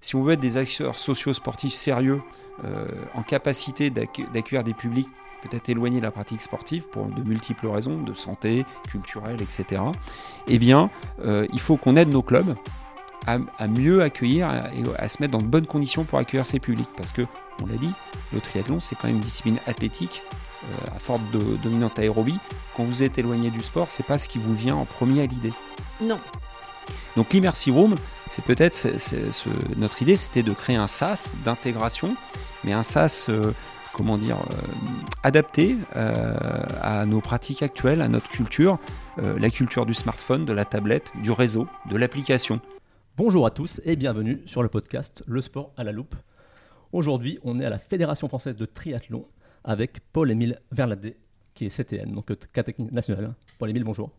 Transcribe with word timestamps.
si 0.00 0.16
on 0.16 0.22
veut 0.22 0.34
être 0.34 0.40
des 0.40 0.56
acteurs 0.56 0.94
sociaux-sportifs 0.94 1.74
sérieux, 1.74 2.20
en 3.14 3.22
capacité 3.22 3.88
d'accueillir 3.90 4.64
des 4.64 4.74
publics 4.74 5.08
peut-être 5.42 5.68
éloignés 5.68 5.98
de 5.98 6.04
la 6.04 6.10
pratique 6.10 6.42
sportive 6.42 6.88
pour 6.88 7.06
de 7.06 7.22
multiples 7.22 7.68
raisons, 7.68 8.02
de 8.02 8.14
santé, 8.14 8.66
culturelle, 8.88 9.40
etc., 9.40 9.82
eh 10.48 10.58
bien, 10.58 10.90
il 11.24 11.60
faut 11.60 11.76
qu'on 11.76 11.96
aide 11.96 12.08
nos 12.08 12.22
clubs 12.22 12.56
à, 13.58 13.68
mieux 13.68 14.02
accueillir 14.02 14.48
et 14.72 14.82
à 14.98 15.08
se 15.08 15.20
mettre 15.20 15.32
dans 15.32 15.44
de 15.44 15.46
bonnes 15.46 15.66
conditions 15.66 16.04
pour 16.04 16.18
accueillir 16.18 16.46
ces 16.46 16.60
publics. 16.60 16.88
Parce 16.96 17.12
que, 17.12 17.22
on 17.62 17.66
l'a 17.66 17.76
dit, 17.76 17.92
le 18.32 18.40
triathlon, 18.40 18.80
c'est 18.80 18.96
quand 18.96 19.08
même 19.08 19.16
une 19.16 19.22
discipline 19.22 19.58
athlétique 19.66 20.22
euh, 20.64 20.96
à 20.96 20.98
forte 20.98 21.22
dominante 21.62 21.98
aérobie. 21.98 22.38
Quand 22.76 22.84
vous 22.84 23.02
êtes 23.02 23.18
éloigné 23.18 23.50
du 23.50 23.60
sport, 23.60 23.90
c'est 23.90 24.06
pas 24.06 24.18
ce 24.18 24.28
qui 24.28 24.38
vous 24.38 24.54
vient 24.54 24.76
en 24.76 24.84
premier 24.84 25.22
à 25.22 25.26
l'idée. 25.26 25.52
Non. 26.00 26.18
Donc 27.16 27.32
l'immersive 27.32 27.74
room, 27.74 27.94
c'est 28.30 28.44
peut-être 28.44 28.88
notre 29.76 30.02
idée, 30.02 30.16
c'était 30.16 30.42
de 30.42 30.52
créer 30.52 30.76
un 30.76 30.86
SaaS 30.86 31.34
d'intégration, 31.44 32.14
mais 32.64 32.72
un 32.72 32.82
SaaS, 32.82 33.26
euh, 33.28 33.52
comment 33.92 34.18
dire, 34.18 34.36
euh, 34.36 35.02
adapté 35.22 35.76
à 35.94 37.06
nos 37.06 37.20
pratiques 37.20 37.62
actuelles, 37.62 38.00
à 38.00 38.08
notre 38.08 38.28
culture, 38.28 38.78
la 39.16 39.50
culture 39.50 39.86
du 39.86 39.94
smartphone, 39.94 40.44
de 40.44 40.52
la 40.52 40.64
tablette, 40.64 41.10
du 41.22 41.32
réseau, 41.32 41.66
de 41.90 41.96
l'application. 41.96 42.60
Bonjour 43.16 43.46
à 43.46 43.50
tous 43.50 43.80
et 43.84 43.96
bienvenue 43.96 44.42
sur 44.46 44.62
le 44.62 44.68
podcast 44.68 45.24
Le 45.26 45.40
sport 45.40 45.72
à 45.76 45.82
la 45.82 45.90
loupe. 45.90 46.14
Aujourd'hui, 46.92 47.40
on 47.42 47.58
est 47.58 47.64
à 47.64 47.68
la 47.68 47.78
Fédération 47.78 48.28
française 48.28 48.54
de 48.54 48.64
triathlon 48.64 49.26
avec 49.64 49.98
Paul-Émile 50.12 50.60
Verladé, 50.70 51.16
qui 51.52 51.66
est 51.66 51.68
CTN, 51.68 52.12
donc 52.12 52.32
cas 52.52 52.62
technique 52.62 52.92
national. 52.92 53.34
Paul-Émile, 53.58 53.82
bonjour. 53.82 54.10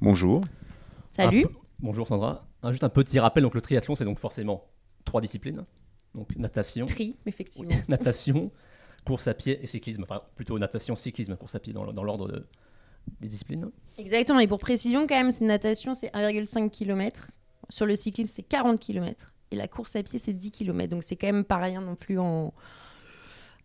Bonjour. 0.00 0.42
Salut. 1.16 1.46
bonjour 1.78 2.06
Sandra. 2.06 2.46
juste 2.70 2.84
un 2.84 2.90
petit 2.90 3.18
rappel, 3.18 3.42
donc 3.42 3.54
le 3.54 3.62
triathlon, 3.62 3.96
c'est 3.96 4.04
donc 4.04 4.18
forcément 4.18 4.66
trois 5.04 5.22
disciplines. 5.22 5.64
Donc 6.14 6.36
natation. 6.36 6.84
Tri, 6.84 7.16
effectivement. 7.24 7.74
natation, 7.88 8.50
course 9.06 9.26
à 9.26 9.32
pied 9.32 9.58
et 9.62 9.66
cyclisme. 9.66 10.02
Enfin, 10.02 10.22
plutôt 10.34 10.58
natation, 10.58 10.94
cyclisme, 10.94 11.34
course 11.36 11.54
à 11.54 11.60
pied 11.60 11.72
dans, 11.72 11.84
l'ordre 12.02 12.44
des 13.20 13.28
disciplines. 13.28 13.70
Exactement. 13.96 14.40
Et 14.40 14.46
pour 14.46 14.58
précision, 14.58 15.06
quand 15.06 15.14
même, 15.14 15.30
c'est 15.30 15.44
natation, 15.44 15.94
c'est 15.94 16.12
1,5 16.12 16.68
km. 16.68 17.30
Sur 17.70 17.86
le 17.86 17.96
cyclisme, 17.96 18.28
c'est 18.28 18.42
40 18.42 18.78
km. 18.78 19.32
Et 19.52 19.56
la 19.56 19.68
course 19.68 19.96
à 19.96 20.02
pied, 20.02 20.18
c'est 20.18 20.34
10 20.34 20.50
km. 20.50 20.90
Donc 20.90 21.02
c'est 21.02 21.16
quand 21.16 21.28
même 21.28 21.44
pas 21.44 21.56
rien 21.56 21.80
non 21.80 21.96
plus 21.96 22.18
en, 22.18 22.52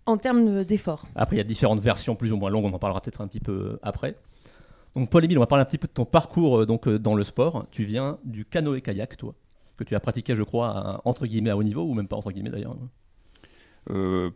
en 0.05 0.17
termes 0.17 0.63
d'effort. 0.63 1.05
Après, 1.15 1.35
il 1.35 1.39
y 1.39 1.41
a 1.41 1.45
différentes 1.45 1.81
versions 1.81 2.15
plus 2.15 2.31
ou 2.31 2.37
moins 2.37 2.49
longues. 2.49 2.65
On 2.65 2.73
en 2.73 2.79
parlera 2.79 3.01
peut-être 3.01 3.19
un 3.19 3.27
petit 3.27 3.41
peu 3.41 3.77
après. 3.81 4.15
Donc 4.95 5.09
Paul-Émile, 5.09 5.37
on 5.37 5.41
va 5.41 5.47
parler 5.47 5.61
un 5.61 5.65
petit 5.65 5.77
peu 5.77 5.87
de 5.87 5.93
ton 5.93 6.05
parcours 6.05 6.61
euh, 6.61 6.65
donc, 6.65 6.87
euh, 6.87 6.99
dans 6.99 7.15
le 7.15 7.23
sport. 7.23 7.67
Tu 7.71 7.83
viens 7.83 8.17
du 8.23 8.45
canoë-kayak, 8.45 9.17
toi, 9.17 9.35
que 9.77 9.83
tu 9.83 9.95
as 9.95 9.99
pratiqué, 9.99 10.35
je 10.35 10.43
crois, 10.43 10.69
à, 10.69 11.01
entre 11.05 11.25
guillemets 11.25 11.49
à 11.49 11.57
haut 11.57 11.63
niveau, 11.63 11.83
ou 11.83 11.93
même 11.93 12.07
pas 12.07 12.17
entre 12.17 12.31
guillemets 12.31 12.49
d'ailleurs. 12.49 12.75
Euh, 13.89 14.31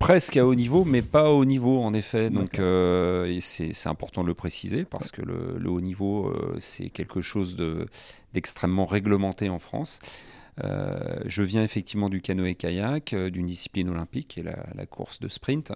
presque 0.00 0.36
à 0.38 0.46
haut 0.46 0.54
niveau, 0.56 0.84
mais 0.84 1.02
pas 1.02 1.26
à 1.26 1.30
haut 1.30 1.44
niveau 1.44 1.78
en 1.78 1.94
effet. 1.94 2.30
Donc 2.30 2.58
euh, 2.58 3.38
c'est 3.40 3.86
important 3.86 4.22
de 4.22 4.26
le 4.26 4.34
préciser 4.34 4.84
parce 4.84 5.12
que 5.12 5.22
le, 5.22 5.70
haut 5.70 5.80
niveau, 5.80 6.28
euh, 6.28 6.56
c'est 6.58 6.90
quelque 6.90 7.20
chose 7.20 7.56
d'extrêmement 8.32 8.86
réglementé 8.86 9.48
en 9.48 9.60
France. 9.60 10.00
Euh, 10.64 11.20
je 11.26 11.42
viens 11.42 11.62
effectivement 11.62 12.08
du 12.08 12.20
canoë-kayak, 12.20 13.14
d'une 13.14 13.46
discipline 13.46 13.88
olympique 13.90 14.28
qui 14.28 14.40
est 14.40 14.42
la, 14.74 14.86
course 14.86 15.20
de 15.20 15.28
sprint. 15.28 15.72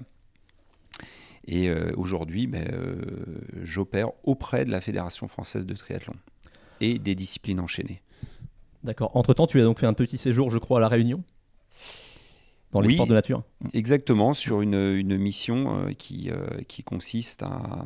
Et 1.47 1.71
aujourd'hui, 1.97 2.47
ben, 2.47 2.67
j'opère 3.63 4.09
auprès 4.23 4.65
de 4.65 4.71
la 4.71 4.81
Fédération 4.81 5.29
française 5.29 5.67
de 5.67 5.75
triathlon 5.75 6.15
et 6.81 6.99
des 6.99 7.15
disciplines 7.15 7.61
enchaînées. 7.61 8.01
D'accord. 8.83 9.11
Entre-temps, 9.15 9.47
tu 9.47 9.61
as 9.61 9.65
donc 9.65 9.79
fait 9.79 9.87
un 9.87 9.95
petit 9.95 10.19
séjour, 10.19 10.51
je 10.51 10.59
crois, 10.59 10.79
à 10.79 10.81
La 10.81 10.89
Réunion 10.89 11.23
dans 12.71 12.81
les 12.81 12.95
sports 12.95 13.07
de 13.07 13.15
nature 13.15 13.43
Exactement, 13.73 14.35
sur 14.35 14.61
une, 14.61 14.75
une 14.75 15.17
mission 15.17 15.79
euh, 15.79 15.93
qui, 15.93 16.31
euh, 16.31 16.61
qui 16.67 16.83
consiste 16.83 17.45
à, 17.45 17.85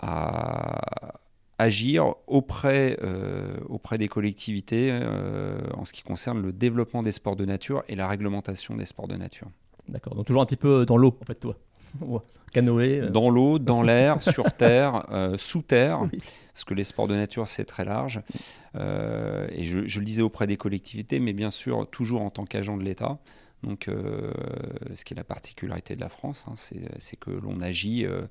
à 0.00 1.20
agir 1.58 2.14
auprès, 2.26 2.98
euh, 3.02 3.56
auprès 3.68 3.96
des 3.96 4.08
collectivités 4.08 4.98
en 5.74 5.84
ce 5.84 5.92
qui 5.92 6.02
concerne 6.02 6.42
le 6.42 6.52
développement 6.52 7.02
des 7.02 7.12
sports 7.12 7.36
de 7.36 7.44
nature 7.44 7.84
et 7.88 7.94
la 7.94 8.08
réglementation 8.08 8.76
des 8.76 8.86
sports 8.86 9.08
de 9.08 9.16
nature. 9.16 9.48
D'accord, 9.88 10.14
donc 10.14 10.26
toujours 10.26 10.42
un 10.42 10.46
petit 10.46 10.56
peu 10.56 10.86
dans 10.86 10.96
l'eau 10.96 11.16
en 11.20 11.24
fait 11.24 11.34
toi 11.34 11.56
Canoë 12.52 13.10
Dans 13.10 13.30
l'eau, 13.30 13.58
dans 13.58 13.82
l'air, 13.82 14.22
sur 14.22 14.52
terre, 14.52 15.04
sous 15.38 15.62
terre, 15.62 16.00
parce 16.52 16.64
que 16.64 16.74
les 16.74 16.84
sports 16.84 17.08
de 17.08 17.14
nature 17.14 17.48
c'est 17.48 17.64
très 17.64 17.84
large. 17.84 18.22
Euh, 18.76 19.46
et 19.50 19.64
je, 19.64 19.78
le 19.78 20.04
disais 20.04 20.22
auprès 20.22 20.46
des 20.46 20.56
collectivités, 20.56 21.20
mais 21.20 21.32
bien 21.32 21.50
sûr 21.50 21.88
toujours 21.90 22.22
en 22.22 22.30
tant 22.30 22.44
qu'agent 22.44 22.76
de 22.76 22.84
l'État. 22.84 23.18
Donc, 23.62 23.88
euh, 23.88 24.32
ce 24.94 25.04
qui 25.04 25.12
est 25.12 25.16
la 25.16 25.24
particularité 25.24 25.94
de 25.94 26.00
la 26.00 26.08
France, 26.08 26.46
hein, 26.48 26.54
c'est 26.56 27.16
que 27.16 27.30
l'on 27.30 27.60
agit 27.60 28.06
euh, 28.06 28.22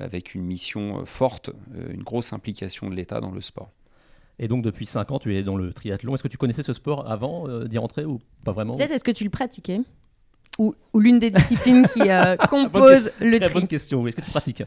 avec 0.00 0.36
une 0.36 0.44
mission 0.44 1.04
forte, 1.04 1.50
une 1.90 2.04
grosse 2.04 2.32
implication 2.32 2.88
de 2.88 2.94
l'État 2.94 3.20
dans 3.20 3.32
le 3.32 3.40
sport. 3.40 3.72
Et 4.38 4.46
donc, 4.46 4.62
depuis 4.62 4.86
5 4.86 5.10
ans, 5.10 5.18
tu 5.18 5.36
es 5.36 5.42
dans 5.42 5.56
le 5.56 5.72
triathlon. 5.72 6.14
Est-ce 6.14 6.22
que 6.22 6.28
tu 6.28 6.38
connaissais 6.38 6.62
ce 6.62 6.72
sport 6.72 7.10
avant 7.10 7.48
d'y 7.64 7.78
rentrer 7.78 8.04
ou 8.04 8.20
pas 8.44 8.52
vraiment? 8.52 8.76
Peut-être 8.76 8.92
est-ce 8.92 9.04
que 9.04 9.10
tu 9.10 9.24
le 9.24 9.30
pratiquais? 9.30 9.80
Ou, 10.58 10.74
ou 10.92 11.00
l'une 11.00 11.18
des 11.18 11.30
disciplines 11.30 11.86
qui 11.86 12.02
compose 12.48 13.10
le 13.20 13.38
tri 13.38 13.52
bonne 13.52 13.68
question, 13.68 14.06
est-ce 14.06 14.16
que 14.16 14.22
tu 14.22 14.30
pratiques? 14.30 14.62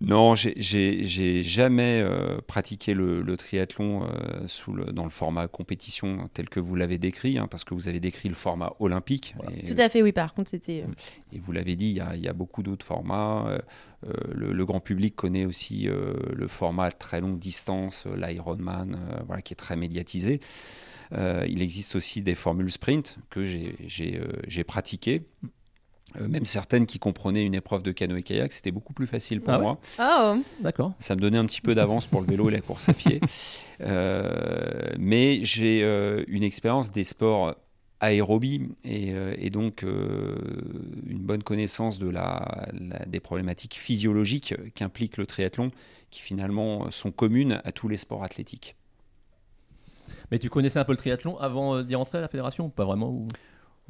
Non, 0.00 0.36
j'ai 0.36 1.42
jamais 1.42 2.00
euh, 2.00 2.38
pratiqué 2.46 2.94
le, 2.94 3.36
triathlon 3.36 4.04
euh, 4.04 4.46
sous 4.46 4.72
le, 4.72 4.86
dans 4.86 5.02
le 5.02 5.10
format 5.10 5.48
compétition 5.48 6.28
tel 6.32 6.48
que 6.48 6.60
vous 6.60 6.76
l'avez 6.76 6.98
décrit, 6.98 7.36
hein, 7.36 7.48
parce 7.50 7.64
que 7.64 7.74
vous 7.74 7.88
avez 7.88 7.98
décrit 7.98 8.28
le 8.28 8.36
format 8.36 8.74
olympique. 8.78 9.34
Tout 9.66 9.74
à 9.76 9.88
fait, 9.88 10.02
oui, 10.02 10.12
par 10.12 10.34
contre, 10.34 10.50
c'était. 10.50 10.84
Euh, 10.86 10.92
et 11.32 11.40
vous 11.40 11.50
l'avez 11.50 11.74
dit, 11.74 12.00
il 12.14 12.20
y, 12.20 12.28
a 12.28 12.32
beaucoup 12.32 12.62
d'autres 12.62 12.86
formats. 12.86 13.58
Le, 14.32 14.64
grand 14.64 14.80
public 14.80 15.16
connaît 15.16 15.44
aussi 15.44 15.88
le 15.88 16.46
format 16.46 16.92
très 16.92 17.20
longue 17.20 17.38
distance, 17.38 18.06
l'Ironman, 18.16 18.96
voilà, 19.26 19.42
qui 19.42 19.54
est 19.54 19.56
très 19.56 19.76
médiatisé. 19.76 20.40
Il 21.12 21.62
existe 21.62 21.96
aussi 21.96 22.22
des 22.22 22.34
formules 22.34 22.70
sprint 22.70 23.18
que 23.30 23.44
j'ai 23.44 24.64
pratiquées. 24.64 25.22
Euh, 26.16 26.26
même 26.26 26.46
certaines 26.46 26.86
qui 26.86 26.98
comprenaient 26.98 27.44
une 27.44 27.54
épreuve 27.54 27.82
de 27.82 27.92
canoë-kayak, 27.92 28.52
c'était 28.52 28.70
beaucoup 28.70 28.94
plus 28.94 29.06
facile 29.06 29.42
pour 29.42 29.54
ah 29.54 29.58
moi. 29.58 29.78
Oh. 30.00 30.42
D'accord. 30.60 30.94
Ça 30.98 31.14
me 31.14 31.20
donnait 31.20 31.38
un 31.38 31.44
petit 31.44 31.60
peu 31.60 31.74
d'avance 31.74 32.06
pour 32.06 32.22
le 32.22 32.26
vélo 32.26 32.48
et 32.48 32.52
la 32.52 32.60
course 32.60 32.88
à 32.88 32.94
pied. 32.94 33.20
Euh, 33.80 34.90
mais 34.98 35.38
j'ai 35.44 35.84
euh, 35.84 36.24
une 36.26 36.42
expérience 36.42 36.90
des 36.90 37.04
sports 37.04 37.54
aérobie 38.00 38.70
et, 38.82 39.50
donc 39.50 39.84
une 39.84 41.20
bonne 41.20 41.44
connaissance 41.44 42.00
de 42.00 42.08
la, 42.08 42.68
des 43.06 43.20
problématiques 43.20 43.76
physiologiques 43.76 44.54
qu'implique 44.74 45.16
le 45.16 45.26
triathlon, 45.26 45.70
qui 46.10 46.22
finalement 46.22 46.90
sont 46.90 47.12
communes 47.12 47.60
à 47.62 47.70
tous 47.70 47.86
les 47.86 47.98
sports 47.98 48.24
athlétiques. 48.24 48.74
Mais 50.30 50.38
tu 50.38 50.50
connaissais 50.50 50.78
un 50.78 50.84
peu 50.84 50.92
le 50.92 50.98
triathlon 50.98 51.38
avant 51.38 51.82
d'y 51.82 51.94
rentrer 51.94 52.18
à 52.18 52.20
la 52.20 52.28
fédération 52.28 52.70
Pas 52.70 52.84
vraiment 52.84 53.26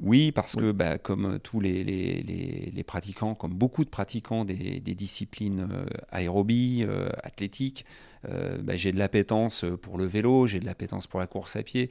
oui, 0.01 0.31
parce 0.31 0.55
que 0.55 0.71
bah, 0.71 0.97
comme 0.97 1.41
tous 1.41 1.59
les, 1.59 1.83
les, 1.83 2.83
pratiquants, 2.85 3.35
comme 3.35 3.53
beaucoup 3.53 3.85
de 3.85 3.91
pratiquants 3.91 4.45
des, 4.45 4.81
disciplines 4.81 5.69
euh, 5.73 5.87
aérobie, 6.11 6.85
euh, 6.89 7.09
athlétiques, 7.25 7.85
euh, 8.25 8.59
bah, 8.59 8.77
j'ai 8.77 8.93
de 8.93 8.99
l'appétence 8.99 9.65
pour 9.83 9.99
le 9.99 10.05
vélo, 10.05 10.47
j'ai 10.47 10.61
de 10.61 10.67
l'appétence 10.67 11.09
pour 11.09 11.19
la 11.19 11.27
course 11.27 11.57
à 11.57 11.63
pied. 11.65 11.91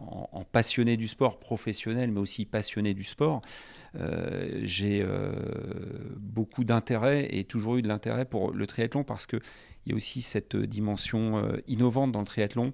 En, 0.00 0.44
passionné 0.44 0.96
du 0.96 1.08
sport 1.08 1.38
professionnel, 1.38 2.10
mais 2.10 2.20
aussi 2.20 2.44
passionné 2.44 2.94
du 2.94 3.04
sport, 3.04 3.42
j'ai 4.62 5.06
beaucoup 6.16 6.64
d'intérêt 6.64 7.28
et 7.30 7.44
toujours 7.44 7.76
eu 7.76 7.82
de 7.82 7.88
l'intérêt 7.88 8.24
pour 8.24 8.52
le 8.52 8.66
triathlon 8.66 9.04
parce 9.04 9.26
qu'il 9.26 9.40
y 9.86 9.92
a 9.92 9.94
aussi 9.94 10.22
cette 10.22 10.56
dimension 10.56 11.42
innovante 11.66 12.12
dans 12.12 12.20
le 12.20 12.26
triathlon. 12.26 12.72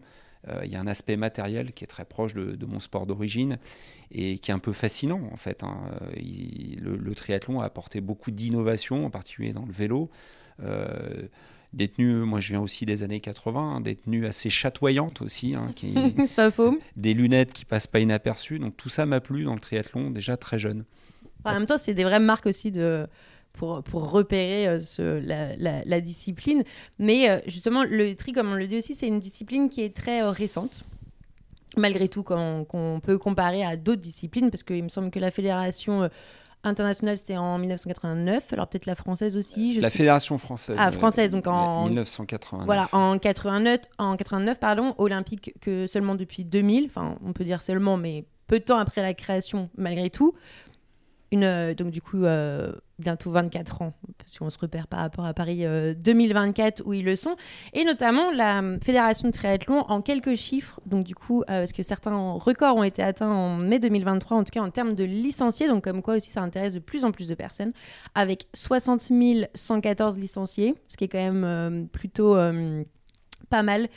Euh, 0.49 0.60
il 0.65 0.71
y 0.71 0.77
a 0.77 0.81
un 0.81 0.87
aspect 0.87 1.16
matériel 1.16 1.73
qui 1.73 1.85
est 1.85 1.88
très 1.88 2.05
proche 2.05 2.35
de, 2.35 2.67
mon 2.67 2.79
sport 2.79 3.06
d'origine 3.06 3.58
et 4.11 4.38
qui 4.38 4.50
est 4.50 4.55
un 4.55 4.58
peu 4.58 4.73
fascinant 4.73 5.20
en 5.32 5.37
fait. 5.37 5.62
Hein. 5.62 5.76
le, 6.17 7.14
triathlon 7.14 7.61
a 7.61 7.64
apporté 7.64 8.00
beaucoup 8.00 8.31
d'innovations, 8.31 9.06
en 9.06 9.11
particulier 9.11 9.52
dans 9.52 9.67
le 9.67 9.73
vélo. 9.73 10.11
Euh, 10.62 11.26
des 11.73 11.88
tenues, 11.88 12.25
moi 12.25 12.41
je 12.41 12.50
viens 12.50 12.61
aussi 12.61 12.87
des 12.87 13.02
années 13.02 13.20
80, 13.20 13.61
hein, 13.61 13.81
des 13.81 13.96
tenues 13.96 14.26
assez 14.26 14.50
chatoyantes 14.50 15.23
aussi. 15.23 15.55
Hein, 15.55 15.73
C'est 16.26 16.37
pas 16.37 16.50
faux. 16.50 16.79
Des 16.96 17.14
lunettes 17.14 17.52
qui 17.52 17.64
passent 17.64 17.87
pas 17.87 18.00
inaperçues. 18.00 18.58
Donc 18.58 18.76
tout 18.76 18.88
ça 18.88 19.06
m'a 19.06 19.20
plu 19.20 19.44
dans 19.44 19.55
le 19.55 19.61
triathlon 19.61 20.11
déjà 20.11 20.37
très 20.37 20.58
jeune. 20.58 20.85
En 21.44 21.52
même 21.52 21.67
temps, 21.67 21.76
c'est 21.76 21.94
des 21.94 22.05
vraies 22.05 22.20
marques 22.20 22.46
aussi 22.46 22.70
de, 22.70 23.06
pour, 23.55 23.83
pour 23.83 24.11
repérer 24.11 24.69
euh, 24.69 24.79
ce, 24.79 25.03
la, 25.21 25.85
la, 25.85 26.01
discipline. 26.01 26.62
Mais 26.99 27.31
euh, 27.31 27.39
justement, 27.47 27.85
le 27.85 28.15
tri, 28.15 28.33
comme 28.33 28.51
on 28.53 28.56
le 28.56 28.67
dit 28.67 28.77
aussi, 28.79 28.95
c'est 28.95 29.06
une 29.06 29.21
discipline 29.21 29.69
qui 29.69 29.83
est 29.83 29.97
très 29.97 30.23
euh, 30.23 30.31
récente. 30.31 30.85
Malgré 31.77 32.06
tout, 32.09 32.23
qu'on 32.23 33.01
peut 33.03 33.19
comparer 33.19 33.65
à 33.65 33.77
d'autres 33.77 34.01
disciplines, 34.01 34.51
parce 34.51 34.62
qu'il 34.62 34.85
me 34.85 34.89
semble 34.89 35.11
que 35.11 35.19
la 35.19 35.33
fédération 35.33 36.09
internationale, 36.62 37.17
c'était 37.19 37.37
en 37.37 37.59
1989. 37.59 38.53
Alors 38.53 38.69
peut-être 38.69 38.87
la 38.87 38.95
française 38.95 39.37
aussi. 39.37 39.73
Je 39.73 39.81
la 39.81 39.91
suis- 39.91 39.99
Fédération 39.99 40.39
française. 40.39 40.77
Ah, 40.79 40.91
française, 40.93 41.33
donc 41.33 41.47
en- 41.47 41.85
1989. 41.85 42.65
Voilà, 42.67 42.89
en 42.93 43.19
89, 43.19 43.81
en 43.99 44.17
89 44.17 44.59
pardon, 44.61 44.95
olympique 44.99 45.53
que 45.61 45.87
seulement 45.87 46.15
depuis 46.15 46.45
2000, 46.45 46.87
enfin 46.87 47.17
on 47.25 47.33
peut 47.33 47.45
dire 47.45 47.61
seulement, 47.61 47.97
mais 47.97 48.25
peu 48.47 48.59
de 48.61 48.65
temps 48.65 48.79
après 48.79 49.03
la 49.03 49.15
création 49.15 49.69
malgré 49.77 50.11
tout. 50.11 50.35
Euh, 51.42 51.75
donc 51.75 51.90
du 51.90 52.00
coup, 52.00 52.25
euh, 52.25 52.72
bientôt 52.98 53.31
24 53.31 53.82
ans, 53.82 53.92
parce 54.19 54.38
qu'on 54.38 54.50
se 54.50 54.58
repère 54.58 54.86
par 54.86 55.00
rapport 55.00 55.25
à 55.25 55.34
Paris 55.34 55.66
euh, 55.66 55.94
2024 55.94 56.82
où 56.84 56.92
ils 56.92 57.04
le 57.04 57.16
sont. 57.16 57.36
Et 57.72 57.84
notamment 57.84 58.31
la 58.31 58.62
Fédération 58.82 59.28
de 59.28 59.32
triathlon 59.32 59.81
en 59.88 60.00
quelques 60.00 60.34
chiffres, 60.34 60.81
donc 60.86 61.04
du 61.04 61.14
coup, 61.14 61.42
euh, 61.42 61.60
parce 61.60 61.72
que 61.72 61.82
certains 61.82 62.32
records 62.32 62.76
ont 62.76 62.84
été 62.84 63.02
atteints 63.02 63.31
en 63.31 63.56
mai 63.56 63.78
2023, 63.78 64.36
en 64.36 64.44
tout 64.44 64.50
cas 64.50 64.62
en 64.62 64.70
termes 64.70 64.94
de 64.94 65.04
licenciés, 65.04 65.69
donc 65.69 65.84
comme 65.84 66.02
quoi 66.02 66.16
aussi 66.16 66.31
ça 66.31 66.42
intéresse 66.42 66.75
de 66.75 66.78
plus 66.78 67.04
en 67.04 67.10
plus 67.10 67.28
de 67.28 67.34
personnes, 67.34 67.72
avec 68.14 68.46
60 68.54 69.10
114 69.54 70.19
licenciés, 70.19 70.75
ce 70.86 70.96
qui 70.96 71.04
est 71.04 71.08
quand 71.08 71.19
même 71.19 71.44
euh, 71.44 71.84
plutôt 71.90 72.36
pas 73.50 73.62
mal, 73.62 73.88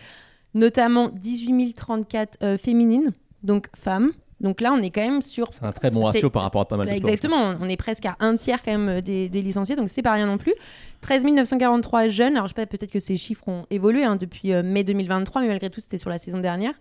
notamment 0.54 1.10
18 1.10 1.74
034 1.74 2.38
euh, 2.44 2.58
féminines, 2.58 3.12
donc 3.44 3.68
femmes. 3.76 4.12
Donc 4.40 4.62
là, 4.62 4.72
on 4.72 4.78
est 4.84 4.92
quand 4.92 5.02
même 5.02 5.22
sur 5.24 5.48
C'est 5.52 5.64
un 5.64 5.72
très 5.72 5.90
bon 5.90 6.04
ratio 6.04 6.30
par 6.30 6.44
rapport 6.44 6.62
à 6.62 6.68
pas 6.68 6.78
mal 6.78 6.86
bah, 6.86 6.92
de 6.94 6.98
sports. 6.98 7.10
exactement, 7.10 7.56
on 7.60 7.68
est 7.68 7.76
presque 7.78 8.06
à 8.06 8.16
un 8.20 8.36
tiers 8.38 8.62
quand 8.62 8.72
même 8.72 8.88
euh, 8.90 9.02
des, 9.02 9.30
des 9.30 9.42
licenciés, 9.42 9.76
donc 9.76 9.90
c'est 9.90 10.04
pas 10.04 10.12
rien 10.14 10.28
non 10.28 10.38
plus. 10.38 10.54
13 11.02 11.24
943 11.26 12.08
jeunes, 12.08 12.36
alors 12.36 12.48
je 12.48 12.54
sais 12.54 12.62
pas, 12.62 12.66
peut-être 12.68 12.92
que 12.92 13.00
ces 13.00 13.18
chiffres 13.18 13.48
ont 13.48 13.66
évolué 13.72 14.04
hein, 14.04 14.16
depuis 14.16 14.54
euh, 14.54 14.62
mai 14.62 14.84
2023, 14.84 15.42
mais 15.42 15.48
malgré 15.48 15.70
tout 15.72 15.82
c'était 15.82 15.98
sur 15.98 16.12
la 16.12 16.20
saison 16.20 16.40
dernière. 16.40 16.74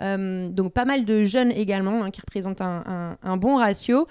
Euh, 0.00 0.48
donc 0.48 0.72
pas 0.72 0.84
mal 0.84 1.04
de 1.04 1.22
jeunes 1.22 1.52
également, 1.52 2.02
hein, 2.02 2.10
qui 2.10 2.20
représentent 2.20 2.60
un, 2.60 2.82
un- 2.86 3.16
un 3.22 3.36
bon 3.36 3.58
ratio. 3.58 4.08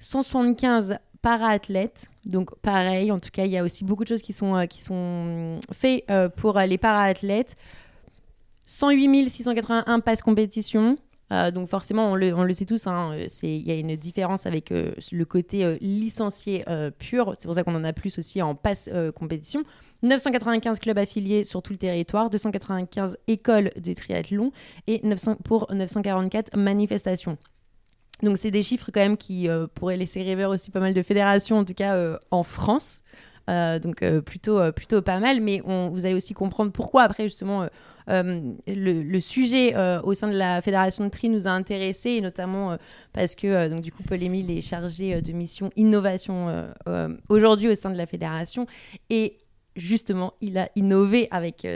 175 0.00 0.98
para-athlètes, 1.22 2.06
donc 2.24 2.54
pareil, 2.60 3.10
en 3.12 3.18
tout 3.18 3.30
cas 3.32 3.44
il 3.44 3.50
y 3.52 3.56
a 3.58 3.62
aussi 3.64 3.84
beaucoup 3.84 4.02
de 4.04 4.08
choses 4.08 4.22
qui 4.22 4.32
sont, 4.32 4.54
euh, 4.56 4.66
qui 4.66 4.82
sont 4.82 5.58
faites 5.72 6.04
pour 6.36 6.58
les 6.58 6.76
para-athlètes. 6.78 7.54
108 8.64 9.28
681 9.30 10.00
passes 10.00 10.22
compétition, 10.22 10.96
euh, 11.32 11.50
donc 11.50 11.68
forcément, 11.68 12.12
on 12.12 12.14
le, 12.14 12.52
sait 12.52 12.66
tous, 12.66 12.86
hein, 12.86 13.12
euh, 13.14 13.26
il 13.42 13.66
y 13.66 13.72
a 13.72 13.74
une 13.74 13.96
différence 13.96 14.46
avec 14.46 14.70
euh, 14.70 14.92
le 15.10 15.24
côté 15.24 15.78
licencié 15.80 16.64
pur. 16.98 17.34
C'est 17.38 17.46
pour 17.46 17.54
ça 17.54 17.64
qu'on 17.64 17.74
en 17.74 17.84
a 17.84 17.92
plus 17.92 18.18
aussi 18.18 18.42
en 18.42 18.54
passe 18.54 18.88
compétition. 19.14 19.62
995 20.02 20.78
clubs 20.78 20.98
affiliés 20.98 21.42
sur 21.42 21.62
tout 21.62 21.72
le 21.72 21.78
territoire, 21.78 22.30
295 22.30 23.16
écoles 23.26 23.70
de 23.76 23.94
triathlon 23.94 24.52
et 24.86 25.00
900 25.02 25.36
pour 25.36 25.72
944 25.72 26.56
manifestations. 26.56 27.38
Donc 28.22 28.38
c'est 28.38 28.50
des 28.50 28.62
chiffres 28.62 28.90
quand 28.92 29.00
même 29.00 29.16
qui 29.16 29.48
pourraient 29.74 29.96
laisser 29.96 30.22
rêver 30.22 30.44
aussi 30.44 30.70
pas 30.70 30.80
mal 30.80 30.94
de 30.94 31.02
fédérations, 31.02 31.58
en 31.58 31.64
tout 31.64 31.74
cas 31.74 32.18
en 32.30 32.42
France. 32.42 33.02
Euh, 33.48 33.78
donc 33.78 34.02
euh, 34.02 34.20
plutôt, 34.20 34.58
euh, 34.58 34.72
plutôt 34.72 35.02
pas 35.02 35.20
mal, 35.20 35.40
mais 35.40 35.62
on, 35.64 35.88
vous 35.90 36.04
allez 36.04 36.14
aussi 36.14 36.34
comprendre 36.34 36.72
pourquoi 36.72 37.02
après 37.02 37.24
justement 37.24 37.68
le, 38.08 39.20
sujet 39.20 39.74
au 40.04 40.14
sein 40.14 40.28
de 40.28 40.36
la 40.36 40.62
fédération 40.62 41.04
de 41.04 41.10
tri 41.10 41.28
nous 41.28 41.48
a 41.48 41.50
intéressés, 41.50 42.20
notamment 42.20 42.76
parce 43.12 43.34
que 43.34 43.68
donc 43.68 43.80
du 43.80 43.90
coup 43.90 44.04
Paul-Émile 44.04 44.50
est 44.50 44.60
chargé 44.60 45.20
de 45.20 45.32
mission 45.32 45.70
innovation 45.74 46.68
aujourd'hui 47.28 47.68
au 47.68 47.74
sein 47.74 47.90
de 47.90 47.96
la 47.96 48.06
fédération. 48.06 48.66
Et 49.10 49.38
justement 49.74 50.34
il 50.40 50.56
a 50.56 50.68
innové 50.76 51.26
avec 51.32 51.66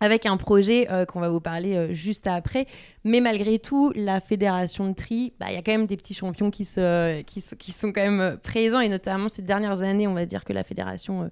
avec 0.00 0.26
un 0.26 0.36
projet 0.36 0.90
euh, 0.90 1.04
qu'on 1.04 1.20
va 1.20 1.28
vous 1.28 1.40
parler 1.40 1.74
euh, 1.76 1.92
juste 1.92 2.26
après. 2.26 2.66
Mais 3.04 3.20
malgré 3.20 3.58
tout, 3.58 3.92
la 3.96 4.20
fédération 4.20 4.88
de 4.88 4.94
tri, 4.94 5.32
bah, 5.40 5.46
il 5.48 5.54
y 5.54 5.58
a 5.58 5.62
quand 5.62 5.72
même 5.72 5.86
des 5.86 5.96
petits 5.96 6.14
champions 6.14 6.50
qui, 6.50 6.64
se, 6.64 7.22
qui, 7.22 7.40
se- 7.40 7.54
qui 7.54 7.72
sont 7.72 7.92
quand 7.92 8.02
même 8.02 8.20
euh, 8.20 8.36
présents. 8.36 8.80
Et 8.80 8.88
notamment 8.88 9.28
ces 9.28 9.42
dernières 9.42 9.82
années, 9.82 10.06
on 10.06 10.14
va 10.14 10.26
dire 10.26 10.44
que 10.44 10.52
la 10.52 10.62
fédération 10.64 11.22
euh, 11.24 11.28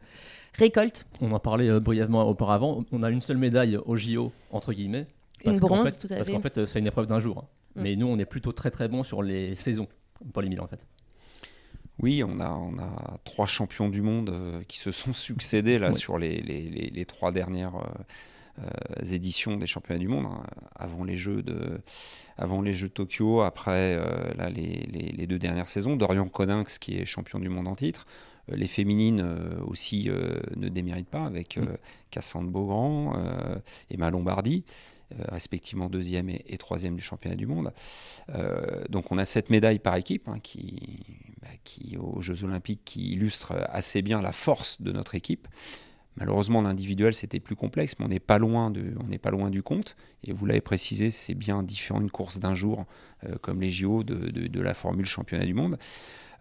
récolte 0.55 1.07
On 1.21 1.31
en 1.33 1.39
parlait 1.39 1.69
euh, 1.69 1.81
brièvement 1.81 2.27
auparavant. 2.29 2.85
On 2.93 3.03
a 3.03 3.11
une 3.11 3.21
seule 3.21 3.37
médaille 3.39 3.77
au 3.85 3.95
JO, 3.97 4.33
entre 4.51 4.73
guillemets. 4.73 5.07
une 5.45 5.59
bronze, 5.61 5.91
fait- 5.91 5.97
tout 6.09 6.13
à 6.13 6.17
Parce 6.17 6.27
fait. 6.29 6.35
qu'en 6.35 6.41
fait, 6.41 6.67
c'est 6.67 6.79
une 6.79 6.87
épreuve 6.87 7.07
d'un 7.07 7.19
jour. 7.21 7.39
hein. 7.39 7.47
Mm. 7.77 7.83
Mais 7.83 7.97
nous, 7.97 8.07
on 8.07 8.19
est 8.19 8.25
plutôt 8.25 8.53
très 8.53 8.71
très 8.71 8.89
bon 8.89 9.03
sur 9.03 9.23
les 9.23 9.55
saisons. 9.55 9.87
Paul 10.33 10.47
Émile, 10.47 10.61
en 10.63 10.67
fait. 10.67 10.85
Oui, 12.03 12.23
on 12.23 12.41
a, 12.41 12.51
on 12.51 12.79
a 12.79 13.17
trois 13.25 13.47
champions 13.47 13.89
du 13.89 14.03
monde 14.03 14.29
euh, 14.31 14.63
qui 14.69 14.79
se 14.79 14.93
sont 14.93 15.13
succédés 15.15 15.79
là 15.79 15.93
sur 15.95 16.19
les, 16.19 16.43
les- 16.43 16.69
les- 16.69 16.91
les 16.91 17.05
trois 17.07 17.33
dernières 17.33 17.77
éditions 19.13 19.57
des 19.57 19.67
championnats 19.67 19.99
du 20.01 20.09
monde, 20.09 20.27
hein, 20.27 20.43
avant 20.75 21.05
les 21.05 21.17
jeux 21.17 21.43
de, 21.43 21.81
avant 22.39 22.63
les 22.63 22.73
jeux 22.73 22.89
de 22.89 22.93
Tokyo, 22.95 23.41
après 23.43 23.97
euh, 23.99 24.33
là, 24.35 24.49
les, 24.49 24.87
les- 24.93 25.13
les 25.13 25.27
deux 25.27 25.39
dernières 25.39 25.69
saisons. 25.69 25.97
Dorian 25.97 26.29
Coninx 26.29 26.79
qui 26.79 26.97
est 26.97 27.05
champion 27.05 27.39
du 27.39 27.49
monde 27.49 27.69
en 27.69 27.75
titre. 27.77 28.07
Euh, 28.51 28.57
Les 28.57 28.67
féminines 28.69 29.21
euh, 29.25 29.61
aussi 29.67 30.09
euh, 30.09 30.41
ne 30.57 30.69
déméritent 30.69 31.09
pas 31.11 31.27
avec 31.27 31.59
euh, 31.59 31.63
Mm. 31.63 31.77
Cassandre 32.11 32.51
Beaugrand, 32.51 33.15
euh, 33.17 33.57
Emma 33.91 34.11
Lombardi, 34.11 34.65
euh, 35.13 35.25
respectivement 35.29 35.89
deuxième 35.91 36.31
et, 36.31 36.43
et 36.47 36.57
troisième 36.57 36.97
du 36.97 37.03
championnat 37.03 37.37
du 37.37 37.47
monde. 37.47 37.73
Euh, 38.35 38.83
donc 38.89 39.13
on 39.13 39.19
a 39.19 39.25
cette 39.25 39.51
médaille 39.51 39.79
par 39.81 39.97
équipe 39.97 40.29
hein, 40.29 40.39
qui, 40.43 41.01
bah, 41.43 41.49
qui, 41.65 41.97
aux 41.99 42.23
Jeux 42.23 42.43
Olympiques, 42.45 42.81
qui 42.85 43.13
illustre 43.13 43.53
assez 43.69 44.01
bien 44.03 44.23
la 44.23 44.33
force 44.33 44.81
de 44.81 44.93
notre 44.93 45.15
équipe. 45.15 45.47
Malheureusement, 46.19 46.63
l'individuel 46.63 47.15
c'était 47.15 47.41
plus 47.41 47.57
complexe, 47.57 47.95
mais 47.99 48.07
on 48.07 48.09
n'est 48.09 48.21
pas 48.21 48.39
loin 48.39 48.71
de, 48.71 48.95
on 49.01 49.07
n'est 49.09 49.19
pas 49.19 49.31
loin 49.31 49.51
du 49.51 49.63
compte. 49.63 49.97
Et 50.25 50.33
vous 50.33 50.47
l'avez 50.47 50.61
précisé, 50.63 51.11
c'est 51.11 51.35
bien 51.35 51.63
différent 51.63 52.01
une 52.01 52.11
course 52.11 52.39
d'un 52.41 52.55
jour 52.55 52.87
euh, 53.25 53.37
comme 53.43 53.61
les 53.61 53.71
JO 53.71 54.03
de, 54.03 54.15
de- 54.31 54.47
de 54.47 54.61
la 54.61 54.73
formule 54.75 55.05
championnat 55.07 55.45
du 55.45 55.53
monde. 55.55 55.79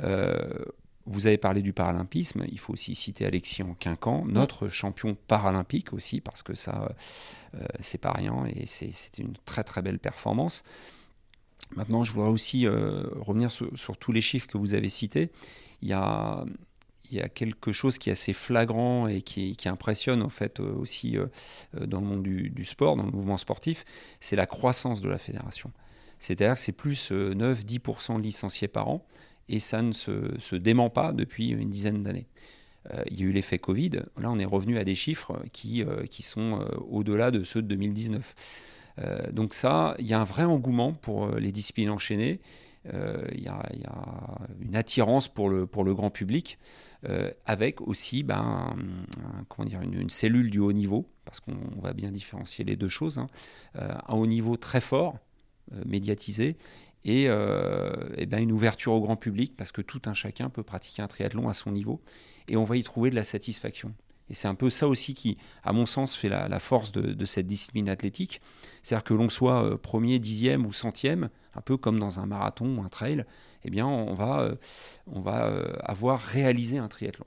Euh, 0.02 0.38
vous 1.08 1.28
avez 1.28 1.38
parlé 1.38 1.62
du 1.62 1.72
paralympisme, 1.72 2.46
il 2.52 2.58
faut 2.58 2.74
aussi 2.74 2.96
citer 2.96 3.26
Alexis 3.28 3.62
en 3.62 3.76
Quincan, 3.76 4.26
notre 4.26 4.70
champion 4.70 5.16
paralympique 5.28 5.94
aussi, 5.94 6.20
parce 6.20 6.42
que 6.42 6.56
ça, 6.56 6.96
euh, 7.54 7.66
c'est 7.80 8.00
pas 8.00 8.12
rien 8.12 8.46
et 8.48 8.66
c'est 8.66 9.18
une 9.20 9.34
très 9.46 9.64
très 9.64 9.82
belle 9.84 10.00
performance. 10.00 10.64
Maintenant, 11.76 12.04
je 12.04 12.12
voudrais 12.12 12.30
aussi 12.30 12.68
revenir 12.68 13.52
sur, 13.52 13.70
sur 13.78 13.98
tous 13.98 14.12
les 14.14 14.22
chiffres 14.22 14.48
que 14.48 14.58
vous 14.58 14.74
avez 14.74 14.90
cités. 14.90 15.30
Il 15.82 15.90
y 15.90 15.94
a, 15.94 16.44
il 17.12 17.18
y 17.18 17.22
a 17.22 17.30
quelque 17.30 17.72
chose 17.72 17.98
qui 17.98 18.10
est 18.10 18.14
assez 18.14 18.34
flagrant 18.34 19.08
et 19.08 19.22
qui, 19.22 19.56
qui 19.56 19.70
impressionne 19.70 20.22
en 20.22 20.30
fait 20.30 20.60
euh, 20.60 20.74
aussi 20.74 21.18
euh, 21.18 21.28
euh, 21.80 21.86
dans 21.86 22.02
le 22.02 22.08
monde 22.08 22.24
du, 22.24 22.50
du 22.50 22.66
sport, 22.66 22.96
dans 22.96 23.06
le 23.06 23.12
mouvement 23.12 23.38
sportif, 23.38 23.86
c'est 24.20 24.36
la 24.36 24.46
croissance 24.46 25.02
de 25.02 25.10
la 25.10 25.18
fédération. 25.18 25.72
C'est-à-dire 26.20 26.56
que 26.56 26.60
c'est 26.60 26.72
plus 26.72 27.12
9-10% 27.12 28.18
de 28.18 28.22
licenciés 28.22 28.68
par 28.68 28.88
an 28.88 29.06
et 29.50 29.60
ça 29.60 29.82
ne 29.82 29.92
se, 29.92 30.40
se 30.40 30.56
dément 30.56 30.90
pas 30.90 31.12
depuis 31.12 31.50
une 31.50 31.70
dizaine 31.70 32.04
d'années. 32.04 32.28
Il 33.10 33.20
y 33.20 33.24
a 33.24 33.26
eu 33.26 33.32
l'effet 33.32 33.58
Covid. 33.58 33.90
Là, 34.22 34.30
on 34.32 34.38
est 34.38 34.46
revenu 34.46 34.78
à 34.78 34.84
des 34.84 34.96
chiffres 34.96 35.42
qui, 35.52 35.84
qui 36.10 36.24
sont 36.24 36.66
au-delà 36.88 37.32
de 37.32 37.44
ceux 37.44 37.62
de 37.62 37.68
2019. 37.68 38.34
Euh, 39.00 39.32
donc 39.32 39.54
ça, 39.54 39.96
il 40.00 40.06
y 40.06 40.14
a 40.14 40.20
un 40.20 40.24
vrai 40.24 40.44
engouement 40.44 40.94
pour 40.94 41.28
les 41.36 41.52
disciplines 41.52 41.90
enchaînées. 41.90 42.40
Il 42.86 43.44
y, 43.44 43.48
a, 43.48 43.64
y 43.74 43.86
a 43.86 44.38
une 44.62 44.76
attirance 44.76 45.28
pour 45.28 45.50
le, 45.50 45.66
pour 45.66 45.84
le 45.84 45.96
grand 45.96 46.12
public, 46.12 46.60
euh, 47.10 47.32
avec 47.46 47.82
aussi 47.82 48.24
ben, 48.24 48.76
comment 49.50 49.68
dire, 49.68 49.82
une, 49.82 50.10
cellule 50.10 50.50
du 50.50 50.60
haut 50.60 50.74
niveau, 50.74 51.08
parce 51.26 51.40
qu'on 51.40 51.80
va 51.82 51.94
bien 51.94 52.12
différencier 52.12 52.66
les 52.66 52.76
deux 52.76 52.88
choses. 52.88 53.20
hein. 53.20 53.28
Euh, 53.76 53.94
un 54.08 54.16
haut 54.16 54.26
niveau 54.26 54.58
très 54.58 54.82
fort, 54.82 55.18
euh, 55.74 55.84
médiatisé, 55.86 56.58
et, 57.04 57.28
ben, 57.28 58.42
une 58.42 58.52
ouverture 58.52 58.94
au 58.94 59.02
grand 59.02 59.16
public, 59.16 59.56
parce 59.56 59.72
que 59.72 59.82
tout 59.82 60.02
un 60.06 60.16
chacun 60.16 60.50
peut 60.50 60.64
pratiquer 60.64 61.04
un 61.04 61.08
triathlon 61.08 61.48
à 61.48 61.54
son 61.54 61.72
niveau, 61.72 62.02
et 62.48 62.58
on 62.58 62.64
va 62.64 62.78
y 62.78 62.84
trouver 62.84 63.12
de 63.12 63.16
la 63.16 63.24
satisfaction. 63.24 63.94
Et 64.28 64.34
c'est 64.34 64.48
un 64.48 64.56
peu 64.56 64.72
ça 64.72 64.88
aussi 64.88 65.14
qui, 65.14 65.38
à 65.64 65.72
mon 65.72 65.86
sens, 65.86 66.16
fait 66.16 66.30
la, 66.30 66.60
force 66.60 66.92
de, 66.92 67.26
cette 67.26 67.46
discipline 67.46 67.90
athlétique. 67.90 68.42
C'est-à-dire 68.82 69.04
que 69.04 69.14
l'on 69.14 69.30
soit 69.30 69.80
premier, 69.80 70.18
dixième 70.18 70.66
ou 70.66 70.74
centième, 70.74 71.30
un 71.56 71.62
peu 71.62 71.78
comme 71.78 72.00
dans 72.00 72.20
un 72.20 72.26
marathon 72.26 72.78
ou 72.78 72.82
un 72.84 72.90
trail, 72.90 73.26
eh 73.64 73.70
bien, 73.70 73.88
on 73.88 74.14
va, 74.14 74.42
euh, 74.42 74.56
on 75.08 75.22
va 75.22 75.46
euh, 75.48 75.74
avoir 75.82 76.20
réalisé 76.20 76.78
un 76.78 76.88
triathlon. 76.88 77.26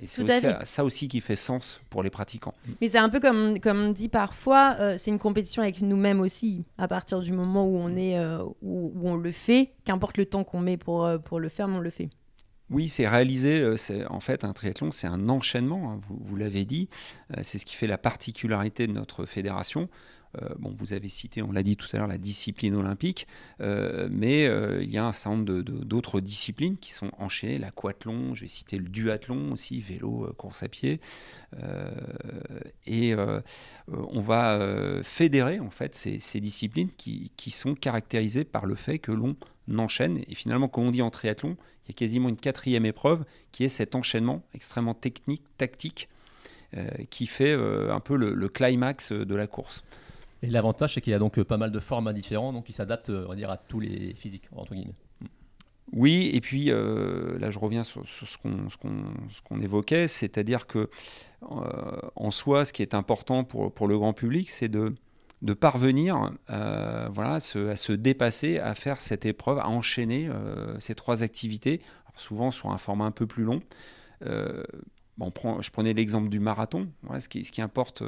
Et 0.00 0.06
c'est 0.08 0.24
Tout 0.24 0.30
à 0.30 0.34
aussi- 0.36 0.46
fait. 0.46 0.56
ça 0.66 0.84
aussi 0.84 1.06
qui 1.08 1.20
fait 1.20 1.36
sens 1.36 1.80
pour 1.88 2.02
les 2.02 2.10
pratiquants. 2.10 2.54
Mais 2.80 2.88
c'est 2.88 2.98
un 2.98 3.08
peu 3.08 3.20
comme, 3.20 3.60
comme 3.60 3.92
dit 3.92 4.08
parfois, 4.08 4.76
euh, 4.80 4.96
c'est 4.98 5.10
une 5.12 5.20
compétition 5.20 5.62
avec 5.62 5.80
nous-mêmes 5.80 6.20
aussi. 6.20 6.66
À 6.76 6.88
partir 6.88 7.20
du 7.20 7.32
moment 7.32 7.64
où 7.64 7.76
on, 7.76 7.96
est, 7.96 8.18
euh, 8.18 8.42
où, 8.62 8.92
où 8.96 9.08
on 9.08 9.14
le 9.16 9.30
fait, 9.30 9.72
qu'importe 9.84 10.16
le 10.18 10.26
temps 10.26 10.42
qu'on 10.42 10.58
met 10.60 10.76
pour, 10.76 11.04
euh, 11.04 11.18
pour 11.18 11.38
le 11.38 11.48
faire, 11.48 11.68
mais 11.68 11.76
on 11.76 11.80
le 11.80 11.90
fait. 11.90 12.10
Oui, 12.70 12.88
c'est 12.88 13.06
réalisé. 13.06 13.76
C'est 13.76 14.04
en 14.06 14.18
fait 14.20 14.44
un 14.44 14.52
triathlon, 14.54 14.90
c'est 14.92 15.06
un 15.06 15.28
enchaînement. 15.28 15.92
hein, 15.92 16.00
vous 16.08 16.18
vous 16.20 16.36
l'avez 16.36 16.64
dit. 16.64 16.88
Euh, 17.36 17.40
c'est 17.42 17.58
ce 17.58 17.66
qui 17.66 17.76
fait 17.76 17.86
la 17.86 17.98
particularité 17.98 18.86
de 18.88 18.92
notre 18.92 19.24
fédération. 19.26 19.88
Euh, 20.40 20.48
bon, 20.58 20.74
vous 20.74 20.92
avez 20.92 21.08
cité, 21.08 21.42
on 21.42 21.52
l'a 21.52 21.62
dit 21.62 21.76
tout 21.76 21.86
à 21.92 21.98
l'heure, 21.98 22.06
la 22.06 22.18
discipline 22.18 22.74
olympique, 22.74 23.26
euh, 23.60 24.08
mais 24.10 24.46
euh, 24.46 24.82
il 24.82 24.90
y 24.90 24.98
a 24.98 25.04
un 25.04 25.12
certain 25.12 25.36
nombre 25.36 25.62
d'autres 25.62 26.20
disciplines 26.20 26.78
qui 26.78 26.92
sont 26.92 27.10
enchaînées. 27.18 27.58
L'aquathlon, 27.58 28.34
je 28.34 28.42
vais 28.42 28.48
citer 28.48 28.78
le 28.78 28.88
duathlon 28.88 29.52
aussi, 29.52 29.80
vélo, 29.80 30.32
course 30.36 30.62
à 30.62 30.68
pied, 30.68 31.00
et 32.86 33.14
on 33.88 34.20
va 34.20 34.58
fédérer 35.02 35.60
en 35.60 35.70
fait 35.70 35.94
ces, 35.94 36.40
disciplines 36.40 36.90
qui, 36.96 37.50
sont 37.50 37.74
caractérisées 37.74 38.44
par 38.44 38.66
le 38.66 38.74
fait 38.74 38.98
que 38.98 39.12
l'on 39.12 39.36
enchaîne. 39.78 40.22
Et 40.26 40.34
finalement, 40.34 40.68
comme 40.68 40.86
on 40.86 40.90
dit 40.90 41.02
en 41.02 41.10
triathlon, 41.10 41.56
il 41.84 41.88
y 41.88 41.90
a 41.90 41.94
quasiment 41.94 42.28
une 42.28 42.36
quatrième 42.36 42.86
épreuve 42.86 43.24
qui 43.50 43.64
est 43.64 43.68
cet 43.68 43.94
enchaînement 43.94 44.42
extrêmement 44.54 44.94
technique, 44.94 45.42
tactique, 45.58 46.08
qui 47.10 47.26
fait 47.26 47.52
un 47.52 48.00
peu 48.00 48.16
le, 48.16 48.48
climax 48.48 49.12
de 49.12 49.34
la 49.34 49.46
course. 49.46 49.84
Et 50.42 50.48
l'avantage, 50.48 50.94
c'est 50.94 51.00
qu'il 51.00 51.12
y 51.12 51.14
a 51.14 51.18
donc 51.18 51.40
pas 51.42 51.56
mal 51.56 51.70
de 51.70 51.80
formats 51.80 52.12
différents, 52.12 52.52
donc 52.52 52.66
qui 52.66 52.72
s'adaptent, 52.72 53.10
on 53.10 53.28
va 53.28 53.36
dire, 53.36 53.50
à 53.50 53.56
tous 53.56 53.80
les 53.80 54.14
physiques, 54.14 54.48
entre 54.54 54.74
guillemets. 54.74 54.96
Oui, 55.92 56.30
et 56.32 56.40
puis 56.40 56.66
là 56.66 57.50
je 57.50 57.58
reviens 57.58 57.84
sur, 57.84 58.08
ce 58.08 58.38
qu'on 58.38 59.60
évoquait, 59.60 60.08
c'est-à-dire 60.08 60.66
que 60.66 60.88
en 61.42 62.30
soi, 62.30 62.64
ce 62.64 62.72
qui 62.72 62.82
est 62.82 62.94
important 62.94 63.44
pour, 63.44 63.86
le 63.86 63.98
grand 63.98 64.12
public, 64.12 64.50
c'est 64.50 64.68
de, 64.68 64.94
parvenir 65.54 66.32
euh, 66.50 67.08
voilà, 67.12 67.34
à 67.34 67.40
se, 67.40 67.92
dépasser, 67.92 68.58
à 68.58 68.74
faire 68.74 69.00
cette 69.00 69.26
épreuve, 69.26 69.58
à 69.58 69.68
enchaîner 69.68 70.28
euh, 70.28 70.78
ces 70.80 70.94
trois 70.94 71.22
activités, 71.22 71.82
souvent 72.16 72.50
sur 72.50 72.70
un 72.70 72.78
format 72.78 73.04
un 73.04 73.10
peu 73.10 73.26
plus 73.26 73.44
long. 73.44 73.60
Euh, 74.24 74.62
je 75.60 75.70
prenais 75.70 75.92
l'exemple 75.92 76.28
du 76.28 76.40
marathon. 76.40 76.88
Ce 77.18 77.28
qui 77.28 77.62
importe 77.62 78.02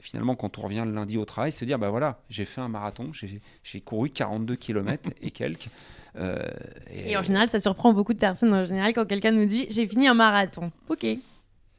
finalement 0.00 0.34
quand 0.36 0.58
on 0.58 0.62
revient 0.62 0.82
le 0.84 0.92
lundi 0.92 1.16
au 1.16 1.24
travail, 1.24 1.52
de 1.58 1.64
dire, 1.64 1.78
bah 1.78 1.90
voilà, 1.90 2.20
j'ai 2.28 2.44
fait 2.44 2.60
un 2.60 2.68
marathon, 2.68 3.10
j'ai 3.12 3.80
couru 3.80 4.10
42 4.10 4.56
km 4.56 5.10
et 5.22 5.30
quelques. 5.30 5.68
et, 6.16 7.12
et, 7.12 7.16
en 7.16 7.22
général, 7.22 7.48
ça 7.48 7.60
surprend 7.60 7.92
beaucoup 7.92 8.14
de 8.14 8.18
personnes 8.18 8.52
en 8.52 8.64
général 8.64 8.92
quand 8.92 9.06
quelqu'un 9.06 9.30
nous 9.30 9.46
dit, 9.46 9.66
j'ai 9.70 9.86
fini 9.86 10.08
un 10.08 10.14
marathon. 10.14 10.70
Ok, 10.88 11.06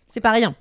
c'est 0.08 0.22
pas 0.22 0.31
rien. 0.31 0.55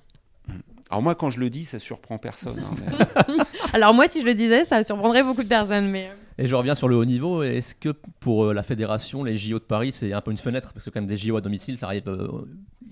Alors 0.90 1.02
moi, 1.02 1.14
quand 1.14 1.30
je 1.30 1.38
le 1.38 1.50
dis, 1.50 1.64
ça 1.64 1.78
surprend 1.78 2.18
personne. 2.18 2.58
Hein, 2.58 3.44
Alors 3.72 3.94
moi, 3.94 4.08
si 4.08 4.20
je 4.20 4.26
le 4.26 4.34
disais, 4.34 4.64
ça 4.64 4.82
surprendrait 4.82 5.22
beaucoup 5.22 5.44
de 5.44 5.48
personnes. 5.48 5.88
Mais... 5.88 6.08
Euh. 6.08 6.14
Et 6.44 6.48
je 6.48 6.54
reviens 6.56 6.74
sur 6.74 6.88
le 6.88 6.96
haut 6.96 7.04
niveau. 7.04 7.44
Est-ce 7.44 7.76
que 7.76 7.90
pour 8.18 8.46
euh, 8.46 8.52
la 8.52 8.64
fédération, 8.64 9.22
les 9.22 9.36
JO 9.36 9.60
de 9.60 9.64
Paris, 9.64 9.92
c'est 9.92 10.12
un 10.12 10.20
peu 10.20 10.32
une 10.32 10.38
fenêtre? 10.38 10.72
Parce 10.72 10.84
que 10.84 10.90
quand 10.90 11.00
même 11.00 11.08
des 11.08 11.16
JO 11.16 11.36
à 11.36 11.40
domicile, 11.40 11.78
ça 11.78 11.86
arrive, 11.86 12.08
euh, 12.08 12.28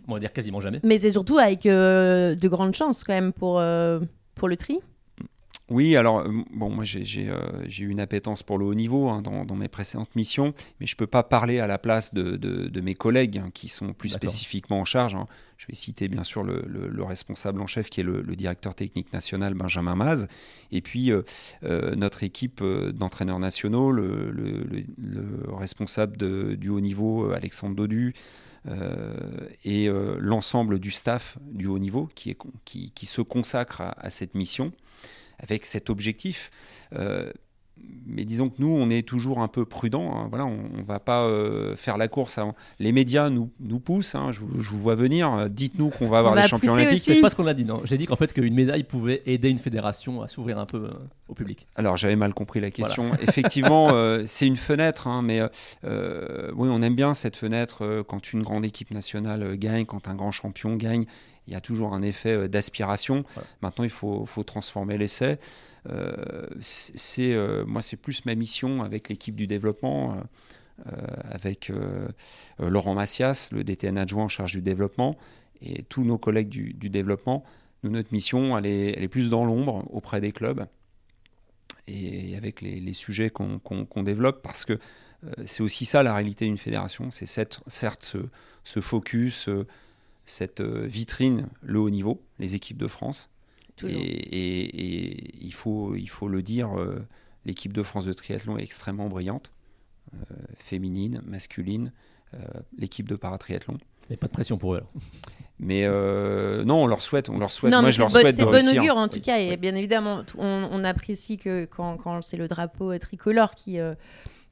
on 0.07 0.15
va 0.15 0.21
dire, 0.21 0.33
quasiment 0.33 0.61
jamais. 0.61 0.81
Mais 0.85 0.99
c'est 0.99 1.11
surtout 1.11 1.39
avec 1.39 1.65
de 1.65 2.49
grandes 2.49 2.77
chances 2.77 3.03
quand 3.03 3.15
même 3.15 3.33
pour, 3.33 3.61
pour 4.39 4.49
le 4.49 4.57
tri? 4.57 4.81
Oui, 5.71 5.97
alors, 5.97 6.21
euh, 6.21 6.31
bon, 6.55 6.71
moi 6.71 6.85
j'ai 6.85 7.29
euh, 7.29 7.69
eu 7.69 7.89
une 7.89 8.01
appétence 8.01 8.43
pour 8.43 8.57
le 8.57 8.65
haut 8.65 8.75
niveau 8.75 9.09
hein, 9.09 9.21
dans, 9.21 9.55
mes 9.55 9.69
précédentes 9.69 10.15
missions, 10.17 10.55
mais 10.81 10.87
je 10.87 10.95
ne 10.95 10.97
peux 10.97 11.07
pas 11.07 11.23
parler 11.23 11.61
à 11.61 11.67
la 11.67 11.77
place 11.77 12.15
de, 12.15 12.81
mes 12.81 12.95
collègues 12.95 13.39
hein, 13.39 13.51
qui 13.53 13.69
sont 13.69 13.93
plus 13.93 14.09
spécifiquement 14.09 14.81
en 14.81 14.87
charge. 14.87 15.15
Hein. 15.15 15.27
Je 15.59 15.67
vais 15.67 15.75
citer 15.75 16.09
bien 16.09 16.25
sûr 16.25 16.43
le, 16.43 17.03
responsable 17.03 17.61
en 17.61 17.67
chef 17.67 17.91
qui 17.91 18.01
est 18.01 18.05
le, 18.05 18.23
directeur 18.35 18.75
technique 18.75 19.13
national 19.13 19.53
Benjamin 19.53 19.95
Maz, 19.95 20.27
et 20.73 20.81
puis 20.81 21.11
euh, 21.11 21.23
notre 21.97 22.23
équipe 22.23 22.63
d'entraîneurs 22.63 23.39
nationaux, 23.39 23.93
le, 23.93 24.87
responsable 25.49 26.17
du 26.57 26.71
haut 26.71 26.81
niveau 26.81 27.31
Alexandre 27.33 27.77
Dodu. 27.77 28.15
Et 29.65 29.89
l'ensemble 30.19 30.79
du 30.79 30.91
staff 30.91 31.39
du 31.43 31.67
haut 31.67 31.79
niveau 31.79 32.09
qui, 32.15 32.37
se 33.07 33.21
consacre 33.23 33.83
à 33.97 34.11
cette 34.11 34.35
mission 34.35 34.73
avec 35.39 35.67
cet 35.67 35.91
objectif. 35.91 36.51
Euh, 37.79 37.85
mais 38.07 38.25
disons 38.25 38.49
que 38.49 38.55
nous, 38.59 38.71
on 38.71 38.89
est 38.89 39.07
toujours 39.07 39.41
un 39.41 39.49
peu 39.49 39.67
prudent. 39.67 40.15
Hein. 40.15 40.27
Voilà, 40.31 40.47
on 40.47 40.79
ne 40.79 40.83
va 40.83 40.99
pas 40.99 41.25
euh, 41.25 41.77
faire 41.77 41.99
la 41.99 42.09
course. 42.09 42.39
Les 42.79 42.93
médias 42.93 43.29
nous, 43.29 43.51
nous 43.61 43.81
poussent. 43.81 44.15
Hein. 44.15 44.33
Je, 44.33 44.41
vous 44.41 44.79
vois 44.79 44.95
venir. 44.95 45.49
Dites-nous 45.51 45.91
qu'on 45.91 46.09
va 46.09 46.21
avoir 46.21 46.35
des 46.35 46.43
champions 46.45 46.73
olympiques. 46.73 47.03
C'est 47.03 47.21
pas 47.21 47.29
ce 47.29 47.37
qu'on 47.37 47.47
a 47.47 47.55
dit. 47.55 47.65
Non, 47.65 47.81
j'ai 47.85 47.99
dit 47.99 48.07
qu'en 48.07 48.17
fait 48.17 48.33
qu'une 48.33 48.55
médaille 48.55 48.85
pouvait 48.85 49.23
aider 49.27 49.51
une 49.51 49.59
fédération 49.59 50.23
à 50.23 50.29
s'ouvrir 50.29 50.59
un 50.59 50.67
peu 50.67 50.79
euh, 50.79 50.91
au 51.29 51.35
public. 51.35 51.67
Alors 51.77 51.97
j'avais 51.97 52.17
mal 52.17 52.33
compris 52.33 52.61
la 52.61 52.71
question. 52.71 53.11
Effectivement, 53.21 53.91
c'est 54.27 54.47
une 54.47 54.57
fenêtre, 54.57 55.07
hein, 55.07 55.23
mais 55.23 55.43
oui, 55.85 56.69
on 56.71 56.83
aime 56.83 56.95
bien 56.95 57.15
cette 57.15 57.37
fenêtre 57.37 58.05
quand 58.09 58.33
une 58.33 58.43
grande 58.43 58.65
équipe 58.65 58.91
nationale 58.91 59.57
gagne, 59.57 59.85
quand 59.85 60.09
un 60.09 60.15
grand 60.15 60.33
champion 60.33 60.77
gagne 60.77 61.05
il 61.49 61.53
y 61.53 61.57
a 61.57 61.61
toujours 61.61 61.95
un 61.95 62.03
effet 62.03 62.37
euh, 62.37 62.49
d'aspiration. 62.49 63.25
Maintenant, 63.63 63.85
il 63.85 63.91
faut, 63.91 64.27
transformer 64.47 64.99
l'essai. 64.99 65.39
Euh, 65.89 66.47
c'est 66.61 67.35
euh, 67.35 67.65
moi, 67.67 67.83
c'est 67.83 67.97
plus 67.97 68.25
ma 68.25 68.35
mission 68.35 68.83
avec 68.83 69.09
l'équipe 69.09 69.37
du 69.37 69.47
développement, 69.47 70.23
avec 71.25 71.73
Laurent 72.61 72.95
Massias, 72.95 73.49
le 73.51 73.65
DTN 73.65 73.99
adjoint 73.99 74.25
en 74.25 74.29
charge 74.29 74.53
du 74.53 74.63
développement, 74.63 75.19
et 75.61 75.83
tous 75.83 76.05
nos 76.05 76.19
collègues 76.19 76.49
du, 76.49 76.89
développement. 76.89 77.45
Notre 77.83 78.13
mission, 78.13 78.57
elle 78.57 78.67
est, 78.67 79.09
plus 79.09 79.29
dans 79.29 79.45
l'ombre 79.45 79.85
auprès 79.91 80.21
des 80.21 80.31
clubs 80.31 80.67
et 81.89 82.37
avec 82.37 82.61
les, 82.61 82.93
sujets 82.93 83.31
qu'on 83.31 84.03
développe, 84.05 84.41
parce 84.41 84.65
que 84.65 84.79
c'est 85.47 85.65
aussi 85.65 85.85
ça 85.85 86.05
la 86.05 86.15
réalité 86.15 86.45
d'une 86.45 86.59
fédération, 86.59 87.11
c'est 87.11 87.27
certes 87.27 88.17
ce, 88.63 88.81
focus 88.81 89.49
cette 90.29 90.61
euh, 90.61 90.87
vitrine, 90.87 91.49
le 91.63 91.81
haut 91.81 91.91
niveau, 91.91 92.23
les 92.39 92.55
équipes 92.55 92.79
de 92.79 92.87
France. 92.87 93.31
Et, 93.87 95.45
il, 95.45 95.53
faut, 95.53 95.95
il 95.95 96.09
faut 96.09 96.29
le 96.29 96.43
dire, 96.43 96.79
euh, 96.79 97.07
l'équipe 97.45 97.73
de 97.73 97.83
France 97.83 98.05
de 98.05 98.13
triathlon 98.13 98.59
est 98.59 98.63
extrêmement 98.63 99.09
brillante, 99.09 99.53
euh, 100.15 100.35
féminine, 100.57 101.23
masculine, 101.25 101.93
l'équipe 102.77 103.09
de 103.09 103.17
paratriathlon. 103.17 103.79
Il 104.05 104.13
n'y 104.13 104.15
a 104.15 104.19
pas 104.19 104.27
de 104.27 104.33
pression 104.33 104.59
pour 104.59 104.75
eux. 104.75 104.83
Mais 105.59 105.87
non, 105.87 106.83
on 106.83 106.87
leur 106.87 107.03
souhaite, 107.03 107.31
on 107.31 107.39
leur 107.39 107.51
souhaite. 107.51 107.73
Moi, 107.73 107.91
je 107.91 107.99
leur 107.99 108.11
souhaite 108.11 108.37
C'est 108.37 108.45
bon 108.45 108.79
augure 108.79 108.97
en 108.97 109.09
tout 109.09 109.21
cas, 109.21 109.39
et 109.39 109.57
bien 109.57 109.75
évidemment, 109.75 110.25
on, 110.37 110.85
apprécie 110.85 111.39
que 111.39 111.65
quand, 111.65 111.97
quand 111.97 112.21
c'est 112.23 112.37
le 112.37 112.49
drapeau 112.49 112.97
tricolore 112.99 113.55
qui 113.55 113.79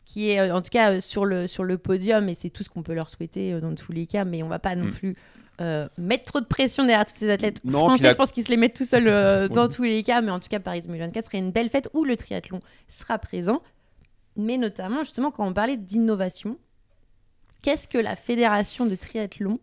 qui 0.06 0.30
est 0.30 0.52
en 0.52 0.62
tout 0.62 0.70
cas 0.70 1.00
sur 1.00 1.24
le, 1.24 1.48
sur 1.48 1.64
le 1.64 1.78
podium, 1.78 2.28
et 2.28 2.34
c'est 2.34 2.48
tout 2.48 2.62
ce 2.62 2.68
qu'on 2.68 2.84
peut 2.84 2.94
leur 2.94 3.10
souhaiter 3.10 3.60
dans 3.60 3.74
tous 3.74 3.90
les 3.90 4.06
cas, 4.06 4.24
mais 4.24 4.42
on 4.44 4.48
va 4.48 4.60
pas 4.60 4.76
non 4.76 4.86
mm. 4.86 4.92
plus 4.92 5.16
euh, 5.60 5.88
mettre 5.96 6.24
trop 6.24 6.40
de 6.40 6.46
pression 6.46 6.84
derrière 6.84 7.06
tous 7.06 7.14
ces 7.14 7.30
athlètes 7.30 7.62
français. 7.68 8.10
Je 8.10 8.14
pense 8.14 8.32
qu'ils 8.32 8.44
se 8.44 8.50
les 8.50 8.56
mettent 8.56 8.76
tout 8.76 8.84
seuls 8.84 9.08
euh, 9.08 9.48
dans 9.50 9.68
tous 9.68 9.84
les 9.84 10.02
cas, 10.02 10.20
mais 10.20 10.30
en 10.30 10.40
tout 10.40 10.48
cas, 10.48 10.60
Paris 10.60 10.82
2024 10.82 11.24
serait 11.24 11.38
une 11.38 11.50
belle 11.50 11.70
fête 11.70 11.88
où 11.94 12.04
le 12.04 12.16
triathlon 12.16 12.60
sera 12.88 13.18
présent. 13.18 13.62
Mais 14.36 14.58
notamment, 14.58 15.02
justement, 15.02 15.30
quand 15.30 15.46
on 15.46 15.54
parlait 15.54 15.78
d'innovation, 15.78 16.58
qu'est-ce 17.62 17.88
que 17.88 17.98
la 17.98 18.16
fédération 18.16 18.84
de 18.86 18.94
triathlon 18.94 19.58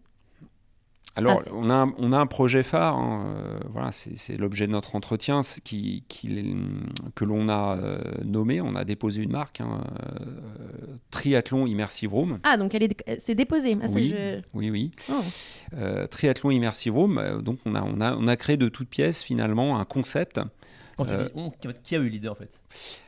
alors, 1.15 1.43
on 1.53 1.69
a, 1.69 1.75
un, 1.75 1.93
on 1.99 2.11
a 2.11 2.17
un 2.17 2.25
projet 2.25 2.63
phare, 2.63 2.97
hein, 2.97 3.35
euh, 3.37 3.59
voilà, 3.71 3.91
c'est 3.91 4.35
l'objet 4.35 4.65
de 4.65 4.71
notre 4.71 4.95
entretien 4.95 5.41
qui, 5.63 6.03
qui, 6.07 6.55
que 7.13 7.23
l'on 7.23 7.49
a 7.49 7.77
euh, 7.77 7.99
nommé. 8.25 8.61
On 8.61 8.73
a 8.73 8.83
déposé 8.83 9.21
une 9.21 9.31
marque, 9.31 9.61
hein, 9.61 9.83
euh, 10.21 10.25
Triathlon 11.11 11.67
Immersive 11.67 12.11
Room. 12.11 12.39
Ah, 12.43 12.57
donc 12.57 12.73
elle 12.73 12.87
c'est 13.19 13.35
déposé. 13.35 13.75
Ah, 13.81 13.85
oui, 13.93 14.15
oui, 14.55 14.69
oui, 14.71 14.91
oh. 15.11 15.75
Triathlon 16.09 16.49
Immersive 16.49 16.95
Room. 16.95 17.41
donc, 17.43 17.59
on 17.65 17.75
a, 17.75 17.83
on, 17.83 18.01
a, 18.01 18.15
on 18.15 18.27
a 18.27 18.35
créé 18.35 18.57
de 18.57 18.67
toutes 18.67 18.89
pièces 18.89 19.21
finalement 19.21 19.79
un 19.79 19.85
concept. 19.85 20.39
Qui 21.83 21.95
a 21.95 21.99
eu 21.99 22.09
l'idée 22.09 22.29
en 22.29 22.35
fait? 22.35 22.59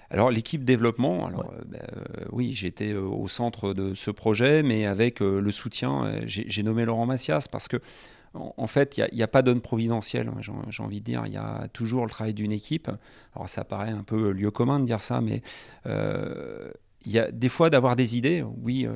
Alors 0.09 0.29
l'équipe 0.31 0.63
développement, 0.63 1.25
alors 1.25 1.51
euh, 1.51 1.63
bah, 1.65 1.79
euh, 1.81 2.25
oui, 2.31 2.53
j'étais 2.53 2.93
euh, 2.93 3.01
au 3.01 3.27
centre 3.27 3.73
de 3.73 3.93
ce 3.93 4.11
projet, 4.11 4.63
mais 4.63 4.85
avec 4.85 5.19
le 5.19 5.51
soutien, 5.51 6.21
j'ai 6.25 6.63
nommé 6.63 6.85
Laurent 6.85 7.05
Massias 7.05 7.47
parce 7.51 7.67
que 7.67 7.77
en, 8.33 8.67
fait, 8.67 8.97
il 8.97 9.15
n'y 9.15 9.23
a, 9.23 9.29
pas 9.29 9.41
d'homme 9.41 9.61
providentiel, 9.61 10.27
hein, 10.27 10.41
j'ai 10.69 10.83
envie 10.83 10.99
de 10.99 11.05
dire. 11.05 11.23
Il 11.25 11.31
y 11.31 11.37
a 11.37 11.69
toujours 11.71 12.03
le 12.03 12.09
travail 12.09 12.33
d'une 12.33 12.51
équipe. 12.51 12.91
Alors 13.33 13.47
ça 13.47 13.63
paraît 13.63 13.91
un 13.91 14.03
peu 14.03 14.31
lieu 14.31 14.51
commun 14.51 14.81
de 14.81 14.85
dire 14.85 14.99
ça, 14.99 15.21
mais 15.21 15.41
il 17.05 17.11
y 17.11 17.19
a 17.19 17.31
des 17.31 17.49
fois 17.49 17.69
d'avoir 17.69 17.95
des 17.95 18.17
idées, 18.17 18.43
oui. 18.63 18.87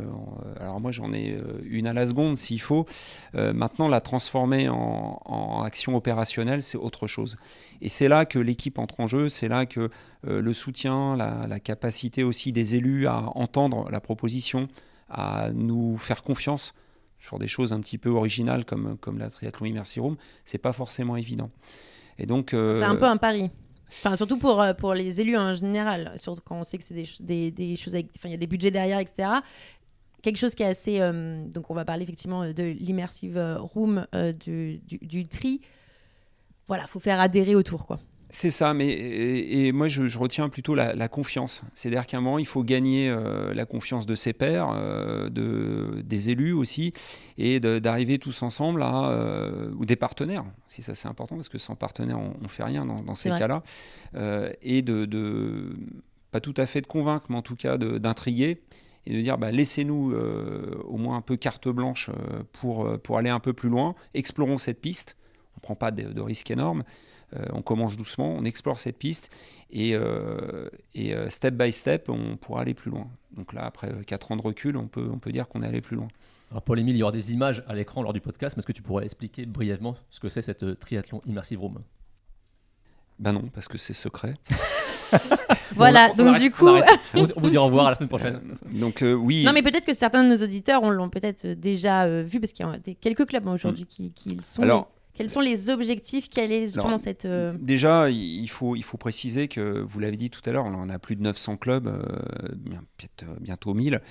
alors 0.59 0.79
moi 0.79 0.91
j'en 0.91 1.13
ai 1.13 1.37
une 1.63 1.87
à 1.87 1.93
la 1.93 2.07
seconde 2.07 2.37
s'il 2.37 2.61
faut. 2.61 2.85
maintenant 3.33 3.87
la 3.87 4.01
transformer 4.01 4.69
en, 4.69 5.61
action 5.63 5.95
opérationnelle, 5.95 6.63
c'est 6.63 6.77
autre 6.77 7.07
chose. 7.07 7.37
Et 7.81 7.89
c'est 7.89 8.07
là 8.07 8.25
que 8.25 8.39
l'équipe 8.39 8.79
entre 8.79 8.99
en 8.99 9.07
jeu, 9.07 9.29
c'est 9.29 9.47
là 9.47 9.65
que 9.65 9.89
euh, 10.27 10.41
le 10.41 10.53
soutien, 10.53 11.15
la, 11.15 11.59
capacité 11.59 12.23
aussi 12.23 12.51
des 12.51 12.75
élus 12.75 13.07
à 13.07 13.29
entendre 13.35 13.89
la 13.89 13.99
proposition, 13.99 14.67
à 15.09 15.49
nous 15.53 15.97
faire 15.97 16.23
confiance 16.23 16.73
sur 17.19 17.37
des 17.39 17.47
choses 17.47 17.73
un 17.73 17.79
petit 17.79 17.97
peu 17.97 18.09
originales 18.09 18.65
comme, 18.65 18.97
comme 18.97 19.17
la 19.17 19.29
triathlon 19.29 19.65
Immersi 19.65 19.99
Room, 19.99 20.15
c'est 20.45 20.57
pas 20.57 20.73
forcément 20.73 21.17
évident. 21.17 21.51
Et 22.17 22.25
donc, 22.25 22.53
euh, 22.53 22.73
c'est 22.73 22.83
un 22.83 22.95
peu 22.95 23.05
un 23.05 23.17
pari. 23.17 23.49
Enfin, 23.89 24.15
surtout 24.15 24.37
pour, 24.37 24.61
euh, 24.61 24.73
pour 24.73 24.93
les 24.93 25.19
élus 25.19 25.37
en 25.37 25.53
général, 25.53 26.13
surtout 26.17 26.41
quand 26.45 26.59
on 26.59 26.63
sait 26.63 26.77
que 26.77 26.83
c'est 26.83 27.03
des, 27.21 27.51
des, 27.51 27.75
choses 27.75 27.95
avec. 27.95 28.07
Enfin, 28.15 28.29
il 28.29 28.31
y 28.31 28.35
a 28.35 28.37
des 28.37 28.47
budgets 28.47 28.71
derrière, 28.71 28.99
etc 28.99 29.29
quelque 30.21 30.35
chose 30.35 30.53
qui 30.53 30.63
est 30.63 30.65
assez. 30.65 30.99
donc, 30.99 31.71
on 31.71 31.73
va 31.73 31.85
parler 31.85 32.03
effectivement 32.03 32.43
de 32.51 32.63
l'immersive 32.63 33.39
room 33.57 34.05
du, 34.37 34.81
du, 34.85 34.97
du, 34.97 35.25
tri 35.29 35.61
voilà, 36.69 36.85
faut 36.85 36.99
faire 36.99 37.19
adhérer 37.19 37.55
autour, 37.55 37.85
quoi. 37.85 37.99
C'est 38.31 38.51
ça, 38.51 38.75
mais 38.75 38.87
et, 38.87 39.71
moi 39.71 39.87
je, 39.87 40.17
retiens 40.17 40.49
plutôt 40.49 40.75
la, 40.75 41.07
confiance. 41.07 41.63
C'est-à-dire 41.73 42.05
qu'à 42.05 42.17
un 42.17 42.21
moment 42.21 42.37
il 42.37 42.45
faut 42.45 42.63
gagner 42.63 43.09
euh, 43.09 43.55
la 43.55 43.65
confiance 43.65 44.05
de 44.05 44.13
ses 44.13 44.33
pairs, 44.33 44.69
euh, 44.75 45.29
de, 45.29 46.01
des 46.03 46.29
élus 46.29 46.53
aussi, 46.53 46.93
et 47.39 47.59
d'arriver 47.59 48.19
tous 48.19 48.43
ensemble 48.43 48.83
à 48.83 49.09
euh, 49.09 49.71
ou 49.77 49.85
des 49.85 49.95
partenaires. 49.95 50.45
Si 50.67 50.83
ça 50.83 50.93
c'est 50.93 51.07
important 51.07 51.37
parce 51.37 51.49
que 51.49 51.57
sans 51.57 51.75
partenaire 51.75 52.19
on, 52.19 52.35
ne 52.39 52.47
fait 52.47 52.63
rien 52.63 52.85
dans, 52.85 53.15
ces 53.15 53.29
cas-là, 53.29 53.63
et 54.61 54.83
de, 54.83 55.05
de, 55.05 55.75
pas 56.31 56.39
tout 56.39 56.53
à 56.57 56.67
fait 56.67 56.81
de 56.81 56.87
convaincre, 56.87 57.25
mais 57.29 57.37
en 57.37 57.41
tout 57.41 57.55
cas 57.55 57.77
d'intriguer 57.77 58.61
et 59.07 59.15
de 59.15 59.21
dire 59.21 59.39
bah, 59.39 59.49
laissez-nous 59.49 60.13
au 60.13 60.97
moins 60.97 61.17
un 61.17 61.21
peu 61.21 61.35
carte 61.35 61.67
blanche 61.67 62.11
pour, 62.51 62.99
pour 62.99 63.17
aller 63.17 63.31
un 63.31 63.39
peu 63.39 63.53
plus 63.53 63.69
loin, 63.69 63.95
explorons 64.13 64.59
cette 64.59 64.81
piste, 64.81 65.17
on 65.55 65.57
ne 65.57 65.61
prend 65.61 65.75
pas 65.75 65.89
de, 65.89 66.13
de 66.13 66.21
risques 66.21 66.51
énormes, 66.51 66.83
on 67.53 67.61
commence 67.61 67.95
doucement, 67.97 68.33
on 68.33 68.43
explore 68.43 68.79
cette 68.79 68.97
piste 68.97 69.35
et, 69.71 69.95
et 70.95 71.15
step 71.29 71.53
by 71.53 71.71
step, 71.71 72.09
on 72.09 72.37
pourra 72.37 72.61
aller 72.61 72.73
plus 72.73 72.91
loin. 72.91 73.07
Donc 73.31 73.53
là, 73.53 73.65
après 73.65 73.91
4 74.05 74.31
ans 74.31 74.37
de 74.37 74.41
recul, 74.41 74.77
on 74.77 74.87
peut, 74.87 75.09
on 75.11 75.19
peut 75.19 75.31
dire 75.31 75.47
qu'on 75.47 75.61
est 75.61 75.67
allé 75.67 75.81
plus 75.81 75.95
loin. 75.95 76.07
Alors 76.51 76.63
Paul-Émile, 76.63 76.95
il 76.95 76.99
y 76.99 77.03
aura 77.03 77.11
des 77.11 77.31
images 77.31 77.63
à 77.67 77.75
l'écran 77.75 78.01
lors 78.01 78.13
du 78.13 78.21
podcast, 78.21 78.57
mais 78.57 78.61
est-ce 78.61 78.67
que 78.67 78.71
tu 78.71 78.81
pourrais 78.81 79.05
expliquer 79.05 79.45
brièvement 79.45 79.95
ce 80.09 80.19
que 80.19 80.29
c'est 80.29 80.41
cette 80.41 80.63
euh, 80.63 80.75
triathlon 80.75 81.21
immersive 81.25 81.59
room? 81.59 81.79
Ben 83.19 83.33
non, 83.33 83.43
parce 83.53 83.67
que 83.67 83.77
c'est 83.77 83.93
secret. 83.93 84.33
voilà, 85.75 86.13
donc 86.13 86.39
du 86.39 86.51
coup. 86.51 86.67
On, 87.15 87.27
vous 87.37 87.49
dit 87.49 87.57
au 87.57 87.65
revoir 87.65 87.87
à 87.87 87.89
la 87.91 87.95
semaine 87.95 88.09
prochaine. 88.09 88.35
Euh, 88.35 88.79
donc 88.79 89.01
euh, 89.01 89.13
oui. 89.13 89.43
Non, 89.43 89.53
mais 89.53 89.61
peut-être 89.61 89.85
que 89.85 89.93
certains 89.93 90.23
de 90.23 90.29
nos 90.29 90.43
auditeurs 90.43 90.87
l'ont 90.89 91.09
peut-être 91.09 91.47
déjà 91.47 92.21
vu, 92.21 92.39
parce 92.39 92.53
qu'il 92.53 92.65
y 92.65 92.69
a 92.69 92.93
quelques 92.99 93.27
clubs 93.27 93.47
hein, 93.47 93.53
aujourd'hui 93.53 93.85
qui, 93.85 94.11
le 94.35 94.43
sont. 94.43 94.61
Alors. 94.61 94.91
Quels 95.19 95.29
sont 95.29 95.41
les 95.41 95.69
objectifs 95.69 96.29
Quelle 96.29 96.51
est 96.51 96.67
justement 96.67 96.97
cette... 96.97 97.27
Déjà, 97.27 98.09
il 98.09 98.49
faut, 98.49 98.75
il 98.75 98.83
faut 98.83 98.97
préciser 98.97 99.47
que, 99.47 99.79
vous 99.81 99.99
l'avez 99.99 100.17
dit 100.17 100.29
tout 100.29 100.41
à 100.45 100.51
l'heure, 100.51 100.65
on 100.65 100.73
en 100.73 100.89
a 100.89 100.97
plus 100.97 101.15
de 101.15 101.21
900 101.21 101.57
clubs, 101.57 101.91
bientôt 103.41 103.73
1000 103.73 104.01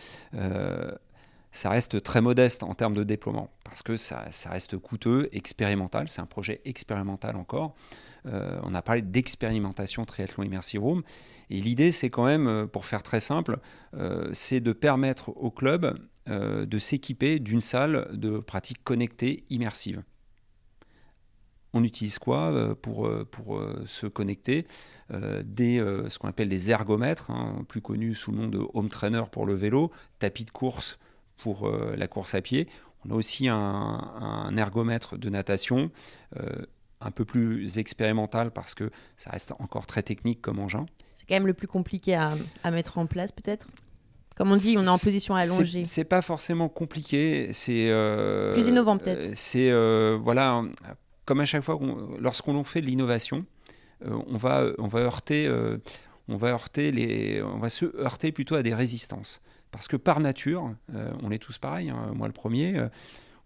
ça 1.52 1.70
reste 1.70 2.02
très 2.02 2.20
modeste 2.20 2.62
en 2.62 2.74
termes 2.74 2.94
de 2.94 3.04
déploiement, 3.04 3.50
parce 3.64 3.82
que 3.82 3.96
ça, 3.96 4.28
reste 4.46 4.78
coûteux, 4.78 5.28
expérimental, 5.32 6.08
c'est 6.08 6.20
un 6.20 6.26
projet 6.26 6.60
expérimental 6.64 7.36
encore. 7.36 7.74
Euh, 8.26 8.58
on 8.62 8.74
a 8.74 8.82
parlé 8.82 9.02
d'expérimentation 9.02 10.04
triathlon 10.04 10.44
immersive 10.44 10.82
room, 10.82 11.02
et 11.50 11.60
l'idée 11.60 11.92
c'est 11.92 12.10
quand 12.10 12.26
même, 12.26 12.46
euh, 12.46 12.66
pour 12.66 12.84
faire 12.84 13.02
très 13.02 13.20
simple, 13.20 13.58
euh, 13.94 14.28
c'est 14.32 14.60
de 14.60 14.72
permettre 14.72 15.30
au 15.30 15.50
club 15.50 15.98
de 16.30 16.78
s'équiper 16.78 17.38
d'une 17.38 17.62
salle 17.62 18.06
de 18.12 18.38
pratique 18.38 18.84
connectée 18.84 19.44
immersive. 19.48 20.02
On 21.74 21.84
utilise 21.84 22.18
quoi 22.18 22.74
pour, 22.80 23.10
pour 23.30 23.62
se 23.86 24.06
connecter 24.06 24.66
des, 25.10 25.78
Ce 26.08 26.18
qu'on 26.18 26.28
appelle 26.28 26.48
des 26.48 26.70
ergomètres, 26.70 27.30
hein, 27.30 27.64
plus 27.68 27.82
connus 27.82 28.14
sous 28.14 28.32
le 28.32 28.38
nom 28.38 28.48
de 28.48 28.60
home 28.72 28.88
trainer 28.88 29.24
pour 29.30 29.44
le 29.44 29.54
vélo, 29.54 29.90
tapis 30.18 30.44
de 30.44 30.50
course 30.50 30.98
pour 31.38 31.66
euh, 31.66 31.94
la 31.96 32.06
course 32.06 32.34
à 32.34 32.42
pied. 32.42 32.68
On 33.06 33.12
a 33.12 33.14
aussi 33.14 33.48
un, 33.48 34.54
ergomètre 34.56 35.16
de 35.16 35.30
natation, 35.30 35.90
euh, 36.36 36.66
un 37.00 37.12
peu 37.12 37.24
plus 37.24 37.78
expérimental 37.78 38.50
parce 38.50 38.74
que 38.74 38.90
ça 39.16 39.30
reste 39.30 39.52
encore 39.60 39.86
très 39.86 40.02
technique 40.02 40.42
comme 40.42 40.58
engin. 40.58 40.84
C'est 41.14 41.26
quand 41.26 41.36
même 41.36 41.46
le 41.46 41.54
plus 41.54 41.68
compliqué 41.68 42.16
à, 42.16 42.36
mettre 42.70 42.98
en 42.98 43.06
place 43.06 43.32
peut-être? 43.32 43.68
Comme 44.36 44.52
on 44.52 44.54
dit, 44.54 44.76
on 44.76 44.84
est 44.84 44.88
en 44.88 44.98
position 44.98 45.34
allongée. 45.34 45.84
C'est 45.84 46.04
pas 46.04 46.22
forcément 46.22 46.68
compliqué. 46.68 47.52
C'est 47.52 47.88
euh, 47.90 48.52
plus 48.52 48.66
innovant 48.66 48.98
peut-être. 48.98 49.36
C'est 49.36 49.70
voilà, 50.16 50.62
comme 51.28 51.40
à 51.40 51.44
chaque 51.44 51.62
fois, 51.62 51.78
lorsqu'on 52.18 52.64
fait 52.64 52.80
de 52.80 52.86
l'innovation, 52.86 53.44
on 54.00 54.38
va 54.38 54.64
on 54.78 54.88
va 54.88 55.00
heurter, 55.00 55.46
on 56.28 56.36
va 56.36 56.48
heurter 56.48 56.90
les, 56.90 57.42
on 57.42 57.58
va 57.58 57.68
se 57.68 57.84
heurter 57.96 58.32
plutôt 58.32 58.54
à 58.54 58.62
des 58.62 58.74
résistances. 58.74 59.42
Parce 59.70 59.88
que 59.88 59.96
par 59.96 60.20
nature, 60.20 60.74
euh, 60.94 61.10
on 61.22 61.30
est 61.30 61.38
tous 61.38 61.58
pareils, 61.58 61.90
hein, 61.90 62.12
moi 62.14 62.26
le 62.26 62.32
premier, 62.32 62.78
euh, 62.78 62.88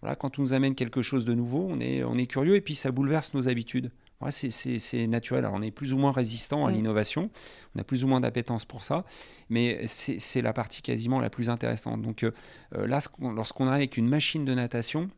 voilà, 0.00 0.16
quand 0.16 0.38
on 0.38 0.42
nous 0.42 0.52
amène 0.52 0.74
quelque 0.74 1.02
chose 1.02 1.24
de 1.24 1.34
nouveau, 1.34 1.66
on 1.68 1.80
est, 1.80 2.04
on 2.04 2.16
est 2.16 2.26
curieux 2.26 2.54
et 2.54 2.60
puis 2.60 2.74
ça 2.74 2.90
bouleverse 2.90 3.34
nos 3.34 3.48
habitudes. 3.48 3.90
c'est 4.30 5.06
naturel. 5.08 5.44
Alors, 5.44 5.56
on 5.56 5.62
est 5.62 5.70
plus 5.70 5.92
ou 5.92 5.98
moins 5.98 6.12
résistant 6.12 6.66
à 6.66 6.70
mm. 6.70 6.74
l'innovation, 6.74 7.30
on 7.74 7.80
a 7.80 7.84
plus 7.84 8.04
ou 8.04 8.08
moins 8.08 8.20
d'appétence 8.20 8.64
pour 8.64 8.84
ça, 8.84 9.04
mais 9.48 9.86
c'est 9.88 10.42
la 10.42 10.52
partie 10.52 10.82
quasiment 10.82 11.18
la 11.18 11.30
plus 11.30 11.50
intéressante. 11.50 12.02
Donc 12.02 12.22
euh, 12.22 12.32
là, 12.72 13.00
lorsqu'on 13.20 13.66
arrive 13.66 13.80
avec 13.80 13.96
une 13.96 14.08
machine 14.08 14.44
de 14.44 14.54
natation, 14.54 15.08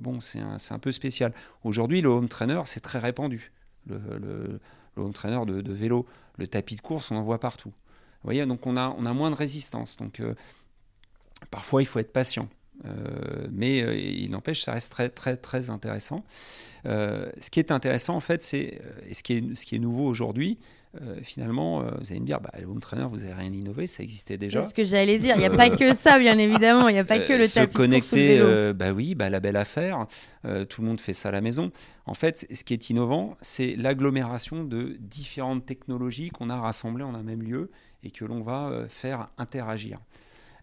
bon, 0.00 0.20
c'est 0.20 0.40
un, 0.40 0.56
un, 0.70 0.78
peu 0.78 0.92
spécial. 0.92 1.32
Aujourd'hui, 1.64 2.00
le 2.00 2.08
home 2.08 2.28
trainer, 2.28 2.62
c'est 2.64 2.80
très 2.80 2.98
répandu. 2.98 3.52
Le, 3.86 4.60
home 4.96 5.12
trainer 5.12 5.44
de, 5.46 5.72
vélo, 5.72 6.06
le 6.38 6.46
tapis 6.46 6.76
de 6.76 6.80
course, 6.80 7.10
on 7.10 7.16
en 7.16 7.22
voit 7.22 7.40
partout 7.40 7.72
voyez, 8.24 8.44
donc 8.46 8.66
on 8.66 8.76
a, 8.76 8.94
on 8.98 9.06
a 9.06 9.12
moins 9.12 9.30
de 9.30 9.36
résistance. 9.36 9.96
Donc 9.96 10.20
euh, 10.20 10.34
parfois, 11.50 11.82
il 11.82 11.86
faut 11.86 11.98
être 11.98 12.12
patient. 12.12 12.48
Euh, 12.86 13.46
mais 13.50 13.82
euh, 13.82 13.94
il 13.94 14.30
n'empêche, 14.30 14.62
ça 14.62 14.72
reste 14.72 14.90
très, 14.90 15.10
très, 15.10 15.36
très 15.36 15.68
intéressant. 15.70 16.24
ce 16.84 17.50
qui 17.50 17.60
est 17.60 17.72
intéressant, 17.72 18.16
en 18.16 18.20
fait, 18.20 18.42
c'est, 18.42 18.80
et 19.06 19.14
ce 19.14 19.22
ce 19.54 19.64
qui 19.64 19.76
est 19.76 19.78
nouveau 19.78 20.06
aujourd'hui, 20.06 20.58
finalement, 21.22 21.82
vous 21.82 22.10
allez 22.10 22.20
me 22.20 22.26
dire, 22.26 22.40
bah, 22.40 22.50
le 22.58 22.66
home 22.66 22.80
trainer, 22.80 23.06
vous 23.08 23.18
n'avez 23.18 23.32
rien 23.32 23.52
innové, 23.52 23.86
ça 23.86 24.02
existait 24.02 24.38
déjà. 24.38 24.62
C'est 24.62 24.70
ce 24.70 24.74
que 24.74 24.84
j'allais 24.84 25.18
dire, 25.18 25.36
il 25.36 25.38
n'y 25.38 25.44
a 25.44 25.50
pas 25.50 25.70
que 25.70 25.94
ça, 25.94 26.18
bien 26.18 26.36
évidemment, 26.36 26.88
il 26.88 26.94
n'y 26.94 26.98
a 26.98 27.04
pas 27.04 27.20
que 27.20 27.32
le 27.32 27.46
se 27.46 27.60
tapis 27.60 27.74
connecter, 27.74 28.38
de 28.38 28.44
vélo. 28.44 28.74
bah 28.74 28.92
oui, 28.92 29.14
bah, 29.14 29.30
la 29.30 29.40
belle 29.40 29.56
affaire, 29.56 30.06
tout 30.68 30.82
le 30.82 30.88
monde 30.88 31.00
fait 31.00 31.14
ça 31.14 31.28
à 31.28 31.32
la 31.32 31.40
maison. 31.40 31.70
En 32.06 32.14
fait, 32.14 32.44
ce 32.52 32.64
qui 32.64 32.72
est 32.72 32.90
innovant, 32.90 33.36
c'est 33.40 33.76
l'agglomération 33.76 34.64
de 34.64 34.96
différentes 34.98 35.64
technologies 35.64 36.30
qu'on 36.30 36.50
a 36.50 36.56
rassemblées 36.56 37.04
en 37.04 37.14
un 37.14 37.22
même 37.22 37.42
lieu 37.42 37.70
et 38.02 38.10
que 38.10 38.24
l'on 38.24 38.42
va 38.42 38.68
euh, 38.68 38.88
faire 38.88 39.28
interagir. 39.38 39.98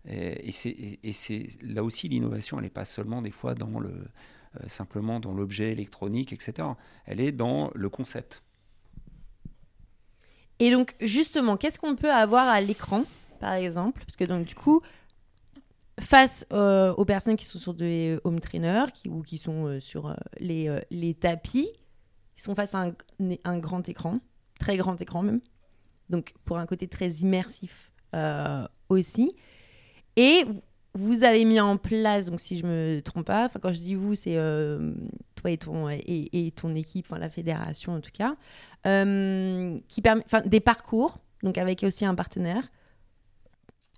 Et, 0.09 0.49
et 0.49 1.13
c'est 1.13 1.47
là 1.61 1.83
aussi 1.83 2.07
l'innovation, 2.07 2.57
elle 2.57 2.63
n'est 2.63 2.69
pas 2.69 2.85
seulement 2.85 3.21
des 3.21 3.31
fois 3.31 3.55
dans 3.55 3.79
le, 3.79 3.89
euh, 3.89 4.67
simplement 4.67 5.19
dans 5.19 5.33
l'objet 5.33 5.71
électronique, 5.71 6.31
etc. 6.31 6.69
Elle 7.05 7.19
est 7.19 7.33
dans 7.33 7.71
le 7.75 7.89
concept. 7.89 8.43
Et 10.59 10.71
donc 10.71 10.95
justement, 11.01 11.57
qu'est-ce 11.57 11.79
qu'on 11.79 11.95
peut 11.95 12.11
avoir 12.11 12.47
à 12.47 12.61
l'écran, 12.61 13.03
par 13.39 13.53
exemple? 13.53 14.01
Parce 14.05 14.15
que 14.15 14.23
donc 14.23 14.45
du 14.45 14.55
coup, 14.55 14.81
face 15.99 16.45
euh, 16.51 16.93
aux 16.93 17.05
personnes 17.05 17.35
qui 17.35 17.45
sont 17.45 17.59
sur 17.59 17.73
des 17.73 18.17
home 18.23 18.39
trainers 18.39 18.87
ou 19.07 19.21
qui 19.21 19.37
sont 19.37 19.79
sur 19.79 20.15
les, 20.39 20.79
les, 20.89 21.13
tapis, 21.13 21.69
ils 22.37 22.41
sont 22.41 22.55
face 22.55 22.75
à 22.75 22.83
un, 22.83 22.93
un, 23.43 23.57
grand 23.57 23.87
écran, 23.87 24.19
très 24.59 24.77
grand 24.77 24.99
écran 25.01 25.23
même 25.23 25.41
donc 26.09 26.33
pour 26.45 26.57
un 26.57 26.65
côté 26.65 26.87
très 26.87 27.09
immersif 27.09 27.91
euh, 28.15 28.65
aussi. 28.89 29.35
Et 30.15 30.45
vous 30.93 31.23
avez 31.23 31.45
mis 31.45 31.59
en 31.59 31.77
place, 31.77 32.29
donc 32.29 32.39
si 32.39 32.57
je 32.57 32.65
me 32.65 33.01
trompe 33.01 33.27
pas, 33.27 33.49
quand 33.61 33.71
je 33.71 33.79
dis 33.79 33.95
vous, 33.95 34.15
c'est 34.15 34.37
euh, 34.37 34.93
toi 35.37 35.51
et 35.51 36.53
ton, 36.55 36.75
équipe, 36.75 37.07
la 37.09 37.29
fédération 37.29 37.93
en 37.93 38.01
tout 38.01 38.11
cas, 38.11 38.35
euh, 38.85 39.79
qui 39.87 40.01
permet, 40.01 40.23
des 40.45 40.59
parcours, 40.59 41.19
donc 41.43 41.57
avec 41.57 41.83
aussi 41.83 42.05
un 42.05 42.15
partenaire. 42.15 42.63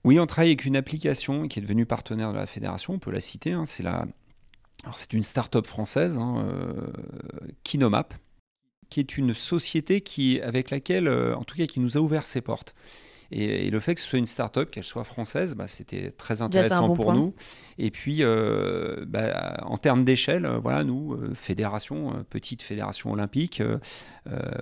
Oui, 0.04 0.20
on 0.20 0.26
travaille 0.26 0.50
avec 0.50 0.66
une 0.66 0.78
application 0.78 1.48
qui 1.48 1.60
est 1.60 1.62
devenue 1.62 1.86
partenaire 1.86 2.32
de 2.32 2.38
la 2.38 2.46
fédération, 2.46 2.94
on 2.94 3.00
peut 3.00 3.12
la 3.12 3.22
citer, 3.22 3.54
hein, 3.54 3.66
c'est 3.66 3.84
la... 3.84 4.06
c'est 4.94 5.14
une 5.14 5.24
start-up 5.24 5.66
française, 5.66 6.18
hein, 6.18 6.46
Kinomap, 7.64 8.14
qui 8.90 9.00
est 9.00 9.18
une 9.18 9.34
société 9.34 10.02
qui, 10.02 10.42
avec 10.42 10.70
laquelle, 10.70 11.08
euh, 11.08 11.36
en 11.36 11.44
tout 11.44 11.56
cas, 11.56 11.68
qui 11.68 11.80
nous 11.80 11.98
a 11.98 12.02
ouvert 12.02 12.26
ses 12.26 12.42
portes. 12.42 12.76
Et, 13.32 13.70
le 13.70 13.80
fait 13.80 13.96
que 13.96 14.02
ce 14.02 14.08
soit 14.08 14.20
une 14.20 14.28
start-up, 14.28 14.72
qu'elle 14.72 14.84
soit 14.84 15.04
française, 15.04 15.56
bah, 15.56 15.68
c'était 15.68 16.12
très 16.12 16.42
intéressant 16.42 16.94
pour 16.94 17.14
nous. 17.14 17.34
Et 17.78 17.92
puis, 17.92 18.18
euh, 18.22 19.06
bah, 19.08 19.58
en 19.64 19.78
termes 19.78 20.04
d'échelle, 20.04 20.46
euh, 20.46 20.60
voilà, 20.60 20.84
nous, 20.84 21.18
fédération, 21.36 22.26
petite 22.30 22.62
fédération 22.62 23.12
olympique, 23.12 23.62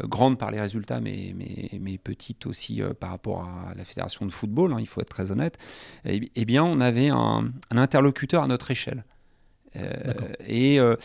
grande 0.03 0.37
par 0.37 0.51
les 0.51 0.59
résultats, 0.59 0.99
mais, 0.99 1.33
mais, 1.35 1.71
mais 1.79 1.97
petite 1.97 2.45
aussi 2.45 2.81
par 2.99 3.09
rapport 3.09 3.43
à 3.43 3.73
la 3.75 3.85
fédération 3.85 4.25
de 4.25 4.31
football, 4.31 4.73
hein, 4.73 4.77
il 4.79 4.87
faut 4.87 5.01
être 5.01 5.09
très 5.09 5.31
honnête, 5.31 5.57
eh, 6.05 6.29
eh 6.35 6.45
bien, 6.45 6.63
on 6.63 6.79
avait 6.79 7.09
un, 7.09 7.51
un 7.71 7.77
interlocuteur 7.77 8.43
à 8.43 8.47
notre 8.47 8.71
échelle. 8.71 9.03
Euh, 9.75 10.13
et, 10.45 10.79
euh, 10.79 10.95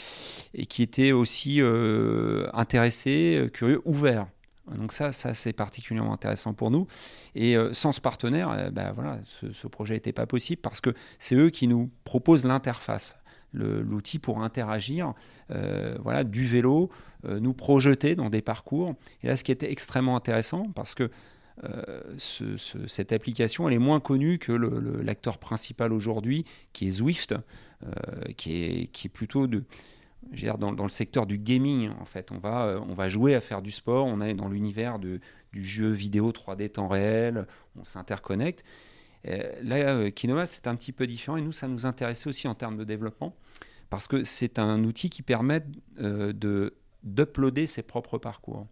et, 0.55 0.66
qui 0.66 0.83
était 0.83 1.12
aussi 1.12 1.61
euh, 1.61 2.46
intéressé, 2.53 3.51
curieux, 3.53 3.81
ouvert. 3.85 4.27
Donc 4.70 4.92
ça, 4.92 5.12
ça 5.12 5.35
c'est 5.35 5.53
particulièrement 5.53 6.12
intéressant 6.12 6.55
pour 6.55 6.70
nous. 6.70 6.87
Et 7.35 7.57
sans 7.72 7.92
ce 7.92 8.01
partenaire, 8.01 8.70
ben 8.72 8.92
voilà, 8.92 9.18
ce, 9.53 9.66
projet 9.66 9.94
n'était 9.94 10.12
pas 10.12 10.27
possible 10.27 10.62
parce 10.62 10.81
que 10.81 10.90
c'est 11.18 11.35
eux 11.35 11.51
qui 11.51 11.66
nous 11.66 11.90
proposent 12.05 12.44
l'interface, 12.44 13.16
l'outil 13.53 14.18
pour 14.18 14.40
interagir, 14.40 15.14
voilà, 15.48 16.22
du 16.22 16.46
vélo, 16.46 16.90
nous 17.25 17.55
projeter 17.55 18.14
dans 18.14 18.31
des 18.31 18.40
parcours. 18.40 18.94
Et 19.22 19.27
là, 19.27 19.37
ce 19.37 19.42
qui 19.42 19.51
était 19.51 19.72
extrêmement 19.72 20.14
intéressant, 20.14 20.68
parce 20.77 20.94
que 20.94 21.11
ce, 22.16 22.57
cette 22.87 23.12
application, 23.12 23.68
elle 23.68 23.75
est 23.75 23.79
moins 23.79 23.98
connue 23.98 24.38
que 24.38 24.53
l'acteur 24.53 25.38
principal 25.38 25.92
aujourd'hui, 25.92 26.44
qui 26.72 26.87
est 26.87 26.92
Zwift. 26.92 27.35
Euh, 27.85 28.33
qui 28.37 28.88
est 29.05 29.09
plutôt 29.09 29.48
de, 29.48 29.64
dans, 30.58 30.72
dans, 30.72 30.82
le 30.82 30.88
secteur 30.88 31.26
du 31.26 31.38
gaming, 31.38 31.90
en 32.00 32.04
fait. 32.04 32.30
On 32.32 32.38
va, 32.38 32.64
euh, 32.64 32.80
on 32.88 32.94
va 32.94 33.08
jouer 33.08 33.35
à 33.35 33.40
faire 33.40 33.62
du 33.62 33.70
sport, 33.70 34.06
on 34.06 34.20
est 34.20 34.35
dans 34.35 34.48
l'univers 34.48 34.98
du 34.98 35.20
jeu 35.52 35.90
vidéo 35.90 36.32
3D 36.32 36.70
temps 36.70 36.88
réel, 36.88 37.46
on 37.78 37.85
s'interconnecte. 37.85 38.64
Euh, 39.28 39.52
là, 39.62 40.11
Kinoma, 40.11 40.46
c'est 40.46 40.66
un 40.66 40.74
petit 40.74 40.92
peu 40.92 41.06
différent 41.06 41.37
et 41.37 41.42
nous, 41.42 41.52
ça 41.52 41.68
nous 41.68 41.87
intéressait 41.87 42.28
aussi 42.28 42.48
en 42.48 42.54
termes 42.54 42.76
de 42.76 42.85
développement 42.85 43.37
parce 43.88 44.08
que 44.08 44.24
c'est 44.24 44.58
un 44.58 44.82
outil 44.85 45.11
qui 45.11 45.22
permet 45.22 45.62
de 45.98 46.74
d'uploader 47.02 47.66
ses 47.66 47.82
propres 47.82 48.16
parcours. 48.16 48.68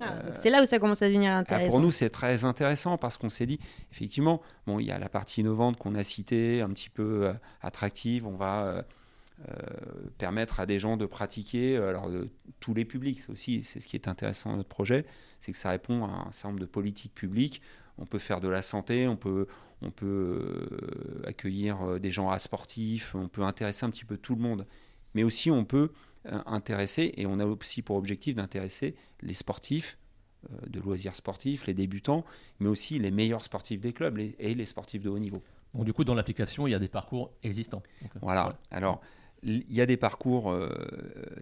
Ah, 0.00 0.14
c'est 0.32 0.48
là 0.48 0.62
où 0.62 0.64
ça 0.64 0.78
commence 0.78 1.02
à 1.02 1.08
devenir 1.08 1.32
intéressant. 1.32 1.68
pour 1.68 1.80
nous, 1.80 1.90
c'est 1.90 2.08
très 2.08 2.46
intéressant 2.46 2.96
parce 2.96 3.18
qu'on 3.18 3.28
s'est 3.28 3.44
dit, 3.44 3.60
effectivement, 3.92 4.40
bon, 4.66 4.78
il 4.78 4.86
y 4.86 4.90
a 4.90 4.98
la 4.98 5.10
partie 5.10 5.42
innovante 5.42 5.76
qu'on 5.76 5.94
a 5.94 6.02
citée, 6.02 6.62
un 6.62 6.70
petit 6.70 6.88
peu 6.88 7.34
attractive. 7.60 8.26
On 8.26 8.34
va 8.34 8.86
permettre 10.18 10.60
à 10.60 10.66
des 10.66 10.78
gens 10.78 10.96
de 10.96 11.06
pratiquer, 11.06 11.76
alors 11.76 12.10
tous 12.60 12.74
les 12.74 12.84
publics, 12.84 13.20
c'est 13.20 13.30
aussi, 13.30 13.62
c'est 13.64 13.80
ce 13.80 13.88
qui 13.88 13.96
est 13.96 14.06
intéressant 14.06 14.50
dans 14.50 14.58
notre 14.58 14.68
projet, 14.68 15.06
c'est 15.38 15.52
que 15.52 15.58
ça 15.58 15.70
répond 15.70 16.04
à 16.04 16.26
un 16.28 16.32
certain 16.32 16.48
nombre 16.48 16.60
de 16.60 16.66
politiques 16.66 17.14
publiques. 17.14 17.62
On 17.96 18.06
peut 18.06 18.18
faire 18.18 18.40
de 18.40 18.48
la 18.48 18.62
santé, 18.62 19.08
on 19.08 19.16
peut, 19.16 19.46
on 19.80 19.90
peut 19.90 20.68
accueillir 21.26 21.98
des 21.98 22.10
gens 22.10 22.28
à 22.30 22.38
sportifs, 22.38 23.14
on 23.14 23.28
peut 23.28 23.42
intéresser 23.42 23.86
un 23.86 23.90
petit 23.90 24.04
peu 24.04 24.16
tout 24.16 24.34
le 24.34 24.42
monde. 24.42 24.66
Mais 25.14 25.24
aussi, 25.24 25.50
on 25.50 25.64
peut 25.64 25.90
euh, 26.26 26.38
intéresser, 26.44 27.14
et 27.16 27.24
on 27.24 27.38
a 27.38 27.46
aussi 27.46 27.80
pour 27.80 27.96
objectif 27.96 28.34
d'intéresser 28.34 28.94
les 29.22 29.32
sportifs 29.32 29.96
euh, 30.50 30.66
de 30.68 30.78
loisirs 30.78 31.14
sportifs, 31.14 31.66
les 31.66 31.72
débutants, 31.72 32.26
mais 32.58 32.68
aussi 32.68 32.98
les 32.98 33.10
meilleurs 33.10 33.42
sportifs 33.42 33.80
des 33.80 33.94
clubs 33.94 34.18
et 34.18 34.54
les 34.54 34.66
sportifs 34.66 35.02
de 35.02 35.08
haut 35.08 35.18
niveau. 35.18 35.42
Donc 35.72 35.86
du 35.86 35.94
coup, 35.94 36.04
dans 36.04 36.14
l'application, 36.14 36.66
il 36.66 36.72
y 36.72 36.74
a 36.74 36.78
des 36.78 36.88
parcours 36.88 37.32
existants. 37.42 37.82
Euh, 38.02 38.06
voilà. 38.20 38.58
Alors, 38.70 39.00
il 39.42 39.72
y 39.72 39.80
a 39.80 39.86
des 39.86 39.96
parcours. 39.96 40.54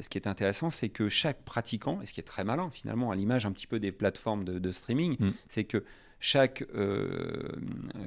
ce 0.00 0.08
qui 0.08 0.18
est 0.18 0.26
intéressant, 0.26 0.70
c'est 0.70 0.88
que 0.88 1.08
chaque 1.08 1.44
pratiquant, 1.44 2.00
et 2.00 2.06
ce 2.06 2.12
qui 2.12 2.20
est 2.20 2.24
très 2.24 2.44
malin 2.44 2.70
finalement, 2.70 3.10
à 3.10 3.16
l'image 3.16 3.46
un 3.46 3.52
petit 3.52 3.66
peu 3.66 3.80
des 3.80 3.92
plateformes 3.92 4.44
de, 4.44 4.70
streaming, 4.70 5.16
mm. 5.18 5.32
c'est 5.48 5.64
que 5.64 5.84
chaque, 6.20 6.64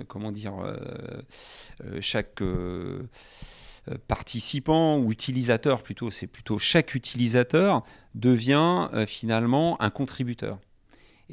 comment 0.08 0.32
dire, 0.32 0.54
chaque 2.00 2.42
euh, 3.90 3.98
participant 4.08 5.00
ou 5.00 5.12
utilisateur 5.12 5.82
plutôt, 5.82 6.12
c'est 6.12 6.28
plutôt 6.28 6.60
chaque 6.60 6.94
utilisateur 6.94 7.84
devient 8.14 8.88
euh, 8.94 9.08
finalement 9.08 9.82
un 9.82 9.90
contributeur. 9.90 10.60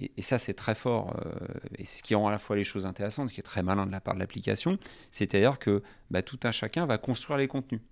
Et, 0.01 0.23
ça, 0.23 0.39
c'est 0.39 0.55
très 0.55 0.75
fort. 0.75 1.15
Euh, 1.27 1.35
et 1.77 1.85
ce 1.85 2.03
qui 2.03 2.15
rend 2.15 2.29
à 2.29 2.31
la 2.31 2.39
fois 2.39 2.57
les 2.57 2.65
choses 2.65 2.87
intéressantes, 2.87 3.29
ce 3.29 3.35
qui 3.35 3.41
est 3.41 3.43
très 3.43 3.63
malin 3.63 3.85
de 3.85 3.93
la 3.93 4.01
part 4.01 4.15
de 4.15 4.21
l'application, 4.21 4.79
c'est-à-dire 5.11 5.59
que 5.59 5.83
bah, 6.11 6.23
tout 6.23 6.41
un 6.45 6.53
chacun 6.53 6.87
va 6.87 6.97
construire 6.97 7.37
les 7.37 7.49
contenus. 7.49 7.83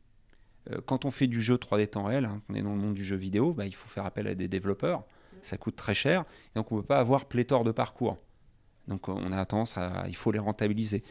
Quand 0.87 1.05
on 1.05 1.11
fait 1.11 1.27
du 1.27 1.43
jeu 1.43 1.57
3D 1.57 1.89
temps 1.89 2.05
réel, 2.05 2.25
hein, 2.25 2.43
on 2.49 2.55
est 2.55 2.63
dans 2.63 2.75
le 2.75 2.81
monde 2.81 2.95
du 2.95 3.05
jeu 3.05 3.17
vidéo, 3.17 3.55
bah, 3.55 3.67
il 3.67 3.75
faut 3.75 3.89
faire 3.89 4.07
appel 4.07 4.27
à 4.27 4.35
des 4.35 4.49
développeurs. 4.49 5.05
Ça 5.43 5.57
coûte 5.57 5.77
très 5.77 5.95
cher. 5.95 6.25
Et 6.55 6.59
donc, 6.59 6.73
on 6.73 6.77
ne 6.77 6.81
peut 6.81 6.87
pas 6.87 6.99
avoir 6.99 7.27
pléthore 7.27 7.63
de 7.63 7.71
parcours. 7.71 8.19
Donc, 8.89 9.09
on 9.09 9.33
a 9.33 9.45
tendance 9.47 9.77
à. 9.77 10.07
Il 10.09 10.17
faut 10.17 10.33
les 10.33 10.39
rentabiliser. 10.39 11.03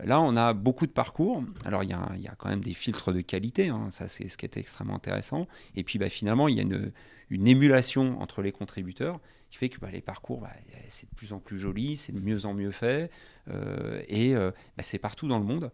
Là, 0.00 0.20
on 0.20 0.36
a 0.36 0.52
beaucoup 0.54 0.86
de 0.86 0.92
parcours. 0.92 1.44
Alors, 1.64 1.82
il 1.84 1.90
y 1.90 1.92
a, 1.92 2.34
quand 2.36 2.48
même 2.48 2.62
des 2.62 2.74
filtres 2.74 3.12
de 3.12 3.20
qualité, 3.20 3.68
hein. 3.68 3.88
ça 3.90 4.08
c'est 4.08 4.28
ce 4.28 4.36
qui 4.36 4.46
est 4.46 4.56
extrêmement 4.56 4.96
intéressant. 4.96 5.46
Et 5.76 5.84
puis, 5.84 5.98
bah, 5.98 6.08
finalement, 6.08 6.48
il 6.48 6.56
y 6.56 6.60
a 6.60 6.62
une, 6.62 6.92
émulation 7.30 8.20
entre 8.20 8.42
les 8.42 8.52
contributeurs 8.52 9.20
qui 9.50 9.58
fait 9.58 9.68
que 9.68 9.78
bah, 9.78 9.90
les 9.92 10.00
parcours, 10.00 10.46
c'est 10.88 11.08
de 11.08 11.14
plus 11.14 11.32
en 11.32 11.38
plus 11.38 11.58
joli, 11.58 11.96
c'est 11.96 12.12
de 12.12 12.20
mieux 12.20 12.46
en 12.46 12.54
mieux 12.54 12.70
fait, 12.70 13.10
euh, 13.48 14.02
et 14.08 14.34
euh, 14.34 14.50
c'est 14.80 14.98
partout 14.98 15.28
dans 15.28 15.38
le 15.38 15.44
monde. 15.44 15.70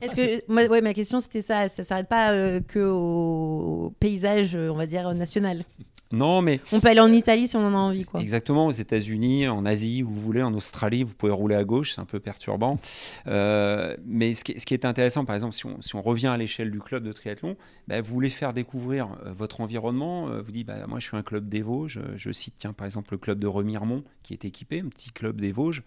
Est-ce 0.00 0.14
que, 0.14 0.68
ouais, 0.68 0.80
ma 0.80 0.94
question 0.94 1.20
c'était 1.20 1.42
ça, 1.42 1.68
ça 1.68 1.84
s'arrête 1.84 2.08
pas 2.08 2.32
euh, 2.32 2.60
que 2.60 2.80
au 2.80 3.92
paysage, 4.00 4.56
on 4.56 4.74
va 4.74 4.86
dire, 4.86 5.12
national? 5.14 5.64
Non, 6.12 6.40
mais. 6.40 6.60
On 6.72 6.80
peut 6.80 6.88
aller 6.88 7.00
en 7.00 7.12
Italie 7.12 7.48
si 7.48 7.56
on 7.56 7.60
en 7.60 7.74
a 7.74 7.78
envie, 7.78 8.04
quoi. 8.04 8.20
Exactement, 8.20 8.66
aux 8.66 8.72
États-Unis, 8.72 9.48
en 9.48 9.64
Asie, 9.64 10.02
où 10.02 10.08
vous 10.08 10.20
voulez, 10.20 10.42
en 10.42 10.54
Australie, 10.54 11.02
vous 11.02 11.14
pouvez 11.14 11.32
rouler 11.32 11.56
à 11.56 11.64
gauche, 11.64 11.94
c'est 11.94 12.00
un 12.00 12.04
peu 12.04 12.20
perturbant. 12.20 12.78
Euh, 13.26 13.96
mais 14.06 14.34
ce 14.34 14.44
qui, 14.44 14.52
est 14.52 14.84
intéressant, 14.84 15.24
par 15.24 15.34
exemple, 15.34 15.54
si 15.54 15.96
on, 15.96 16.00
revient 16.00 16.28
à 16.28 16.36
l'échelle 16.36 16.70
du 16.70 16.78
club 16.78 17.02
de 17.02 17.12
triathlon, 17.12 17.56
bah, 17.88 18.00
vous 18.00 18.12
voulez 18.12 18.30
faire 18.30 18.52
découvrir 18.52 19.08
euh, 19.24 19.32
votre 19.32 19.60
environnement. 19.60 20.28
Euh, 20.28 20.40
vous 20.42 20.52
dites, 20.52 20.66
bah, 20.66 20.86
moi, 20.86 21.00
je 21.00 21.06
suis 21.08 21.16
un 21.16 21.22
club 21.22 21.48
des 21.48 21.62
Vosges. 21.62 22.00
Je, 22.14 22.30
cite, 22.30 22.54
tiens, 22.58 22.72
par 22.72 22.86
exemple, 22.86 23.12
le 23.12 23.18
club 23.18 23.40
de 23.40 23.48
Remiremont, 23.48 24.04
qui 24.22 24.32
est 24.32 24.44
équipé, 24.44 24.80
un 24.80 24.88
petit 24.88 25.10
club 25.10 25.40
des 25.40 25.50
Vosges. 25.50 25.82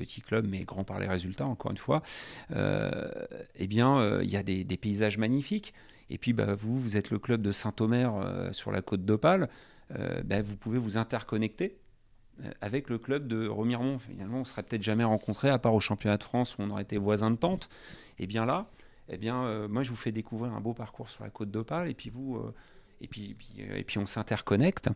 Petit 0.00 0.20
club 0.20 0.46
mais 0.48 0.64
grand 0.64 0.84
par 0.84 0.98
les 0.98 1.06
résultats 1.06 1.46
encore 1.46 1.70
une 1.70 1.76
fois, 1.76 2.02
eh 2.50 3.66
bien 3.66 4.20
il 4.22 4.30
y 4.30 4.36
a 4.36 4.42
des, 4.42 4.76
paysages 4.76 5.18
magnifiques. 5.18 5.74
Et 6.10 6.18
puis, 6.18 6.32
bah, 6.32 6.54
vous, 6.54 6.78
vous 6.78 6.96
êtes 6.96 7.10
le 7.10 7.18
club 7.18 7.40
de 7.40 7.52
Saint-Omer 7.52 8.14
euh, 8.16 8.52
sur 8.52 8.72
la 8.72 8.82
côte 8.82 9.04
d'Opale. 9.04 9.48
Euh, 9.96 10.22
bah, 10.24 10.42
vous 10.42 10.56
pouvez 10.56 10.78
vous 10.78 10.98
interconnecter 10.98 11.78
euh, 12.44 12.50
avec 12.60 12.90
le 12.90 12.98
club 12.98 13.28
de 13.28 13.46
Remiremont. 13.46 14.00
Finalement, 14.00 14.38
on 14.38 14.40
ne 14.40 14.44
serait 14.44 14.64
peut-être 14.64 14.82
jamais 14.82 15.04
rencontrés, 15.04 15.48
à 15.48 15.58
part 15.58 15.72
au 15.72 15.80
championnat 15.80 16.16
de 16.16 16.24
France 16.24 16.58
où 16.58 16.62
on 16.62 16.70
aurait 16.70 16.82
été 16.82 16.98
voisins 16.98 17.30
de 17.30 17.36
tente. 17.36 17.68
Et 18.18 18.26
bien 18.26 18.44
là, 18.44 18.68
eh 19.08 19.18
bien, 19.18 19.66
moi, 19.68 19.82
je 19.82 19.90
vous 19.90 19.96
fais 19.96 20.12
découvrir 20.12 20.52
un 20.52 20.60
beau 20.60 20.74
parcours 20.74 21.10
sur 21.10 21.24
la 21.24 21.30
côte 21.30 21.50
d'Opale. 21.50 21.88
Et 21.88 21.94
puis, 21.94 22.10
vous, 22.10 22.40
et 23.00 23.08
puis, 23.08 23.36
et 23.58 23.82
puis, 23.82 23.98
on 23.98 24.06
s'interconnecte. 24.06 24.88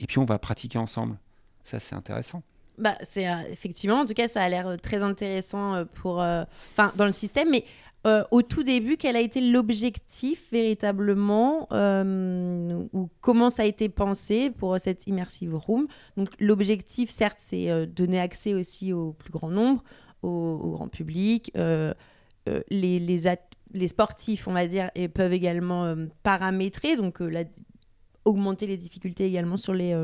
Et 0.00 0.06
puis, 0.06 0.18
on 0.18 0.24
va 0.24 0.38
pratiquer 0.40 0.78
ensemble. 0.78 1.16
Ça, 1.62 1.78
c'est 1.78 1.94
intéressant. 1.94 2.42
Bah, 2.80 2.96
c'est 3.02 3.26
effectivement, 3.50 4.00
en 4.00 4.06
tout 4.06 4.14
cas, 4.14 4.26
ça 4.26 4.42
a 4.42 4.48
l'air 4.48 4.76
très 4.82 5.02
intéressant 5.02 5.84
pour, 5.94 6.16
enfin, 6.16 6.92
dans 6.96 7.06
le 7.06 7.12
système. 7.12 7.50
Mais 7.50 7.64
euh, 8.06 8.24
au 8.30 8.40
tout 8.40 8.62
début, 8.62 8.96
quel 8.96 9.14
a 9.14 9.20
été 9.20 9.42
l'objectif 9.42 10.50
véritablement 10.50 11.68
euh, 11.72 12.82
ou 12.94 13.10
comment 13.20 13.50
ça 13.50 13.62
a 13.62 13.66
été 13.66 13.90
pensé 13.90 14.50
pour 14.50 14.78
cette 14.80 15.06
immersive 15.06 15.54
room? 15.54 15.86
Donc 16.16 16.30
l'objectif, 16.38 17.10
certes, 17.10 17.36
c'est 17.38 17.70
euh, 17.70 17.84
donner 17.84 18.18
accès 18.18 18.54
aussi 18.54 18.94
au 18.94 19.12
plus 19.12 19.30
grand 19.30 19.50
nombre, 19.50 19.84
au, 20.22 20.70
grand 20.72 20.88
public. 20.88 21.52
les, 21.54 22.98
les, 23.00 23.88
sportifs, 23.88 24.48
on 24.48 24.52
va 24.52 24.66
dire, 24.66 24.90
peuvent 25.14 25.34
également 25.34 25.94
paramétrer, 26.22 26.96
donc 26.96 27.22
augmenter 28.24 28.66
les 28.66 28.76
difficultés 28.78 29.26
également 29.26 29.56
sur 29.56 29.74
les 29.74 29.94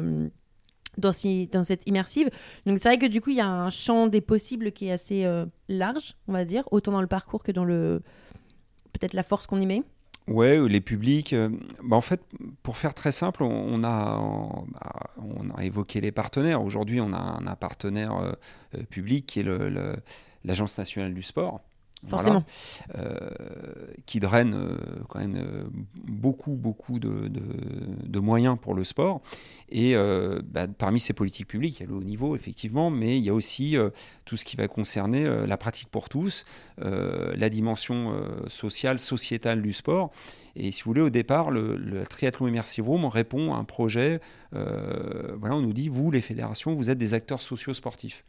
dans, 0.96 1.12
cette 1.12 1.86
immersive. 1.86 2.30
Donc 2.66 2.78
c'est 2.78 2.88
vrai 2.88 2.98
que 2.98 3.06
du 3.06 3.20
coup, 3.20 3.30
il 3.30 3.36
y 3.36 3.40
a 3.40 3.48
un 3.48 3.70
champ 3.70 4.06
des 4.06 4.20
possibles 4.20 4.72
qui 4.72 4.88
est 4.88 4.92
assez 4.92 5.24
euh, 5.24 5.46
large, 5.68 6.14
on 6.28 6.32
va 6.32 6.44
dire, 6.44 6.64
autant 6.70 6.92
dans 6.92 7.00
le 7.00 7.06
parcours 7.06 7.42
que 7.42 7.52
dans 7.52 7.64
le 7.64 8.02
peut-être 8.92 9.14
la 9.14 9.22
force 9.22 9.46
qu'on 9.46 9.60
y 9.60 9.66
met. 9.66 9.82
Ouais, 10.28 10.58
les 10.68 10.80
publics. 10.80 11.32
Euh, 11.32 11.50
bah 11.84 11.96
en 11.96 12.00
fait, 12.00 12.20
pour 12.62 12.76
faire 12.76 12.94
très 12.94 13.12
simple, 13.12 13.44
on, 13.44 13.84
a, 13.84 14.16
bah, 14.68 15.10
on, 15.18 15.50
a 15.50 15.64
évoqué 15.64 16.00
les 16.00 16.10
partenaires. 16.12 16.62
Aujourd'hui, 16.62 17.00
on 17.00 17.12
a 17.12 17.18
un, 17.18 17.54
partenaire 17.54 18.16
euh, 18.16 18.82
public 18.90 19.26
qui 19.26 19.40
est 19.40 19.46
l'Agence 20.44 20.78
nationale 20.78 21.14
du 21.14 21.22
sport. 21.22 21.60
Forcément. 22.08 22.44
Euh, 22.94 23.16
qui 24.04 24.20
draine 24.20 24.54
euh, 24.54 24.76
quand 25.08 25.18
même 25.18 25.36
euh, 25.36 25.64
beaucoup, 26.06 26.52
beaucoup 26.52 26.98
de, 26.98 27.28
de, 27.28 28.20
moyens 28.20 28.58
pour 28.60 28.74
le 28.74 28.84
sport. 28.84 29.22
Et 29.68 29.94
bah, 30.44 30.68
parmi 30.68 31.00
ces 31.00 31.12
politiques 31.12 31.48
publiques, 31.48 31.80
il 31.80 31.82
y 31.82 31.86
a 31.86 31.88
le 31.88 31.96
haut 31.96 32.04
niveau, 32.04 32.36
effectivement, 32.36 32.88
mais 32.90 33.16
il 33.16 33.24
y 33.24 33.30
a 33.30 33.34
aussi 33.34 33.76
tout 34.24 34.36
ce 34.36 34.44
qui 34.44 34.56
va 34.56 34.68
concerner 34.68 35.28
la 35.44 35.56
pratique 35.56 35.88
pour 35.88 36.08
tous, 36.08 36.44
la 36.78 37.48
dimension 37.48 38.14
sociale, 38.46 39.00
sociétale 39.00 39.62
du 39.62 39.72
sport. 39.72 40.12
Et 40.54 40.70
si 40.70 40.82
vous 40.82 40.90
voulez, 40.90 41.02
au 41.02 41.10
départ, 41.10 41.50
le, 41.50 41.76
le 41.76 42.06
Triathlon 42.06 42.46
Immersive 42.46 42.88
Room 42.88 43.06
répond 43.06 43.54
à 43.54 43.58
un 43.58 43.64
projet. 43.64 44.20
voilà, 44.52 45.56
on 45.56 45.62
nous 45.62 45.72
dit, 45.72 45.88
vous, 45.88 46.12
les 46.12 46.20
fédérations, 46.20 46.74
vous 46.76 46.88
êtes 46.88 46.98
des 46.98 47.14
acteurs 47.14 47.42
sociaux 47.42 47.74
sportifs. 47.74 48.24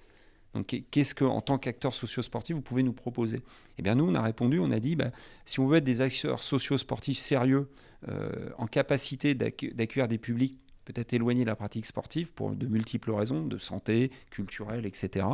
Donc, 0.57 0.75
qu'est-ce 0.89 1.13
que, 1.13 1.23
en 1.23 1.41
tant 1.41 1.59
qu'acteur 1.59 1.93
socio-sportif, 1.93 2.55
vous 2.55 2.63
pouvez 2.63 2.81
nous 2.81 2.93
proposer? 2.93 3.41
Eh 3.77 3.83
bien, 3.83 3.93
nous, 3.93 4.09
on 4.09 4.15
a 4.15 4.21
répondu, 4.21 4.59
on 4.59 4.71
a 4.71 4.79
dit, 4.79 4.95
bah, 4.95 5.11
si 5.45 5.59
on 5.59 5.67
veut 5.67 5.77
être 5.77 5.83
des 5.83 6.01
acteurs 6.01 6.41
socio-sportifs 6.41 7.19
sérieux, 7.19 7.69
euh, 8.09 8.49
en 8.57 8.65
capacité 8.65 9.35
d'accueillir 9.35 10.07
des 10.07 10.17
publics 10.17 10.59
peut-être 10.85 11.13
éloignés 11.13 11.43
de 11.43 11.49
la 11.49 11.55
pratique 11.55 11.85
sportive 11.85 12.33
pour 12.33 12.51
de 12.51 12.65
multiples 12.65 13.11
raisons, 13.11 13.45
de 13.45 13.59
santé, 13.59 14.11
culturelle, 14.31 14.85
etc., 14.85 15.27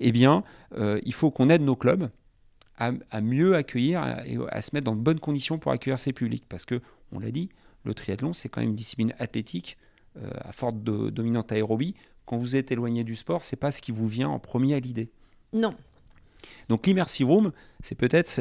eh 0.00 0.10
bien, 0.10 0.42
euh, 0.76 1.00
il 1.04 1.14
faut 1.14 1.30
qu'on 1.30 1.48
aide 1.48 1.62
nos 1.62 1.76
clubs 1.76 2.10
à, 2.78 3.20
mieux 3.20 3.54
accueillir 3.54 4.04
et 4.26 4.36
à, 4.50 4.60
se 4.62 4.70
mettre 4.74 4.84
dans 4.84 4.96
de 4.96 5.00
bonnes 5.00 5.20
conditions 5.20 5.58
pour 5.58 5.70
accueillir 5.70 5.98
ces 5.98 6.12
publics. 6.12 6.44
Parce 6.48 6.64
que, 6.64 6.80
on 7.12 7.20
l'a 7.20 7.30
dit, 7.30 7.50
le 7.84 7.94
triathlon, 7.94 8.32
c'est 8.32 8.48
quand 8.48 8.60
même 8.60 8.70
une 8.70 8.76
discipline 8.76 9.14
athlétique 9.18 9.78
euh, 10.16 10.28
à 10.40 10.52
forte 10.52 10.82
dominante 10.82 11.52
aérobie 11.52 11.94
quand 12.26 12.36
vous 12.36 12.56
êtes 12.56 12.70
éloigné 12.72 13.04
du 13.04 13.16
sport, 13.16 13.44
c'est 13.44 13.56
pas 13.56 13.70
ce 13.70 13.80
qui 13.80 13.92
vous 13.92 14.08
vient 14.08 14.28
en 14.28 14.38
premier 14.38 14.74
à 14.74 14.80
l'idée. 14.80 15.08
Non. 15.52 15.74
Donc 16.68 16.86
l'immersive 16.86 17.28
room, 17.28 17.52
c'est 17.82 17.94
peut-être 17.94 18.40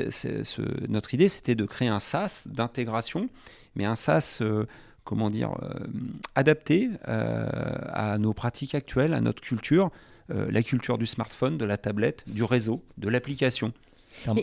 notre 0.90 1.14
idée, 1.14 1.30
c'était 1.30 1.56
de 1.56 1.66
créer 1.66 1.88
un 1.88 2.00
SaaS 2.00 2.48
d'intégration, 2.48 3.30
mais 3.76 3.86
un 3.86 3.96
SaaS, 3.96 4.40
euh, 4.42 4.66
comment 5.04 5.30
dire, 5.30 5.56
euh, 5.62 5.86
adapté 6.34 6.90
euh, 7.08 7.48
à 7.90 8.18
nos 8.18 8.34
pratiques 8.34 8.76
actuelles, 8.76 9.14
à 9.14 9.22
notre 9.22 9.42
culture, 9.42 9.92
la 10.30 10.64
culture 10.64 10.98
du 10.98 11.06
smartphone, 11.06 11.56
de 11.60 11.66
la 11.66 11.78
tablette, 11.78 12.24
du 12.28 12.42
réseau, 12.42 12.84
de 12.98 13.10
l'application. 13.10 13.74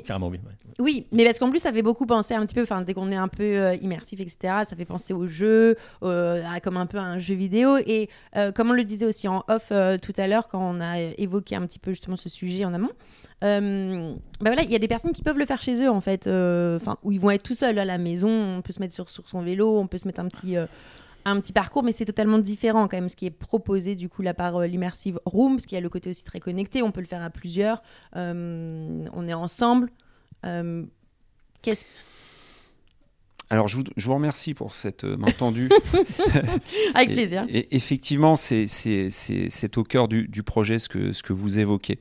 Carrément, 0.05 0.29
oui. 0.29 0.39
Oui, 0.79 1.07
mais 1.13 1.25
parce 1.25 1.39
qu'en 1.39 1.51
plus, 1.51 1.59
ça 1.59 1.73
fait 1.73 1.83
beaucoup 1.83 2.07
penser 2.07 2.35
un 2.35 2.45
petit 2.45 2.55
peu, 2.55 2.63
enfin, 2.63 2.83
dès 2.83 2.95
qu'on 2.95 3.11
est 3.11 3.17
un 3.17 3.29
peu 3.29 3.43
euh, 3.43 3.75
immersif, 3.77 4.21
etc., 4.21 4.63
ça 4.65 4.77
fait 4.77 4.85
penser 4.85 5.13
au 5.13 5.27
jeu, 5.27 5.77
euh, 6.03 6.43
comme 6.63 6.77
un 6.77 6.87
peu 6.87 6.99
un 6.99 7.19
jeu 7.19 7.35
vidéo. 7.35 7.77
Et 7.79 8.09
euh, 8.37 8.53
comme 8.53 8.71
on 8.71 8.75
le 8.75 8.85
disait 8.85 9.07
aussi 9.07 9.29
en 9.29 9.45
off 9.49 9.73
tout 10.03 10.13
à 10.17 10.27
l'heure, 10.27 10.49
quand 10.49 10.61
on 10.61 10.81
a 10.81 11.01
évoqué 11.19 11.57
un 11.57 11.67
petit 11.67 11.79
peu 11.79 11.93
justement 11.93 12.17
ce 12.17 12.29
sujet 12.29 12.65
en 12.65 12.75
amont, 12.75 12.91
bah 13.41 14.51
voilà, 14.51 14.63
il 14.63 14.71
y 14.71 14.77
a 14.77 14.79
des 14.79 14.89
personnes 14.89 15.13
qui 15.13 15.23
peuvent 15.23 15.39
le 15.39 15.47
faire 15.47 15.61
chez 15.61 15.83
eux, 15.83 15.91
en 15.91 16.01
fait, 16.01 16.23
enfin, 16.27 16.97
où 17.03 17.13
ils 17.13 17.21
vont 17.21 17.31
être 17.31 17.43
tout 17.43 17.55
seuls 17.55 17.79
à 17.79 17.85
la 17.85 17.99
maison, 17.99 18.29
on 18.29 18.63
peut 18.63 18.73
se 18.73 18.81
mettre 18.81 18.95
sur, 18.95 19.09
sur 19.09 19.29
son 19.29 19.43
vélo, 19.43 19.79
on 19.79 19.87
peut 19.87 19.99
se 19.99 20.07
mettre 20.07 20.21
un 20.21 20.29
petit 20.29 20.57
un 21.25 21.41
petit 21.41 21.53
parcours, 21.53 21.83
mais 21.83 21.93
c'est 21.93 22.05
totalement 22.05 22.39
différent 22.39 22.89
quand 22.89 22.97
même 22.97 23.09
ce 23.09 23.17
qui 23.17 23.27
est 23.27 23.31
proposé 23.31 23.95
du 23.95 24.09
coup 24.09 24.23
là 24.23 24.35
par 24.35 24.57
euh, 24.57 24.67
l'immersive 24.67 25.19
room, 25.25 25.57
parce 25.57 25.67
qu'il 25.67 25.77
y 25.77 25.79
a 25.79 25.81
le 25.83 25.89
côté 25.89 26.11
aussi 26.11 26.25
très 26.25 26.41
connecté. 26.41 26.83
On 26.83 26.91
peut 26.93 27.01
le 27.01 27.07
faire 27.07 27.23
à 27.23 27.31
plusieurs. 27.31 27.83
Euh, 28.17 29.07
on 29.13 29.29
est 29.29 29.35
ensemble. 29.35 29.91
Euh, 30.45 30.85
Qu'est-ce 31.63 31.85
Alors, 33.51 33.69
je 33.69 33.77
vous, 33.77 33.85
je 33.97 34.07
vous 34.07 34.15
remercie 34.15 34.55
pour 34.55 34.75
cette 34.75 35.05
euh, 35.05 35.17
main 35.17 35.31
tendue. 35.31 35.69
avec 36.95 37.11
Et- 37.11 37.13
plaisir. 37.13 37.45
Et, 37.49 37.75
effectivement, 37.77 38.35
c'est- 38.37 38.67
au 39.77 39.85
cœur 39.85 40.09
du, 40.09 40.27
du 40.29 40.43
projet 40.43 40.79
ce 40.79 40.89
que, 40.89 41.13
ce 41.13 41.23
que 41.23 41.33
vous 41.33 41.59
évoquez. 41.59 41.99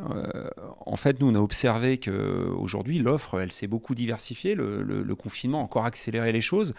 Euh, 0.00 0.48
en 0.86 0.96
fait, 0.96 1.20
nous, 1.20 1.28
on 1.28 1.34
a 1.36 1.38
observé 1.38 1.98
qu'aujourd'hui, 1.98 2.98
l'offre, 2.98 3.38
elle 3.40 3.52
s'est 3.52 3.68
beaucoup 3.68 3.94
diversifiée. 3.94 4.54
Le, 4.56 4.82
le- 4.82 5.02
le 5.04 5.14
confinement 5.14 5.60
a 5.60 5.62
encore 5.62 5.84
accéléré 5.84 6.32
les 6.32 6.40
choses. 6.40 6.74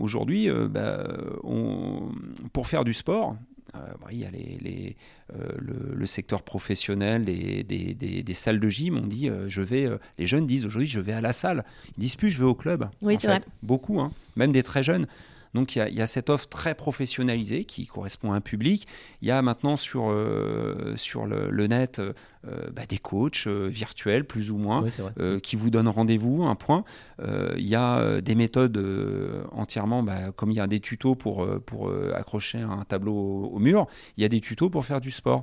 Aujourd'hui, 0.00 0.48
euh, 0.50 0.66
bah, 0.68 1.06
on- 1.44 2.08
pour 2.52 2.66
faire 2.66 2.84
du 2.84 2.92
sport, 2.94 3.36
euh, 3.74 3.78
bah, 4.00 4.08
il 4.10 4.18
y 4.18 4.24
a 4.24 4.30
les, 4.30 4.58
les, 4.60 4.96
euh, 5.34 5.48
le, 5.58 5.94
le 5.94 6.06
secteur 6.06 6.42
professionnel 6.42 7.24
des, 7.24 7.62
des- 7.62 7.94
des- 7.94 8.22
des 8.22 8.34
salles 8.34 8.58
de 8.60 8.68
gym. 8.68 8.98
On 9.02 9.06
dit, 9.06 9.30
je 9.46 9.60
vais, 9.62 9.88
les 10.18 10.26
jeunes 10.26 10.46
disent 10.46 10.64
aujourd'hui, 10.66 10.88
je 10.88 11.00
vais 11.00 11.12
à 11.12 11.20
la 11.20 11.32
salle. 11.32 11.64
Ils 11.96 12.00
disent 12.00 12.16
plus, 12.16 12.30
je 12.30 12.38
vais 12.38 12.44
au 12.48 12.54
club. 12.54 12.88
Oui, 13.02 13.16
c'est 13.16 13.26
vrai. 13.28 13.40
Beaucoup, 13.62 14.00
hein, 14.00 14.10
même 14.36 14.52
des 14.52 14.62
très 14.62 14.82
jeunes. 14.82 15.06
Donc 15.54 15.74
il 15.74 15.80
y, 15.80 15.82
a, 15.82 15.88
il 15.88 15.96
y 15.96 16.00
a 16.02 16.06
cette 16.06 16.30
offre 16.30 16.48
très 16.48 16.74
professionnalisée 16.74 17.64
qui 17.64 17.86
correspond 17.86 18.32
à 18.32 18.36
un 18.36 18.40
public. 18.40 18.86
Il 19.20 19.28
y 19.28 19.30
a 19.32 19.42
maintenant 19.42 19.76
sur, 19.76 20.10
euh, 20.10 20.94
sur 20.96 21.26
le, 21.26 21.50
le 21.50 21.66
net 21.66 21.98
euh, 21.98 22.70
bah, 22.72 22.86
des 22.88 22.98
coachs 22.98 23.46
euh, 23.46 23.66
virtuels, 23.66 24.24
plus 24.24 24.50
ou 24.50 24.56
moins, 24.58 24.82
Oui, 24.84 24.90
euh, 25.18 25.40
qui 25.40 25.56
vous 25.56 25.70
donnent 25.70 25.88
rendez-vous, 25.88 26.44
un 26.44 26.54
point. 26.54 26.84
Euh, 27.20 27.52
il 27.58 27.66
y 27.66 27.74
a 27.74 27.98
euh, 27.98 28.20
des 28.20 28.34
méthodes 28.34 28.76
euh, 28.76 29.42
entièrement, 29.50 30.02
bah, 30.02 30.30
comme 30.36 30.50
il 30.52 30.56
y 30.56 30.60
a 30.60 30.66
des 30.66 30.80
tutos 30.80 31.16
pour, 31.16 31.42
euh, 31.44 31.58
pour 31.58 31.88
euh, 31.88 32.12
accrocher 32.14 32.58
un 32.60 32.84
tableau 32.84 33.14
au, 33.14 33.50
au 33.54 33.58
mur, 33.58 33.86
il 34.16 34.22
y 34.22 34.24
a 34.24 34.28
des 34.28 34.40
tutos 34.40 34.70
pour 34.70 34.84
faire 34.84 35.00
du 35.00 35.10
sport. 35.10 35.42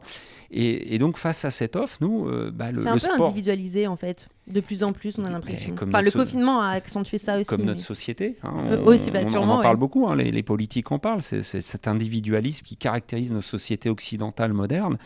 Et, 0.51 0.95
et 0.95 0.99
donc 0.99 1.17
face 1.17 1.43
à 1.43 1.51
cette 1.51 1.75
offre, 1.75 1.97
nous, 2.01 2.27
euh, 2.27 2.49
bah, 2.53 2.71
le, 2.71 2.81
C'est 2.81 2.87
un 2.87 2.93
le 2.95 2.99
peu 3.01 3.07
sport, 3.13 3.27
individualisé 3.27 3.87
en 3.87 3.97
fait. 3.97 4.29
De 4.47 4.61
plus 4.61 4.81
en 4.83 4.93
plus, 4.93 5.17
on 5.19 5.25
a 5.25 5.29
l'impression. 5.29 5.75
Enfin, 5.81 6.01
le 6.01 6.09
so- 6.09 6.19
confinement 6.19 6.61
a 6.61 6.69
accentué 6.69 7.17
ça 7.17 7.37
aussi. 7.37 7.45
comme 7.47 7.61
mais- 7.61 7.67
notre 7.67 7.81
société. 7.81 8.37
hein, 8.43 8.53
Euh, 8.71 8.81
on, 8.83 8.87
aussi, 8.87 9.11
bah, 9.11 9.19
on- 9.23 9.27
on 9.27 9.29
sûrement, 9.31 9.55
en 9.57 9.61
parle 9.61 9.75
ouais. 9.75 9.79
beaucoup, 9.79 10.07
hein, 10.07 10.15
les, 10.15 10.31
les 10.31 10.43
politiques 10.43 10.89
en 10.91 10.99
parlent, 10.99 11.21
c'est 11.21 11.41
cet 11.43 11.87
individualisme 11.87 12.63
qui 12.65 12.77
caractérise 12.77 13.33
nos 13.33 13.41
sociétés 13.41 13.89
occidentales 13.89 14.53
modernes. 14.53 14.97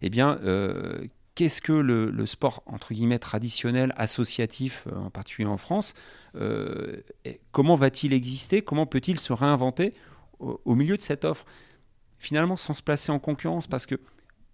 Eh 0.00 0.08
bien, 0.08 0.38
euh, 0.44 0.98
qu'est-ce 1.34 1.60
que 1.60 1.72
le, 1.74 2.10
le 2.10 2.24
sport, 2.26 2.62
entre 2.64 2.94
guillemets, 2.94 3.18
traditionnel, 3.18 3.92
associatif, 3.96 4.86
euh, 4.90 4.96
en 4.96 5.10
particulier 5.10 5.48
en 5.48 5.58
France, 5.58 5.92
euh, 6.36 7.02
comment 7.52 7.76
va-t-il 7.76 8.14
exister 8.14 8.62
Comment 8.62 8.86
peut-il 8.86 9.20
se 9.20 9.34
réinventer 9.34 9.92
au, 10.38 10.58
au 10.64 10.74
milieu 10.74 10.96
de 10.96 11.02
cette 11.02 11.26
offre? 11.26 11.44
Finalement, 12.18 12.56
sans 12.56 12.72
se 12.72 12.82
placer 12.82 13.12
en 13.12 13.18
concurrence, 13.18 13.66
parce 13.66 13.84
que 13.84 13.96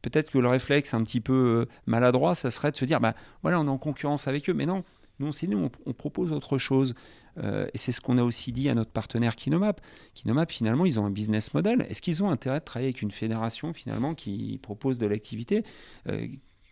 peut-être 0.03 0.31
que 0.31 0.38
le 0.38 0.49
réflexe 0.49 0.95
un 0.95 1.03
petit 1.05 1.21
peu 1.21 1.33
euh, 1.33 1.73
maladroit, 1.87 2.35
ça 2.35 2.51
serait 2.51 2.71
de 2.71 2.77
se 2.77 2.85
dire, 2.85 3.01
bah, 3.01 3.15
voilà, 3.43 3.61
on 3.61 3.67
est 3.67 3.71
en 3.71 3.79
concurrence 3.79 4.29
avec 4.29 4.49
eux, 4.51 4.55
mais 4.55 4.67
non, 4.67 4.85
nous, 5.19 5.33
c'est 5.33 5.47
nous, 5.47 5.59
on, 5.59 5.71
on 5.87 5.93
propose 5.93 6.33
autre 6.33 6.59
chose. 6.59 6.95
Euh, 7.38 7.67
et 7.73 7.79
c'est 7.79 7.93
ce 7.93 8.01
qu'on 8.01 8.19
a 8.19 8.23
aussi 8.25 8.53
dit 8.53 8.69
à 8.69 8.75
notre 8.75 8.91
partenaire 8.91 9.37
Kinomap. 9.37 9.81
Kinomap, 10.15 10.51
finalement, 10.51 10.85
ils 10.85 11.01
ont 11.01 11.07
un 11.07 11.11
business 11.11 11.55
model. 11.55 11.87
Est-ce 11.88 12.03
qu'ils 12.03 12.23
ont 12.23 12.31
intérêt 12.31 12.59
de 12.61 12.65
travailler 12.65 12.88
avec 12.88 13.01
une 13.01 13.11
fédération, 13.11 13.73
finalement, 13.73 14.15
qui 14.15 14.59
propose 14.62 14.99
de 14.99 15.07
l'activité 15.07 15.65
euh, 16.09 16.27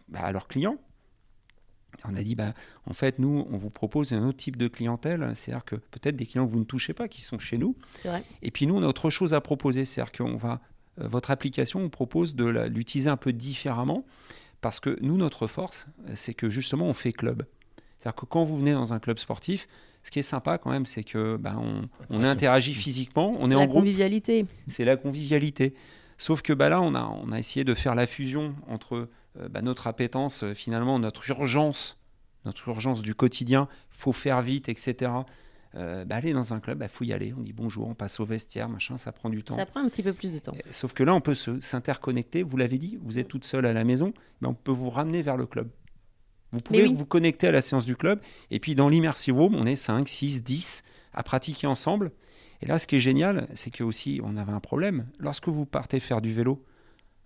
bah, 0.09 0.21
à 0.21 0.33
leurs 0.33 0.49
clients? 0.49 0.77
On 2.05 2.15
a 2.15 2.23
dit, 2.23 2.35
bah, 2.35 2.55
en 2.87 2.93
fait, 2.93 3.19
nous, 3.19 3.47
on 3.51 3.57
vous 3.57 3.71
propose 3.71 4.13
un 4.13 4.23
autre 4.27 4.39
type 4.39 4.57
de 4.57 4.69
clientèle, 4.69 5.33
c'est-à-dire 5.35 5.65
que 5.65 5.77
peut-être 5.77 6.17
des 6.17 6.25
clients 6.25 6.47
que 6.47 6.53
vous 6.53 6.61
ne 6.61 6.65
touchez 6.65 6.93
pas, 6.95 7.09
qui 7.09 7.21
sont 7.21 7.39
chez 7.39 7.59
nous, 7.59 7.77
C'est 7.95 8.09
vrai. 8.09 8.23
et 8.43 8.51
puis 8.51 8.67
nous, 8.67 8.77
on 8.77 8.83
a 8.83 8.87
autre 8.87 9.11
chose 9.11 9.35
à 9.35 9.41
proposer, 9.41 9.85
c'est-à-dire 9.85 10.13
qu'on 10.13 10.37
va, 10.37 10.61
votre 11.09 11.31
application, 11.31 11.81
on 11.83 11.89
propose 11.89 12.35
de 12.35 12.45
la- 12.45 12.69
l'utiliser 12.69 13.11
un 13.11 13.17
peu 13.17 13.33
différemment, 13.33 14.05
parce 14.61 14.81
que 14.81 14.97
nous, 15.01 15.17
notre 15.17 15.47
force, 15.47 15.87
euh, 16.09 16.13
c'est 16.17 16.35
que 16.35 16.49
justement, 16.51 16.87
on 16.87 16.95
fait 16.95 17.13
club. 17.13 17.45
C'est-à-dire 17.99 18.17
que 18.17 18.27
quand 18.27 18.45
vous 18.45 18.59
venez 18.59 18.73
dans 18.73 18.93
un 18.95 18.99
club 18.99 19.19
sportif, 19.19 19.69
ce 20.03 20.11
qui 20.11 20.19
est 20.19 20.23
sympa 20.23 20.57
quand 20.59 20.71
même, 20.71 20.87
c'est 20.87 21.05
que 21.05 21.37
ben, 21.37 21.61
on, 22.11 22.23
interagit 22.25 22.75
physiquement, 22.75 23.37
on 23.39 23.47
C'est 23.47 23.53
est 23.53 23.57
en 23.57 23.61
la 23.61 23.67
groupe, 23.67 23.81
convivialité. 23.81 24.47
c'est 24.69 24.85
la 24.87 24.97
convivialité. 24.97 25.75
Sauf 26.17 26.41
que 26.43 26.53
bah, 26.55 26.69
là, 26.71 26.81
on 26.81 26.95
a, 26.95 27.03
on 27.23 27.33
a 27.33 27.39
essayé 27.39 27.65
de 27.65 27.75
faire 27.75 27.95
la 27.95 28.07
fusion 28.07 28.55
entre 28.69 29.09
euh, 29.39 29.49
bah, 29.51 29.61
notre 29.63 29.87
appétence, 29.87 30.43
euh, 30.43 30.55
finalement, 30.55 30.99
notre 30.99 31.29
urgence, 31.31 31.99
notre 32.47 32.69
urgence 32.69 33.03
du 33.03 33.15
quotidien, 33.15 33.69
faut 33.91 34.13
faire 34.15 34.41
vite, 34.41 34.69
etc. 34.71 35.13
Euh, 35.77 36.05
bah, 36.05 36.17
aller 36.17 36.33
dans 36.33 36.53
un 36.53 36.59
club, 36.61 36.81
il 36.83 36.89
faut 36.89 37.05
y 37.05 37.13
aller. 37.13 37.33
On 37.37 37.43
dit 37.43 37.53
bonjour, 37.53 37.87
on 37.87 37.95
passe 37.95 38.19
au 38.19 38.25
vestiaire, 38.25 38.69
machin, 38.69 38.99
ça 38.99 39.13
prend 39.13 39.31
du 39.31 39.45
temps. 39.45 39.57
Ça 39.57 39.67
prend 39.67 39.81
un 39.81 39.89
petit 39.89 40.03
peu 40.03 40.13
plus 40.13 40.33
de 40.33 40.39
temps. 40.41 40.53
Euh, 40.55 40.61
Sauf 40.71 40.93
que 40.95 41.05
là, 41.05 41.15
on 41.15 41.21
peut 41.21 41.35
se- 41.37 41.61
s'interconnecter. 41.61 42.43
Vous 42.43 42.57
l'avez 42.57 42.79
dit, 42.79 42.99
vous 43.03 43.19
êtes 43.19 43.29
toute 43.29 43.45
seule 43.45 43.67
à 43.67 43.73
la 43.73 43.85
maison, 43.85 44.13
mais 44.41 44.49
on 44.49 44.55
peut 44.55 44.73
vous 44.73 44.91
ramener 44.91 45.23
vers 45.23 45.37
le 45.37 45.47
club. 45.47 45.69
Vous 46.53 46.61
pouvez 46.61 46.83
oui. 46.89 46.93
vous 46.93 47.07
connecter 47.07 47.47
à 47.47 47.53
la 47.53 47.61
séance 47.61 47.87
du 47.87 47.95
club. 47.95 48.21
Et 48.51 48.59
puis, 48.59 48.75
dans 48.75 48.89
l'immersive 48.89 49.37
room, 49.37 49.55
on 49.55 49.65
est 49.65 49.77
5, 49.77 50.09
6, 50.09 50.43
10 50.43 50.83
à 51.15 51.23
pratiquer 51.23 51.69
ensemble. 51.69 52.11
Et 52.63 52.67
là, 52.67 52.81
ce 52.81 52.89
qui 52.89 52.97
est 52.97 53.01
génial, 53.01 53.47
c'est 53.55 53.71
que 53.71 53.85
aussi, 53.85 54.21
on 54.25 54.37
avait 54.37 54.53
un 54.53 54.59
problème. 54.61 55.07
Lorsque 55.21 55.47
vous 55.47 55.67
partez 55.67 56.01
faire 56.01 56.21
du 56.21 56.33
vélo, 56.33 56.65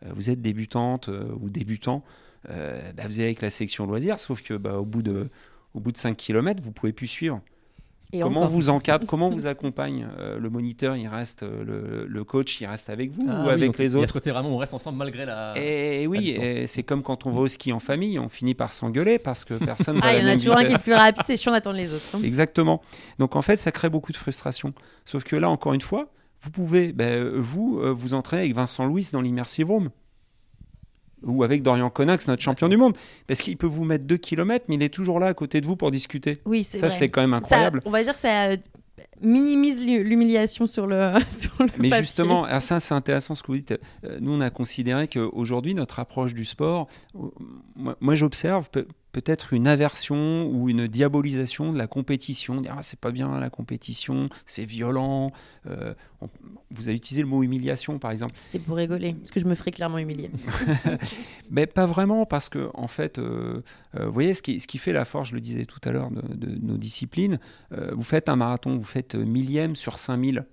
euh, 0.05 0.11
vous 0.15 0.29
êtes 0.29 0.43
débutante 0.43 1.09
euh, 1.09 1.35
ou 1.41 1.49
débutant, 1.49 2.05
bah, 2.47 3.07
vous 3.07 3.15
allez 3.21 3.25
avec 3.25 3.41
la 3.41 3.49
section 3.49 3.87
loisirs, 3.87 4.19
sauf 4.19 4.43
que 4.43 4.53
bah, 4.53 4.77
au, 4.79 4.85
bout 4.85 5.01
de, 5.01 5.31
au 5.73 5.81
bout 5.81 5.93
de 5.93 5.97
5 5.97 6.15
km, 6.15 6.63
vous 6.63 6.73
pouvez 6.73 6.93
plus 6.93 7.07
suivre. 7.07 7.41
Et 8.15 8.21
comment 8.21 8.41
encore. 8.41 8.51
vous 8.53 8.69
encadre, 8.69 9.07
comment 9.09 9.31
vous 9.31 9.47
accompagne 9.47 10.07
euh, 10.19 10.39
Le 10.39 10.51
moniteur, 10.51 10.97
il 10.97 11.09
reste, 11.09 11.43
euh, 11.43 11.65
le, 11.65 12.07
le 12.07 12.25
coach, 12.25 12.61
il 12.61 12.67
reste 12.67 12.91
avec 12.91 13.11
vous 13.11 13.27
Ah 13.29 13.43
ou 13.43 13.47
oui, 13.47 13.51
avec 13.53 13.79
les 13.79 13.87
Il 13.87 13.93
y 13.93 13.97
a 13.97 13.99
autres 13.99 14.09
ce 14.09 14.13
côté 14.13 14.31
vraiment, 14.31 14.51
on 14.51 14.57
reste 14.57 14.75
ensemble 14.75 14.99
malgré 14.99 15.25
la. 15.27 15.55
et 15.57 16.07
oui, 16.07 16.19
distance. 16.21 16.45
et 16.45 16.67
c'est 16.67 16.83
comme 16.83 17.03
quand 17.03 17.27
on 17.27 17.33
va 17.33 17.41
au 17.41 17.49
ski 17.49 17.73
en 17.73 17.81
famille, 17.81 18.19
on 18.19 18.29
finit 18.29 18.55
par 18.55 18.73
s'engueuler 18.73 19.19
parce 19.19 19.45
que 19.45 19.55
personne 19.55 19.99
Ah, 20.03 20.15
il 20.17 20.23
y 20.25 20.27
en 20.27 20.33
a 20.33 20.37
toujours 20.37 20.57
un 20.57 20.65
qui 20.65 20.73
est 20.73 20.83
plus 20.83 20.95
rapide, 20.95 21.23
c'est 21.25 21.37
chiant 21.37 21.53
d'attendre 21.53 21.77
les 21.77 21.93
autres. 21.93 22.15
hein. 22.15 22.21
Exactement. 22.25 22.81
Donc 23.19 23.37
en 23.37 23.43
fait, 23.43 23.57
ça 23.57 23.73
crée 23.73 23.91
beaucoup 23.91 24.13
de 24.13 24.17
frustration. 24.17 24.73
Sauf 25.05 25.25
que 25.25 25.37
là, 25.37 25.51
encore 25.51 25.75
une 25.75 25.81
fois, 25.81 26.09
vous 26.43 26.51
pouvez, 26.51 26.93
ben, 26.93 27.23
vous, 27.37 27.81
euh, 27.81 27.91
vous 27.93 28.13
entraîner 28.15 28.43
avec 28.43 28.55
Vincent 28.55 28.85
Louis 28.87 29.09
dans 29.13 29.23
l'immersive 29.23 29.69
room. 29.71 29.91
Ou 31.25 31.43
avec 31.43 31.63
Dorian 31.63 31.91
Conax, 31.91 32.29
notre 32.29 32.43
champion 32.43 32.69
du 32.69 32.77
monde. 32.77 32.97
Parce 33.27 33.41
qu'il 33.41 33.57
peut 33.57 33.67
vous 33.67 33.85
mettre 33.85 34.05
2 34.05 34.17
km, 34.17 34.65
mais 34.69 34.75
il 34.77 34.83
est 34.83 34.89
toujours 34.93 35.19
là 35.21 35.27
à 35.29 35.35
côté 35.35 35.61
de 35.61 35.67
vous 35.67 35.77
pour 35.77 35.91
discuter. 35.91 36.39
Oui, 36.45 36.65
c'est 36.65 36.79
Ça, 36.79 36.91
c'est 36.91 37.09
quand 37.09 37.21
même 37.27 37.33
Ça, 37.33 37.37
incroyable. 37.57 37.83
on 37.85 37.91
va 37.91 38.03
dire 38.05 38.13
que 38.15 38.19
ça 38.21 38.45
euh, 38.51 38.57
minimise 39.23 39.81
l'hu- 39.85 40.05
l'humiliation 40.05 40.67
sur 40.67 40.87
le, 40.87 41.13
sur 41.31 41.51
le 41.61 41.67
Mais 41.79 41.89
papier. 41.89 42.05
justement, 42.05 42.45
alors 42.45 42.63
ça 42.63 42.81
c'est 42.81 42.95
intéressant 42.95 43.35
ce 43.35 43.43
que 43.43 43.49
vous 43.49 43.57
dites. 43.57 43.79
Euh, 44.05 44.19
Nous, 44.21 44.33
on 44.33 44.41
a 44.41 44.51
considéré 44.51 45.09
qu'aujourd'hui, 45.09 45.75
notre 45.75 45.99
approche 45.99 46.35
du 46.35 46.45
sport, 46.45 46.89
euh, 47.17 47.21
moi, 47.77 47.97
moi, 48.01 48.15
j'observe 48.15 48.69
peut-être 49.15 49.53
une 49.55 49.69
aversion 49.69 50.47
ou 50.51 50.69
une 50.69 50.89
diabolisation 50.89 51.73
de 51.73 51.79
la 51.79 51.87
compétition. 51.87 52.61
Dire, 52.61 52.75
ah, 52.77 52.83
c'est 52.83 52.99
pas 52.99 53.13
bien 53.13 53.39
la 53.39 53.49
compétition, 53.49 54.29
c'est 54.45 54.65
violent. 54.65 55.31
Euh, 55.67 55.95
on- 56.21 56.29
vous 56.73 56.89
avez 56.89 56.97
utilisé 56.97 57.23
le 57.23 57.29
mot 57.29 57.43
humiliation, 57.45 57.99
par 58.01 58.11
exemple. 58.11 58.35
C'était 58.41 58.59
pour 58.59 58.77
rigoler, 58.77 59.15
parce 59.15 59.31
que 59.31 59.39
je 59.39 59.45
me 59.47 59.55
ferais 59.55 59.71
clairement 59.71 59.99
humilier. 59.99 60.31
Mais 61.51 61.67
pas 61.67 61.87
vraiment, 61.87 62.27
parce 62.27 62.49
que, 62.49 62.69
en 62.75 62.89
fait, 62.89 63.19
euh, 63.19 63.63
euh, 63.97 64.07
vous 64.07 64.13
voyez, 64.13 64.35
ce 64.35 64.43
qui, 64.43 64.59
ce 64.61 64.67
qui 64.67 64.79
fait 64.79 64.93
la 64.93 65.05
force, 65.05 65.29
je 65.31 65.35
le 65.35 65.41
disais 65.41 65.65
tout 65.65 65.81
à 65.85 65.93
l'heure, 65.93 66.11
de, 66.11 66.21
de 66.35 66.59
nos 66.61 66.77
disciplines, 66.77 67.39
vous 67.71 68.03
faites 68.03 68.29
un 68.29 68.37
marathon, 68.37 68.75
vous 68.75 68.83
faites 68.85 69.15
millième 69.15 69.77
sur 69.77 69.97
5000. 69.99 70.45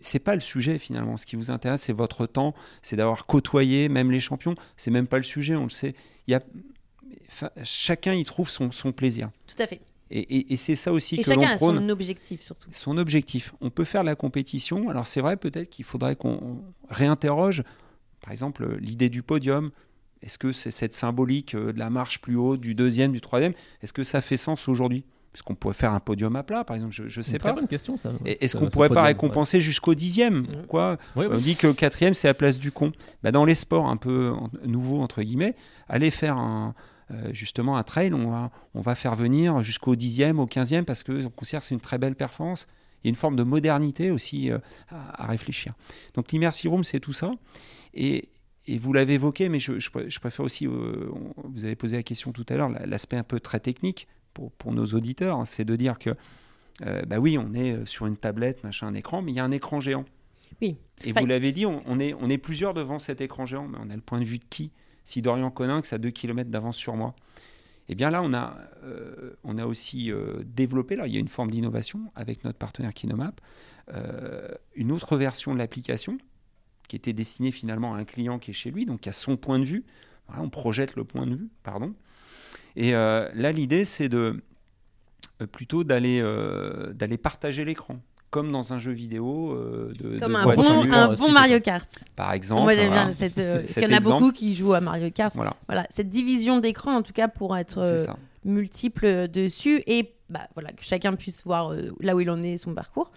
C'est 0.00 0.18
pas 0.18 0.34
le 0.34 0.40
sujet 0.40 0.78
finalement. 0.78 1.16
Ce 1.16 1.24
qui 1.26 1.36
vous 1.36 1.50
intéresse, 1.52 1.82
c'est 1.82 1.92
votre 1.92 2.26
temps, 2.26 2.54
c'est 2.82 2.96
d'avoir 2.96 3.24
côtoyé 3.26 3.88
même 3.88 4.10
les 4.10 4.18
champions. 4.20 4.56
C'est 4.76 4.90
même 4.90 5.06
pas 5.06 5.16
le 5.18 5.22
sujet, 5.22 5.54
on 5.54 5.62
le 5.64 5.70
sait. 5.70 5.94
Il 6.26 6.32
y 6.32 6.34
a, 6.34 6.40
chacun 7.62 8.12
y 8.14 8.24
trouve 8.24 8.48
son, 8.48 8.70
son 8.70 8.92
plaisir. 8.92 9.30
Tout 9.46 9.62
à 9.62 9.66
fait. 9.66 9.80
Et, 10.10 10.20
et- 10.20 10.52
et 10.52 10.56
c'est 10.56 10.76
ça 10.76 10.92
aussi 10.92 11.16
Et 11.16 11.22
que 11.22 11.30
l'on 11.30 11.42
chacun 11.42 11.54
a 11.54 11.56
prône 11.56 11.78
son 11.78 11.88
objectif, 11.88 12.40
surtout. 12.40 12.68
son 12.70 12.96
objectif. 12.98 13.54
On 13.60 13.70
peut 13.70 13.84
faire 13.84 14.04
la 14.04 14.14
compétition. 14.14 14.88
Alors 14.88 15.06
c'est 15.06 15.20
vrai 15.20 15.36
peut-être 15.36 15.68
qu'il 15.68 15.84
faudrait 15.84 16.14
qu'on 16.16 16.62
réinterroge, 16.88 17.64
par 18.20 18.30
exemple, 18.32 18.76
l'idée 18.80 19.08
du 19.08 19.22
podium. 19.22 19.70
Est-ce 20.22 20.38
que 20.38 20.52
c'est 20.52 20.70
cette 20.70 20.94
symbolique 20.94 21.54
euh, 21.54 21.72
de 21.72 21.78
la 21.78 21.90
marche 21.90 22.20
plus 22.20 22.36
haute, 22.36 22.60
du 22.60 22.74
deuxième, 22.74 23.12
du 23.12 23.20
troisième? 23.20 23.52
Est-ce 23.82 23.92
que 23.92 24.04
ça 24.04 24.20
fait 24.20 24.36
sens 24.36 24.68
aujourd'hui? 24.68 25.04
Est-ce 25.34 25.42
qu'on 25.42 25.54
pourrait 25.54 25.74
faire 25.74 25.92
un 25.92 26.00
podium 26.00 26.34
à 26.36 26.42
plat, 26.42 26.64
par 26.64 26.76
exemple 26.76 26.94
Je 26.94 27.02
ne 27.02 27.08
C'est 27.08 27.22
sais 27.22 27.32
une 27.32 27.38
très 27.38 27.48
pas. 27.50 27.54
bonne 27.56 27.68
question, 27.68 27.98
ça. 27.98 28.12
Et 28.24 28.42
Est-ce 28.42 28.52
ce- 28.54 28.58
qu'on 28.58 28.66
ce 28.66 28.70
pourrait 28.70 28.88
pas 28.88 29.02
récompenser 29.02 29.60
jusqu'au 29.60 29.94
dixième? 29.94 30.46
Pourquoi? 30.46 30.96
Ouais. 31.14 31.22
Ouais, 31.26 31.26
on 31.30 31.34
ouais. 31.36 31.42
dit 31.42 31.56
que 31.56 31.66
le 31.66 31.74
quatrième, 31.74 32.14
c'est 32.14 32.26
la 32.28 32.32
place 32.34 32.58
du 32.58 32.72
con. 32.72 32.92
Bah, 33.22 33.32
dans 33.32 33.44
les 33.44 33.54
sports 33.54 33.86
un 33.88 33.98
peu 33.98 34.30
en- 34.30 34.48
nouveaux, 34.64 35.00
entre 35.02 35.22
guillemets, 35.22 35.54
aller 35.88 36.10
faire 36.10 36.38
un, 36.38 36.74
euh, 37.10 37.30
justement 37.32 37.76
un 37.76 37.82
trail, 37.82 38.12
on 38.14 38.30
va, 38.30 38.50
on 38.74 38.80
va 38.80 38.94
faire 38.94 39.14
venir 39.14 39.62
jusqu'au 39.62 39.94
dixième, 39.96 40.38
au 40.40 40.46
quinzième, 40.46 40.84
parce 40.84 41.02
qu'on 41.04 41.30
considère 41.30 41.60
que 41.60 41.66
c'est 41.66 41.74
une 41.74 41.80
très 41.80 41.98
belle 41.98 42.14
performance. 42.16 42.66
Il 43.02 43.06
y 43.06 43.08
a 43.08 43.10
une 43.10 43.16
forme 43.16 43.36
de 43.36 43.42
modernité 43.44 44.10
aussi 44.10 44.50
euh, 44.50 44.58
à, 44.88 45.24
à 45.24 45.26
réfléchir. 45.26 45.74
Donc 46.14 46.32
l'immersive 46.32 46.70
room, 46.70 46.82
c'est 46.84 46.98
tout 47.00 47.12
ça. 47.12 47.32
Et, 47.94 48.28
et 48.66 48.78
vous 48.78 48.92
l'avez 48.92 49.14
évoqué, 49.14 49.48
mais 49.48 49.60
je, 49.60 49.78
je 49.78 49.90
pr- 49.90 50.10
je 50.10 50.18
préfère 50.18 50.44
aussi, 50.44 50.66
euh, 50.66 51.08
on- 51.12 51.48
vous 51.48 51.64
avez 51.64 51.76
posé 51.76 51.96
la 51.96 52.02
question 52.02 52.32
tout 52.32 52.44
à 52.48 52.56
l'heure, 52.56 52.68
la- 52.70 52.84
l'aspect 52.86 53.16
un 53.16 53.22
peu 53.22 53.38
très 53.38 53.60
technique 53.60 54.08
pour, 54.34 54.50
pour 54.52 54.72
nos 54.72 54.86
auditeurs, 54.86 55.38
hein, 55.38 55.46
c'est 55.46 55.64
de 55.64 55.76
dire 55.76 55.98
que, 55.98 56.10
bah 57.06 57.18
oui, 57.20 57.38
on 57.38 57.54
est 57.54 57.86
sur 57.86 58.04
une 58.06 58.18
tablette, 58.18 58.62
machin, 58.62 58.88
un 58.88 58.94
écran, 58.94 59.22
mais 59.22 59.32
il 59.32 59.36
y 59.36 59.40
a 59.40 59.44
un 59.44 59.50
écran 59.50 59.80
géant. 59.80 60.04
Oui. 60.60 60.76
Et 61.04 61.12
Enfin- 61.12 61.20
vous 61.20 61.26
l'avez 61.26 61.52
dit, 61.52 61.64
on, 61.64 61.82
on 61.86 61.98
est, 61.98 62.12
on 62.20 62.28
est 62.28 62.36
plusieurs 62.38 62.74
devant 62.74 62.98
cet 62.98 63.20
écran 63.22 63.46
géant, 63.46 63.66
mais 63.66 63.78
on 63.80 63.88
a 63.88 63.94
le 63.94 64.02
point 64.02 64.18
de 64.18 64.24
vue 64.24 64.38
de 64.38 64.44
qui? 64.50 64.72
Si 65.06 65.22
Dorian 65.22 65.52
Coninx 65.52 65.92
a 65.92 65.98
2 65.98 66.10
km 66.10 66.50
d'avance 66.50 66.76
sur 66.76 66.96
moi. 66.96 67.14
Eh 67.88 67.94
bien 67.94 68.10
là, 68.10 68.22
on 68.24 68.34
a, 68.34 68.58
euh, 68.82 69.36
on 69.44 69.56
a 69.56 69.64
aussi 69.64 70.10
euh, 70.10 70.42
développé, 70.44 70.96
là, 70.96 71.06
il 71.06 71.14
y 71.14 71.16
a 71.16 71.20
une 71.20 71.28
forme 71.28 71.48
d'innovation 71.48 72.10
avec 72.16 72.42
notre 72.42 72.58
partenaire 72.58 72.92
Kinomap, 72.92 73.40
euh, 73.94 74.48
une 74.74 74.90
autre 74.90 75.16
version 75.16 75.54
de 75.54 75.58
l'application 75.58 76.18
qui 76.88 76.96
était 76.96 77.12
destinée 77.12 77.52
finalement 77.52 77.94
à 77.94 77.98
un 77.98 78.04
client 78.04 78.40
qui 78.40 78.50
est 78.50 78.54
chez 78.54 78.72
lui, 78.72 78.84
donc 78.84 79.02
qui 79.02 79.08
a 79.08 79.12
son 79.12 79.36
point 79.36 79.60
de 79.60 79.64
vue. 79.64 79.84
On 80.36 80.50
projette 80.50 80.96
le 80.96 81.04
point 81.04 81.24
de 81.24 81.36
vue, 81.36 81.48
pardon. 81.62 81.94
Et 82.74 82.90
là, 82.90 83.52
l'idée, 83.52 83.84
c'est 83.84 84.08
de 84.08 84.42
plutôt 85.52 85.84
d'aller 85.84 86.20
d'aller 86.94 87.16
partager 87.16 87.64
l'écran, 87.64 88.00
comme 88.36 88.52
dans 88.52 88.74
un 88.74 88.78
jeu 88.78 88.92
vidéo 88.92 89.52
euh, 89.52 89.94
de, 89.98 90.18
Comme 90.18 90.32
de 90.32 90.36
un 90.36 90.54
bon, 90.54 90.92
un 90.92 91.10
euh, 91.10 91.16
bon. 91.16 91.32
Mario 91.32 91.58
Kart. 91.58 91.88
par 92.16 92.34
exemple. 92.34 92.64
Moi 92.64 92.74
j'aime 92.74 92.88
voilà. 92.88 93.04
bien 93.06 93.14
cette. 93.14 93.38
euh, 93.38 93.60
parce 93.60 93.72
qu'il 93.72 93.82
y 93.84 93.86
en 93.86 93.92
a 93.94 93.96
exemple. 93.96 94.20
beaucoup 94.20 94.32
qui 94.32 94.52
jouent 94.52 94.74
à 94.74 94.82
Mario 94.82 95.10
Kart. 95.10 95.34
Voilà, 95.34 95.56
Voilà, 95.66 95.86
cette 95.88 96.10
division 96.10 96.60
d'écran 96.60 96.94
en 96.94 97.00
tout 97.00 97.14
cas 97.14 97.28
pour 97.28 97.56
être 97.56 97.82
c'est 98.46 98.50
euh, 98.50 98.54
ça. 98.54 98.60
multiple 98.60 99.28
dessus 99.28 99.82
et 99.86 100.12
bah, 100.28 100.48
voilà, 100.54 100.70
que 100.70 100.82
chacun 100.82 101.14
puisse 101.14 101.44
voir 101.44 101.72
euh, 101.72 101.90
là 102.00 102.16
où 102.16 102.20
il 102.20 102.28
en 102.30 102.42
est, 102.42 102.56
son 102.56 102.74
parcours. 102.74 103.12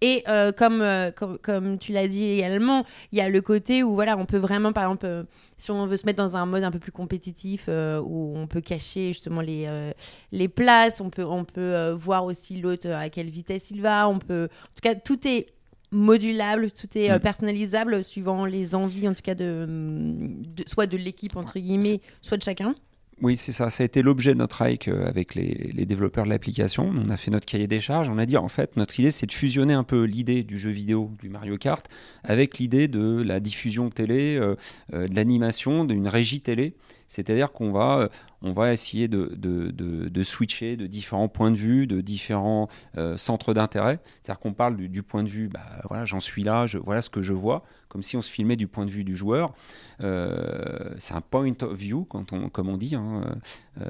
Et 0.00 0.24
euh, 0.28 0.50
comme, 0.50 0.80
euh, 0.80 1.10
comme, 1.10 1.36
comme 1.38 1.76
tu 1.78 1.92
l'as 1.92 2.08
dit 2.08 2.24
également, 2.24 2.86
il 3.12 3.18
y 3.18 3.20
a 3.20 3.28
le 3.28 3.42
côté 3.42 3.82
où 3.82 3.92
voilà, 3.94 4.16
on 4.16 4.24
peut 4.24 4.38
vraiment, 4.38 4.72
par 4.72 4.84
exemple, 4.84 5.26
si 5.58 5.70
on 5.70 5.84
veut 5.84 5.98
se 5.98 6.06
mettre 6.06 6.22
dans 6.22 6.36
un 6.36 6.46
mode 6.46 6.64
un 6.64 6.70
peu 6.70 6.78
plus 6.78 6.90
compétitif, 6.90 7.68
où 7.68 8.32
on 8.34 8.46
peut 8.46 8.62
cacher 8.62 9.08
justement 9.08 9.42
les, 9.42 9.92
les 10.32 10.48
places, 10.48 11.02
on 11.02 11.10
peut, 11.10 11.24
on 11.24 11.44
peut 11.44 11.90
voir 11.90 12.24
aussi 12.24 12.58
l'autre 12.60 12.88
à 12.88 13.10
quelle 13.10 13.28
vitesse 13.28 13.70
il 13.70 13.82
va, 13.82 14.08
on 14.08 14.18
peut... 14.18 14.48
En 14.62 14.74
tout 14.74 14.80
cas, 14.82 14.94
tout 14.94 15.28
est 15.28 15.48
modulable, 15.90 16.70
tout 16.70 16.88
est 16.96 17.14
Mm. 17.14 17.20
personnalisable 17.20 18.02
suivant 18.02 18.46
les 18.46 18.74
envies 18.74 19.06
en 19.06 19.14
tout 19.14 19.22
cas 19.22 19.34
de, 19.34 19.66
de- 19.68 20.64
soit 20.66 20.86
de 20.86 20.96
l'équipe 20.96 21.36
entre 21.36 21.58
guillemets, 21.58 22.00
soit 22.22 22.36
de 22.38 22.42
chacun. 22.42 22.74
Oui, 23.22 23.36
c'est 23.36 23.52
ça. 23.52 23.70
Ça 23.70 23.82
a 23.82 23.86
été 23.86 24.02
l'objet 24.02 24.32
de 24.32 24.38
notre 24.38 24.62
hike 24.62 24.88
euh, 24.88 25.06
avec 25.06 25.34
les, 25.34 25.86
développeurs 25.86 26.24
de 26.24 26.30
l'application. 26.30 26.92
On 26.94 27.08
a 27.10 27.16
fait 27.16 27.30
notre 27.30 27.46
cahier 27.46 27.66
des 27.66 27.80
charges. 27.80 28.08
On 28.08 28.18
a 28.18 28.26
dit, 28.26 28.36
en 28.36 28.48
fait, 28.48 28.76
notre 28.76 28.98
idée, 28.98 29.10
c'est 29.10 29.26
de 29.26 29.32
fusionner 29.32 29.74
un 29.74 29.84
peu 29.84 30.04
l'idée 30.04 30.42
du 30.42 30.58
jeu 30.58 30.70
vidéo, 30.70 31.10
du 31.22 31.28
Mario 31.28 31.56
Kart, 31.56 31.86
avec 32.24 32.58
l'idée 32.58 32.88
de 32.88 33.22
la 33.22 33.40
diffusion 33.40 33.88
télé, 33.88 34.36
euh, 34.36 34.56
euh, 34.92 35.06
de 35.06 35.14
l'animation, 35.14 35.84
d'une 35.84 36.08
régie 36.08 36.40
télé. 36.40 36.74
C'est-à-dire 37.06 37.52
qu'on 37.52 37.72
va, 37.72 37.98
euh, 38.00 38.08
on 38.42 38.52
va 38.52 38.72
essayer 38.72 39.08
de, 39.08 39.34
de, 39.36 39.70
de- 39.70 40.08
switcher 40.22 40.76
de 40.76 40.86
différents 40.86 41.28
points 41.28 41.50
de 41.50 41.56
vue, 41.56 41.86
de 41.86 42.00
différents 42.00 42.68
euh, 42.96 43.16
centres 43.16 43.54
d'intérêt. 43.54 44.00
C'est-à-dire 44.22 44.40
qu'on 44.40 44.52
parle 44.54 44.76
du, 44.76 45.02
point 45.02 45.22
de 45.22 45.28
vue, 45.28 45.48
bah, 45.48 45.60
voilà, 45.88 46.04
j'en 46.04 46.20
suis 46.20 46.42
là, 46.42 46.66
je, 46.66 46.78
voilà 46.78 47.00
ce 47.02 47.10
que 47.10 47.22
je 47.22 47.32
vois, 47.32 47.64
comme 47.88 48.02
si 48.02 48.16
on 48.16 48.22
se 48.22 48.30
filmait 48.30 48.56
du 48.56 48.66
point 48.66 48.86
de 48.86 48.90
vue 48.90 49.04
du 49.04 49.16
joueur. 49.16 49.52
Euh, 50.00 50.94
c'est 50.98 51.14
un 51.14 51.20
point 51.20 51.52
of 51.62 51.72
view, 51.76 52.04
comme 52.04 52.68
on 52.68 52.76
dit, 52.76 52.94
hein, 52.94 53.36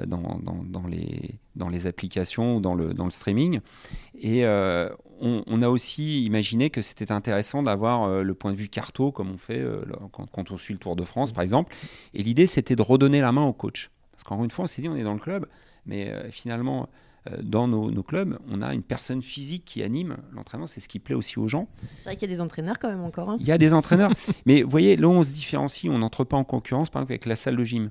dans, 0.07 0.39
dans- 0.39 0.63
dans 0.63 0.87
les, 0.87 1.39
dans 1.55 1.69
les 1.69 1.87
applications 1.87 2.55
ou 2.57 2.59
dans 2.61 2.75
le, 2.75 2.93
dans 2.93 3.05
le 3.05 3.11
streaming. 3.11 3.59
Et 4.19 4.45
euh, 4.45 4.89
on, 5.21 5.43
on 5.47 5.61
a 5.61 5.69
aussi 5.69 6.25
imaginé 6.25 6.69
que 6.69 6.81
c'était 6.81 7.11
intéressant 7.11 7.63
d'avoir 7.63 8.03
euh, 8.03 8.23
le 8.23 8.33
point 8.33 8.51
de 8.51 8.57
vue 8.57 8.67
carto, 8.69 9.11
comme 9.11 9.31
on 9.31 9.37
fait 9.37 9.59
euh, 9.59 9.83
quand, 10.11 10.25
quand 10.31 10.51
on 10.51 10.57
suit 10.57 10.73
le 10.73 10.79
Tour 10.79 10.95
de 10.95 11.03
France, 11.03 11.31
par 11.31 11.43
exemple. 11.43 11.73
Et 12.13 12.23
l'idée, 12.23 12.47
c'était 12.47 12.75
de 12.75 12.81
redonner 12.81 13.21
la 13.21 13.31
main 13.31 13.45
au 13.45 13.53
coach. 13.53 13.89
Parce 14.11 14.23
qu'encore 14.23 14.43
une 14.43 14.51
fois, 14.51 14.63
on 14.65 14.67
s'est 14.67 14.81
dit, 14.81 14.89
on 14.89 14.95
est 14.95 15.03
dans 15.03 15.13
le 15.13 15.19
club, 15.19 15.45
mais 15.85 16.13
finalement, 16.31 16.87
dans 17.41 17.67
nos, 17.67 17.89
nos 17.91 18.03
clubs, 18.03 18.37
on 18.49 18.61
a 18.61 18.73
une 18.73 18.83
personne 18.83 19.21
physique 19.21 19.63
qui 19.65 19.83
anime 19.83 20.17
l'entraînement. 20.31 20.67
C'est 20.67 20.79
ce 20.79 20.87
qui 20.87 20.99
plaît 20.99 21.15
aussi 21.15 21.39
aux 21.39 21.47
gens. 21.47 21.67
C'est 21.95 22.03
vrai 22.05 22.15
qu'il 22.15 22.29
y 22.29 22.31
a 22.31 22.35
des 22.35 22.41
entraîneurs 22.41 22.79
quand 22.79 22.87
même 22.87 23.03
encore. 23.03 23.29
hein. 23.31 23.37
Il 23.39 23.47
y 23.47 23.51
a 23.51 23.57
des 23.57 23.73
entraîneurs. 23.73 24.11
mais 24.45 24.61
vous 24.63 24.69
voyez, 24.69 24.95
là 24.95 25.07
on 25.09 25.23
se 25.23 25.31
différencie, 25.31 25.91
on 25.91 25.97
n'entre 25.97 26.23
pas 26.23 26.37
en 26.37 26.43
concurrence, 26.43 26.89
par 26.89 27.01
exemple, 27.01 27.13
avec 27.13 27.25
la 27.25 27.35
salle 27.35 27.55
de 27.57 27.63
gym. 27.63 27.89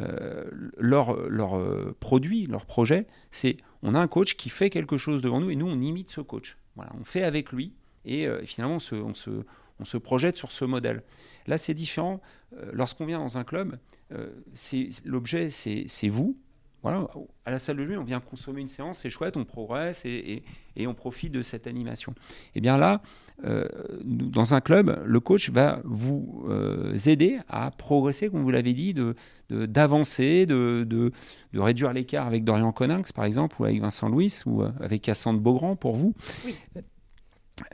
Euh, 0.00 0.44
leur, 0.78 1.14
euh, 1.14 1.94
produit, 2.00 2.46
leur 2.46 2.64
projet, 2.64 3.06
c'est 3.30 3.58
on 3.82 3.94
a 3.94 3.98
un 3.98 4.08
coach 4.08 4.36
qui 4.36 4.48
fait 4.48 4.70
quelque 4.70 4.96
chose 4.96 5.20
devant 5.20 5.40
nous 5.40 5.50
et 5.50 5.56
nous, 5.56 5.66
on 5.66 5.80
imite 5.80 6.10
ce 6.10 6.20
coach. 6.20 6.56
Voilà, 6.76 6.92
on 6.98 7.04
fait 7.04 7.24
avec 7.24 7.52
lui 7.52 7.72
et 8.04 8.26
euh, 8.26 8.42
finalement, 8.44 8.76
on 8.76 8.80
se, 8.80 8.94
on, 8.94 9.14
se, 9.14 9.30
on 9.80 9.84
se 9.84 9.96
projette 9.98 10.36
sur 10.36 10.50
ce 10.50 10.64
modèle. 10.64 11.02
Là, 11.46 11.58
c'est 11.58 11.74
différent. 11.74 12.20
Lorsqu'on 12.72 13.06
vient 13.06 13.18
dans 13.18 13.38
un 13.38 13.44
club, 13.44 13.78
l'objet, 15.04 15.50
c'est 15.50 16.08
vous. 16.08 16.36
Voilà, 16.82 17.06
à 17.44 17.50
la 17.52 17.58
salle 17.60 17.76
de 17.76 17.84
gym, 17.86 18.00
on 18.00 18.04
vient 18.04 18.18
consommer 18.18 18.60
une 18.60 18.66
séance, 18.68 18.98
c'est 18.98 19.10
chouette, 19.10 19.36
on 19.36 19.44
progresse 19.44 20.04
et, 20.04 20.42
on 20.84 20.94
profite 20.94 21.30
de 21.32 21.40
cette 21.42 21.66
animation. 21.68 22.12
Et 22.56 22.60
bien 22.60 22.76
là, 22.76 23.00
euh, 23.44 23.68
dans 24.04 24.54
un 24.54 24.60
club, 24.60 25.00
le 25.04 25.20
coach 25.20 25.50
va 25.50 25.80
vous 25.84 26.44
euh, 26.48 26.96
aider 27.06 27.38
à 27.48 27.70
progresser, 27.70 28.30
comme 28.30 28.42
vous 28.42 28.50
l'avez 28.50 28.72
dit, 28.74 28.94
de 28.94 29.14
de- 29.50 29.66
d'avancer, 29.66 30.46
de, 30.46 30.84
de, 30.88 31.12
de 31.52 31.60
réduire 31.60 31.92
l'écart 31.92 32.26
avec 32.26 32.42
Dorian 32.42 32.72
Coninx, 32.72 33.12
par 33.12 33.26
exemple, 33.26 33.56
ou 33.60 33.64
avec 33.64 33.80
Vincent 33.80 34.08
Louis, 34.08 34.32
ou 34.46 34.62
euh, 34.62 34.70
avec 34.80 35.02
Cassandre 35.02 35.40
Beaugrand, 35.40 35.76
pour 35.76 35.94
vous, 35.96 36.14
Oui. 36.46 36.54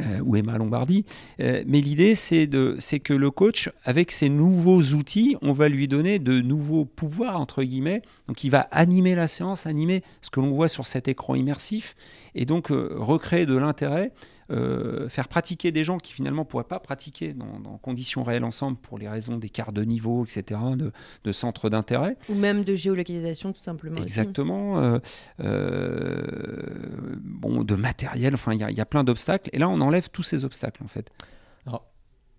Euh, 0.01 0.19
ou 0.23 0.35
Emma 0.35 0.59
Lombardi. 0.59 1.05
Euh, 1.41 1.63
mais 1.67 1.81
l'idée, 1.81 2.17
c'est 2.17 2.49
que 2.49 3.15
le 3.15 3.31
coach, 3.31 3.71
avec 3.85 4.11
ses 4.11 4.29
nouveaux 4.29 4.83
outils, 4.83 5.37
on 5.41 5.53
va 5.53 5.69
lui 5.69 5.87
donner 5.87 6.19
de 6.19 6.41
nouveaux 6.41 6.85
pouvoirs, 6.85 7.41
entre 7.41 7.63
guillemets. 7.63 8.03
Donc, 8.27 8.43
il 8.43 8.51
va 8.51 8.67
animer 8.73 9.15
la 9.15 9.29
séance, 9.29 9.67
animer 9.67 10.03
ce 10.21 10.31
que 10.31 10.41
l'on 10.41 10.51
voit 10.51 10.69
sur 10.69 10.87
cet 10.87 11.07
écran 11.07 11.37
immersif, 11.37 11.95
et 12.35 12.45
donc 12.45 12.73
euh, 12.73 12.91
recréer 12.97 13.47
de 13.47 13.55
l'intérêt 13.55 14.13
euh, 14.51 15.09
faire 15.09 15.29
pratiquer 15.29 15.73
des 15.73 15.85
gens 15.85 15.99
qui 15.99 16.13
finalement 16.13 16.43
ne 16.43 16.47
pourraient 16.47 16.65
pas 16.65 16.81
pratiquer 16.81 17.35
dans, 17.35 17.61
dans 17.61 17.77
conditions 17.79 18.23
réelles 18.23 18.45
ensemble 18.45 18.79
pour 18.79 18.99
les 18.99 19.09
raisons 19.09 19.37
d'écart 19.37 19.73
de 19.73 19.83
niveau, 19.83 20.25
etc., 20.25 20.61
de, 20.77 20.91
de 21.25 21.33
centres 21.33 21.69
d'intérêt. 21.69 22.17
Ou 22.29 22.35
même 22.35 22.65
de 22.65 22.75
géolocalisation 22.75 23.53
tout 23.53 23.61
simplement. 23.61 23.99
Exactement. 24.03 24.81
euh, 24.83 24.99
euh, 25.41 27.17
bon, 27.21 27.65
de 27.65 27.75
matériel, 27.75 28.35
enfin, 28.35 28.53
il 28.55 28.61
y, 28.61 28.65
a- 28.65 28.71
il 28.71 28.77
y 28.77 28.81
a 28.81 28.87
plein 28.87 29.05
d'obstacles. 29.05 29.51
Et 29.53 29.59
là, 29.59 29.69
on 29.69 29.81
enlève 29.81 30.09
tous 30.11 30.23
ces 30.23 30.45
obstacles, 30.45 30.83
en 30.85 30.89
fait. 30.89 31.11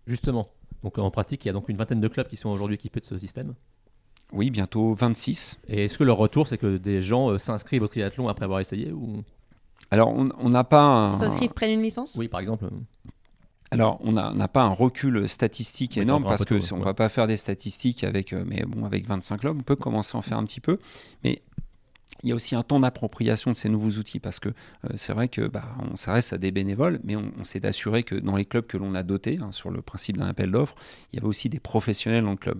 Justement, 0.08 0.50
donc 0.82 0.98
en 0.98 1.12
pratique, 1.12 1.46
il 1.46 1.50
y 1.50 1.52
a 1.52 1.54
donc 1.54 1.70
une 1.70 1.78
vingtaine 1.78 2.02
de 2.02 2.08
clubs 2.08 2.28
qui 2.28 2.36
sont 2.36 2.50
aujourd'hui 2.50 2.74
équipés 2.76 3.00
de 3.00 3.06
ce 3.06 3.16
système. 3.20 3.54
Oui, 4.34 4.50
bientôt 4.50 4.96
26. 4.96 5.60
Et 5.68 5.86
est-ce 5.86 6.00
que 6.00 6.04
leur 6.04 6.18
retour, 6.18 6.48
c'est 6.48 6.58
que 6.58 6.78
des 6.78 7.00
gens 7.04 7.30
euh, 7.30 7.38
s'inscrivent 7.38 7.84
au 7.84 7.88
triathlon 7.88 8.28
après 8.28 8.46
avoir 8.46 8.60
essayé 8.60 8.92
ou... 8.92 9.24
Alors, 9.92 10.14
on 10.14 10.50
n'a 10.50 10.64
pas 10.64 10.82
un... 10.82 11.14
S'inscrivent, 11.14 11.54
prennent 11.54 11.72
une 11.72 11.82
licence? 11.82 12.16
Oui, 12.16 12.28
par 12.28 12.40
exemple. 12.40 12.70
Alors, 13.72 14.00
on 14.04 14.12
n'a 14.12 14.48
pas 14.48 14.64
un 14.64 14.72
recul 14.72 15.30
statistique 15.30 15.94
Oui, 15.96 16.02
énorme 16.02 16.24
parce 16.24 16.46
que 16.46 16.60
si 16.60 16.74
on 16.74 16.80
ouais. 16.80 16.86
va 16.86 16.94
pas 16.94 17.10
faire 17.10 17.28
des 17.28 17.38
statistiques 17.38 18.04
avec, 18.04 18.34
euh, 18.34 18.44
mais 18.46 18.64
bon, 18.66 18.86
avec 18.86 19.08
25 19.08 19.40
clubs, 19.40 19.58
on 19.60 19.64
peut 19.64 19.76
commencer 19.76 20.16
à 20.16 20.20
en 20.20 20.22
faire 20.24 20.38
un 20.38 20.46
petit 20.46 20.60
peu. 20.60 20.80
Mais 21.24 21.44
il 22.24 22.30
y 22.30 22.32
a 22.32 22.36
aussi 22.36 22.56
un 22.56 22.64
temps 22.64 22.80
d'appropriation 22.80 23.52
de 23.52 23.56
ces 23.56 23.70
nouveaux 23.70 24.00
outils 24.00 24.20
parce 24.20 24.40
que 24.40 24.50
euh, 24.50 24.90
c'est 24.96 25.14
vrai 25.14 25.28
que 25.28 25.48
bah, 25.48 25.64
on 25.92 25.96
s'adresse 25.96 26.34
à 26.34 26.40
des 26.40 26.52
bénévoles, 26.52 27.00
mais 27.04 27.16
on, 27.16 27.32
on 27.40 27.44
s'est 27.44 27.66
assuré 27.66 28.02
que 28.02 28.16
dans 28.16 28.36
les 28.36 28.46
clubs 28.46 28.66
que 28.66 28.78
l'on 28.78 28.96
a 28.96 29.04
dotés, 29.04 29.38
hein, 29.42 29.52
sur 29.52 29.70
le 29.70 29.84
principe 29.84 30.18
d'un 30.18 30.28
appel 30.28 30.50
d'offres, 30.50 30.76
il 31.12 31.18
y 31.18 31.20
avait 31.20 31.28
aussi 31.28 31.50
des 31.50 31.60
professionnels 31.60 32.24
dans 32.24 32.32
le 32.32 32.38
club. 32.38 32.60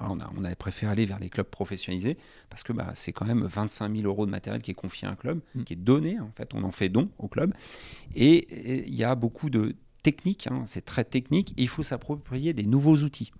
Alors, 0.00 0.16
on, 0.16 0.20
a, 0.20 0.30
on 0.50 0.54
préféré 0.54 0.92
aller 0.92 1.06
vers 1.06 1.18
des 1.18 1.28
clubs 1.28 1.46
professionnalisés 1.46 2.16
parce 2.50 2.62
que 2.62 2.72
bah, 2.72 2.90
c'est 2.94 3.12
quand 3.12 3.24
même 3.26 3.44
25 3.44 3.94
000 3.96 4.06
euros 4.06 4.26
de 4.26 4.30
matériel 4.30 4.62
qui 4.62 4.70
est 4.70 4.74
confié 4.74 5.08
à 5.08 5.10
un 5.10 5.16
club, 5.16 5.40
Mm. 5.54 5.62
qui 5.64 5.72
est 5.72 5.76
donné, 5.76 6.20
en 6.20 6.30
fait, 6.36 6.54
on 6.54 6.62
en 6.62 6.70
fait 6.70 6.88
don 6.88 7.10
au 7.18 7.26
club. 7.28 7.52
Et 8.14 8.84
il 8.88 8.94
y 8.94 9.04
a 9.04 9.14
beaucoup 9.14 9.50
de 9.50 9.74
techniques, 10.02 10.46
hein, 10.46 10.62
c'est 10.66 10.84
très 10.84 11.04
technique, 11.04 11.50
et 11.56 11.62
il 11.62 11.68
faut 11.68 11.82
s'approprier 11.82 12.52
des 12.52 12.64
nouveaux 12.66 12.96
outils. 12.98 13.32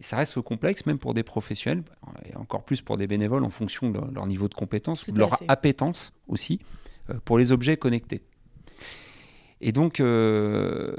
Et 0.00 0.02
ça 0.02 0.16
reste 0.16 0.40
complexe, 0.40 0.86
même 0.86 0.98
pour 0.98 1.14
des 1.14 1.22
professionnels, 1.22 1.82
et 2.28 2.36
encore 2.36 2.64
plus 2.64 2.82
pour 2.82 2.96
des 2.96 3.06
bénévoles 3.06 3.44
en 3.44 3.50
fonction 3.50 3.90
de 3.90 4.00
leur 4.14 4.26
niveau 4.26 4.48
de 4.48 4.54
compétence 4.54 5.04
Tout 5.04 5.10
ou 5.10 5.14
de 5.14 5.18
leur 5.20 5.38
fait. 5.38 5.44
appétence 5.48 6.12
aussi, 6.28 6.60
euh, 7.10 7.14
pour 7.24 7.38
les 7.38 7.50
objets 7.52 7.76
connectés. 7.76 8.22
Et 9.60 9.72
donc 9.72 9.98
euh, 9.98 10.94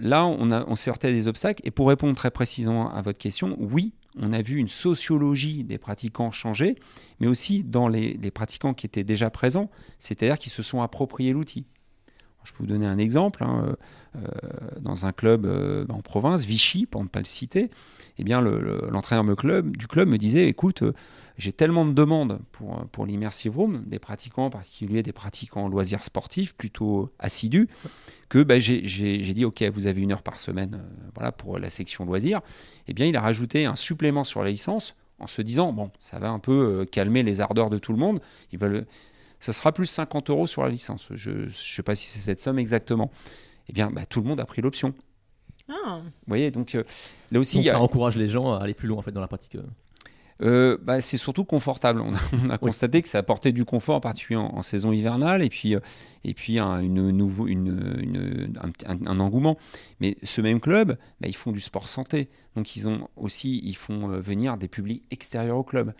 là, 0.00 0.26
on, 0.26 0.50
a- 0.50 0.64
on 0.66 0.76
s'est 0.76 0.90
heurté 0.90 1.08
à 1.08 1.12
des 1.12 1.28
obstacles. 1.28 1.62
Et 1.66 1.70
pour 1.70 1.88
répondre 1.88 2.14
très 2.14 2.30
précisément 2.30 2.92
à 2.92 3.00
votre 3.00 3.18
question, 3.18 3.56
oui, 3.58 3.94
on 4.18 4.32
a 4.32 4.42
vu 4.42 4.58
une 4.58 4.68
sociologie 4.68 5.64
des 5.64 5.78
pratiquants 5.78 6.30
changer, 6.30 6.76
mais 7.20 7.26
aussi 7.26 7.64
dans 7.64 7.88
les, 7.88 8.16
pratiquants 8.30 8.74
qui 8.74 8.86
étaient 8.86 9.04
déjà 9.04 9.30
présents, 9.30 9.70
c'est-à-dire 9.98 10.38
qui 10.38 10.50
se 10.50 10.62
sont 10.62 10.82
appropriés 10.82 11.32
l'outil. 11.32 11.64
Je 12.44 12.52
peux 12.52 12.58
vous 12.60 12.66
donner 12.66 12.86
un 12.86 12.98
exemple. 12.98 13.44
hein, 13.44 13.76
euh, 14.16 14.20
dans 14.80 15.06
un 15.06 15.12
club 15.12 15.46
euh, 15.46 15.86
en 15.88 16.02
province, 16.02 16.44
Vichy, 16.44 16.84
pour 16.86 17.02
ne 17.02 17.08
pas 17.08 17.20
le 17.20 17.24
citer, 17.24 17.70
eh 18.18 18.24
bien, 18.24 18.42
le- 18.42 18.60
le- 18.60 18.88
l'entraîneur 18.90 19.24
du 19.24 19.86
club 19.86 20.08
me 20.08 20.18
disait 20.18 20.48
écoute, 20.48 20.82
j'ai 21.38 21.52
tellement 21.52 21.84
de 21.84 21.92
demandes 21.92 22.40
pour, 22.52 22.78
euh, 22.78 22.84
pour 22.92 23.06
l'immersive 23.06 23.56
room, 23.56 23.84
des 23.86 23.98
pratiquants 23.98 24.46
en 24.46 24.50
particulier, 24.50 25.02
des 25.02 25.12
pratiquants 25.12 25.64
en 25.64 25.68
loisirs 25.68 26.02
sportifs 26.04 26.54
plutôt 26.54 27.10
assidus, 27.18 27.68
que 28.28 28.42
bah, 28.42 28.58
j'ai 28.58 28.80
dit 29.34 29.44
ok, 29.44 29.62
vous 29.72 29.86
avez 29.86 30.00
une 30.02 30.12
heure 30.12 30.22
par 30.22 30.38
semaine 30.40 30.74
euh, 30.82 31.08
voilà, 31.14 31.32
pour 31.32 31.58
la 31.58 31.70
section 31.70 32.04
loisirs. 32.04 32.40
Eh 32.88 32.92
bien, 32.94 33.06
il 33.06 33.16
a 33.16 33.20
rajouté 33.20 33.66
un 33.66 33.76
supplément 33.76 34.24
sur 34.24 34.42
la 34.42 34.50
licence 34.50 34.94
en 35.18 35.26
se 35.26 35.40
disant 35.42 35.72
bon, 35.72 35.90
ça 36.00 36.18
va 36.18 36.30
un 36.30 36.38
peu 36.38 36.80
euh, 36.80 36.84
calmer 36.84 37.22
les 37.22 37.40
ardeurs 37.40 37.70
de 37.70 37.78
tout 37.78 37.92
le 37.92 37.98
monde. 37.98 38.20
Ils 38.52 38.58
veulent, 38.58 38.86
ça 39.40 39.52
sera 39.52 39.72
plus 39.72 39.86
50 39.86 40.30
euros 40.30 40.46
sur 40.46 40.62
la 40.62 40.68
licence. 40.68 41.08
Je 41.12 41.30
ne 41.30 41.48
sais 41.48 41.82
pas 41.82 41.94
si 41.94 42.08
c'est 42.08 42.20
cette 42.20 42.40
somme 42.40 42.58
exactement. 42.58 43.10
eh 43.68 43.72
bien, 43.72 43.90
bah, 43.90 44.04
tout 44.06 44.20
le 44.20 44.28
monde 44.28 44.40
a 44.40 44.44
pris 44.46 44.62
l'option. 44.62 44.94
Ah. 45.68 46.00
Vous 46.02 46.10
voyez, 46.26 46.50
donc 46.50 46.74
euh, 46.74 46.82
là 47.30 47.38
aussi, 47.40 47.56
Donc 47.56 47.64
il 47.64 47.66
y 47.66 47.70
a- 47.70 47.74
ça 47.74 47.80
encourage 47.80 48.16
les 48.16 48.28
gens 48.28 48.52
à 48.52 48.62
aller 48.62 48.74
plus 48.74 48.88
loin 48.88 48.98
en 48.98 49.02
fait 49.02 49.12
dans 49.12 49.20
la 49.20 49.28
pratique. 49.28 49.56
Euh. 50.42 50.78
bah, 50.82 51.00
c'est 51.00 51.16
surtout 51.16 51.44
confortable. 51.44 52.00
On 52.00 52.14
a, 52.14 52.18
on 52.46 52.50
a 52.50 52.58
constaté 52.58 53.00
que 53.02 53.08
ça 53.08 53.18
apportait 53.18 53.52
du 53.52 53.64
confort, 53.64 53.96
en 53.96 54.00
particulier 54.00 54.36
en, 54.38 54.46
en 54.54 54.62
saison 54.62 54.92
hivernale, 54.92 55.42
et 55.42 55.48
puis, 55.48 55.74
euh, 55.74 55.80
et 56.24 56.34
puis 56.34 56.58
un, 56.58 56.80
une 56.80 57.10
nouveau, 57.10 57.46
une, 57.46 57.96
une- 58.00 58.58
un, 58.60 58.70
petit- 58.70 58.86
un- 58.86 59.06
un 59.06 59.20
engouement. 59.20 59.56
Mais 60.00 60.16
ce 60.22 60.40
même 60.40 60.60
club, 60.60 60.96
bah, 61.20 61.28
ils 61.28 61.36
font 61.36 61.52
du 61.52 61.60
sport 61.60 61.88
santé. 61.88 62.28
Donc 62.56 62.76
ils 62.76 62.88
ont 62.88 63.08
aussi, 63.16 63.60
ils 63.64 63.76
font 63.76 64.10
euh, 64.10 64.20
venir 64.20 64.56
des 64.56 64.68
publics 64.68 65.02
extérieurs 65.10 65.56
au 65.56 65.64
club. 65.64 65.94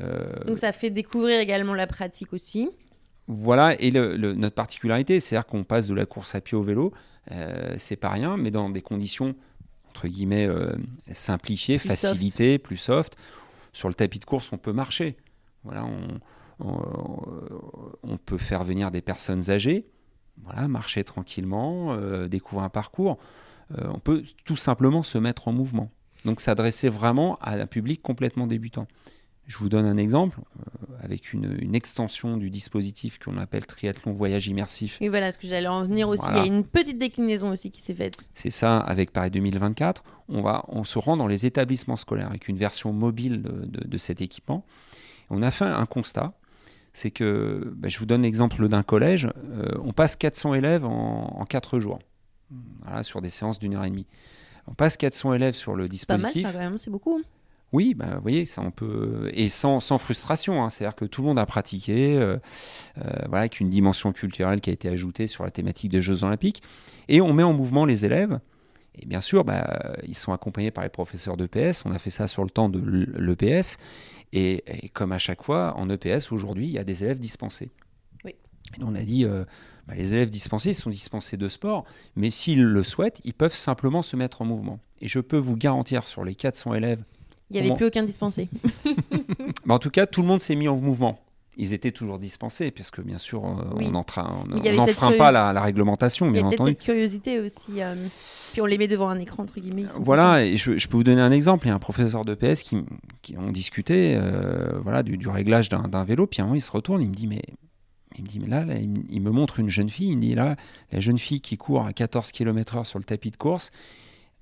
Euh, 0.00 0.44
Donc 0.46 0.58
ça 0.58 0.72
fait 0.72 0.90
découvrir 0.90 1.40
également 1.40 1.74
la 1.74 1.86
pratique 1.86 2.32
aussi. 2.32 2.68
Voilà, 3.26 3.80
et 3.80 3.90
le- 3.90 4.16
le- 4.16 4.34
notre 4.34 4.54
particularité, 4.54 5.20
c'est-à-dire 5.20 5.46
qu'on 5.46 5.62
passe 5.64 5.86
de 5.88 5.94
la 5.94 6.06
course 6.06 6.34
à 6.34 6.40
pied 6.40 6.56
au 6.56 6.62
vélo, 6.62 6.92
euh, 7.32 7.74
c'est 7.78 7.96
pas 7.96 8.08
rien, 8.08 8.36
mais 8.36 8.50
dans 8.50 8.70
des 8.70 8.82
conditions, 8.82 9.34
entre 9.88 10.08
guillemets, 10.08 10.46
euh, 10.46 10.72
simplifiées, 11.12 11.78
Plus 11.78 11.88
facilitées, 11.88 12.58
plus 12.58 12.76
soft. 12.76 13.16
Sur 13.72 13.88
le 13.88 13.94
tapis 13.94 14.18
de 14.18 14.24
course, 14.24 14.52
on 14.52 14.58
peut 14.58 14.72
marcher. 14.72 15.16
Voilà, 15.64 15.84
on, 15.84 16.20
on- 16.66 17.92
on 18.02 18.16
peut 18.16 18.38
faire 18.38 18.64
venir 18.64 18.90
des 18.90 19.00
personnes 19.00 19.50
âgées, 19.50 19.86
voilà, 20.42 20.68
marcher 20.68 21.04
tranquillement, 21.04 21.92
euh, 21.92 22.28
découvrir 22.28 22.64
un 22.64 22.68
parcours. 22.70 23.18
Euh, 23.78 23.88
on 23.94 23.98
peut 23.98 24.22
tout 24.44 24.56
simplement 24.56 25.02
se 25.02 25.18
mettre 25.18 25.48
en 25.48 25.52
mouvement. 25.52 25.90
Donc 26.24 26.40
s'adresser 26.40 26.88
vraiment 26.88 27.36
à 27.40 27.52
un 27.54 27.66
public 27.66 28.02
complètement 28.02 28.46
débutant. 28.46 28.86
Je 29.46 29.58
vous 29.58 29.68
donne 29.68 29.86
un 29.86 29.96
exemple 29.96 30.38
euh, 30.60 30.94
avec 31.00 31.32
une, 31.32 31.56
une 31.60 31.74
extension 31.74 32.36
du 32.36 32.50
dispositif 32.50 33.18
qu'on 33.18 33.36
appelle 33.38 33.66
triathlon 33.66 34.12
voyage 34.12 34.46
immersif. 34.46 34.98
Oui, 35.00 35.08
voilà, 35.08 35.32
ce 35.32 35.38
que 35.38 35.46
j'allais 35.46 35.66
en 35.68 35.82
venir 35.84 36.08
aussi. 36.08 36.22
Voilà. 36.24 36.38
Il 36.44 36.46
y 36.46 36.50
a 36.50 36.54
une 36.56 36.64
petite 36.64 36.98
déclinaison 36.98 37.50
aussi 37.50 37.70
qui 37.70 37.80
s'est 37.80 37.94
faite. 37.94 38.16
C'est 38.34 38.50
ça, 38.50 38.78
avec 38.78 39.12
Paris 39.12 39.30
2024, 39.30 40.02
on, 40.30 40.42
va, 40.42 40.64
on 40.68 40.84
se 40.84 40.98
rend 40.98 41.16
dans 41.16 41.26
les 41.26 41.46
établissements 41.46 41.96
scolaires 41.96 42.28
avec 42.28 42.48
une 42.48 42.56
version 42.56 42.92
mobile 42.92 43.42
de, 43.42 43.66
de- 43.66 43.86
de 43.88 43.98
cet 43.98 44.20
équipement. 44.22 44.64
On 45.28 45.42
a 45.42 45.50
fait 45.50 45.64
un 45.64 45.86
constat, 45.86 46.32
c'est 46.92 47.10
que, 47.10 47.72
ben, 47.76 47.88
je 47.90 47.98
vous 47.98 48.06
donne 48.06 48.22
l'exemple 48.22 48.68
d'un 48.68 48.82
collège, 48.82 49.28
euh, 49.52 49.68
on 49.84 49.92
passe 49.92 50.16
400 50.16 50.54
élèves 50.54 50.84
en, 50.84 51.36
en 51.40 51.44
4 51.44 51.78
jours, 51.80 51.98
voilà, 52.82 53.02
sur 53.02 53.20
des 53.20 53.30
séances 53.30 53.58
d'une 53.58 53.74
heure 53.74 53.84
et 53.84 53.90
demie. 53.90 54.06
On 54.66 54.74
passe 54.74 54.96
400 54.96 55.34
élèves 55.34 55.54
sur 55.54 55.72
le 55.74 55.84
Pas 55.84 55.88
mal 55.88 55.88
dispositif. 55.90 56.46
ça 56.46 56.52
quand 56.52 56.58
même, 56.58 56.78
c'est 56.78 56.90
beaucoup. 56.90 57.20
Oui, 57.72 57.94
bah, 57.94 58.16
vous 58.16 58.22
voyez, 58.22 58.46
ça 58.46 58.62
on 58.62 58.72
peut 58.72 59.30
et 59.32 59.48
sans, 59.48 59.78
sans 59.78 59.98
frustration, 59.98 60.64
hein. 60.64 60.70
c'est-à-dire 60.70 60.96
que 60.96 61.04
tout 61.04 61.22
le 61.22 61.28
monde 61.28 61.38
a 61.38 61.46
pratiqué, 61.46 62.18
euh, 62.18 62.36
euh, 62.98 63.10
voilà, 63.28 63.38
avec 63.42 63.60
une 63.60 63.70
dimension 63.70 64.12
culturelle 64.12 64.60
qui 64.60 64.70
a 64.70 64.72
été 64.72 64.88
ajoutée 64.88 65.28
sur 65.28 65.44
la 65.44 65.52
thématique 65.52 65.92
des 65.92 66.02
Jeux 66.02 66.24
Olympiques, 66.24 66.62
et 67.08 67.20
on 67.20 67.32
met 67.32 67.44
en 67.44 67.52
mouvement 67.52 67.84
les 67.84 68.04
élèves. 68.04 68.40
Et 68.96 69.06
bien 69.06 69.20
sûr, 69.20 69.44
bah, 69.44 69.94
ils 70.06 70.16
sont 70.16 70.32
accompagnés 70.32 70.70
par 70.70 70.84
les 70.84 70.90
professeurs 70.90 71.36
d'EPS. 71.36 71.84
On 71.84 71.92
a 71.92 71.98
fait 71.98 72.10
ça 72.10 72.26
sur 72.28 72.42
le 72.44 72.50
temps 72.50 72.68
de 72.68 72.80
l'EPS. 73.18 73.76
Et, 74.32 74.62
et 74.84 74.88
comme 74.90 75.12
à 75.12 75.18
chaque 75.18 75.42
fois, 75.42 75.74
en 75.76 75.88
EPS, 75.88 76.32
aujourd'hui, 76.32 76.66
il 76.66 76.72
y 76.72 76.78
a 76.78 76.84
des 76.84 77.02
élèves 77.04 77.18
dispensés. 77.18 77.70
Oui. 78.24 78.34
Et 78.78 78.82
on 78.84 78.94
a 78.94 79.02
dit, 79.02 79.24
euh, 79.24 79.44
bah, 79.88 79.94
les 79.96 80.12
élèves 80.12 80.30
dispensés 80.30 80.74
sont 80.74 80.90
dispensés 80.90 81.36
de 81.36 81.48
sport, 81.48 81.84
mais 82.16 82.30
s'ils 82.30 82.64
le 82.64 82.82
souhaitent, 82.82 83.20
ils 83.24 83.34
peuvent 83.34 83.54
simplement 83.54 84.02
se 84.02 84.16
mettre 84.16 84.42
en 84.42 84.44
mouvement. 84.44 84.80
Et 85.00 85.08
je 85.08 85.18
peux 85.20 85.38
vous 85.38 85.56
garantir, 85.56 86.04
sur 86.04 86.24
les 86.24 86.34
400 86.34 86.74
élèves, 86.74 87.02
Il 87.50 87.54
n'y 87.54 87.58
avait 87.60 87.68
Comment- 87.68 87.76
plus 87.78 87.86
aucun 87.86 88.02
dispensé. 88.04 88.48
bah, 89.66 89.74
en 89.74 89.78
tout 89.78 89.90
cas, 89.90 90.06
tout 90.06 90.20
le 90.22 90.28
monde 90.28 90.40
s'est 90.40 90.54
mis 90.56 90.68
en 90.68 90.76
mouvement. 90.76 91.20
Ils 91.56 91.72
étaient 91.72 91.90
toujours 91.90 92.18
dispensés, 92.18 92.70
puisque 92.70 93.00
bien 93.02 93.18
sûr, 93.18 93.44
euh, 93.44 93.74
Oui. 93.74 93.86
on 93.88 93.90
n'enfreint 93.90 95.12
pas 95.18 95.32
la, 95.32 95.52
la 95.52 95.60
réglementation, 95.60 96.26
Il 96.26 96.30
y 96.30 96.32
bien 96.34 96.46
a 96.46 96.48
peut-être 96.48 96.60
entendu. 96.60 96.76
cette 96.78 96.84
curiosité 96.84 97.40
aussi. 97.40 97.82
euh, 97.82 97.94
Puis 98.52 98.62
on 98.62 98.66
les 98.66 98.78
met 98.78 98.86
devant 98.86 99.08
un 99.08 99.18
écran, 99.18 99.42
entre 99.42 99.60
guillemets. 99.60 99.86
Voilà, 99.98 100.44
et 100.44 100.56
je, 100.56 100.78
je 100.78 100.88
peux 100.88 100.96
vous 100.96 101.04
donner 101.04 101.20
un 101.20 101.32
exemple. 101.32 101.66
Il 101.66 101.70
y 101.70 101.72
a 101.72 101.74
un 101.74 101.78
professeur 101.80 102.24
de 102.24 102.34
PS 102.34 102.62
qui, 102.62 102.84
qui 103.20 103.36
ont 103.36 103.50
discuté 103.50 104.16
euh, 104.16 104.78
voilà, 104.82 105.02
du, 105.02 105.18
du 105.18 105.28
réglage 105.28 105.68
d'un 105.68 106.04
vélo. 106.04 106.26
Puis 106.28 106.40
à 106.40 106.44
un 106.44 106.46
moment, 106.46 106.54
il 106.56 106.60
se 106.62 106.70
retourne, 106.70 107.02
il 107.02 107.08
me 107.08 107.14
dit, 107.14 107.26
mais, 107.26 107.42
il 108.16 108.22
me, 108.22 108.28
dit, 108.28 108.38
mais 108.38 108.46
là, 108.46 108.64
là, 108.64 108.76
il, 108.78 108.88
me- 108.88 109.04
il 109.08 109.20
me 109.20 109.30
montre 109.30 109.58
une 109.58 109.68
jeune 109.68 109.90
fille. 109.90 110.10
Il 110.10 110.16
me 110.16 110.22
dit, 110.22 110.34
là, 110.36 110.54
la 110.92 111.00
jeune 111.00 111.18
fille 111.18 111.40
qui 111.40 111.56
court 111.58 111.84
à 111.84 111.92
14 111.92 112.30
km/h 112.30 112.84
sur 112.84 112.98
le 113.00 113.04
tapis 113.04 113.32
de 113.32 113.36
course, 113.36 113.70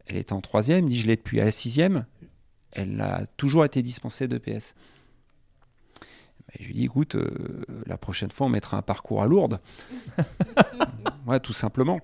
elle 0.06 0.18
est 0.18 0.30
en 0.32 0.40
troisième. 0.42 0.80
Il 0.80 0.84
me 0.84 0.90
dit, 0.90 1.00
je 1.00 1.06
l'ai 1.06 1.16
depuis 1.16 1.38
la 1.38 1.50
sixième. 1.50 2.04
Elle 2.72 3.00
a 3.00 3.24
toujours 3.38 3.64
été 3.64 3.82
dispensée 3.82 4.28
de 4.28 4.36
PS. 4.36 4.74
Je 6.58 6.66
lui 6.66 6.74
dis, 6.74 6.84
écoute, 6.84 7.14
euh, 7.14 7.28
la 7.86 7.96
prochaine 7.98 8.30
fois, 8.30 8.46
on 8.46 8.50
mettra 8.50 8.76
un 8.78 8.82
parcours 8.82 9.22
à 9.22 9.26
Lourdes. 9.26 9.60
ouais, 11.26 11.40
tout 11.40 11.52
simplement. 11.52 12.00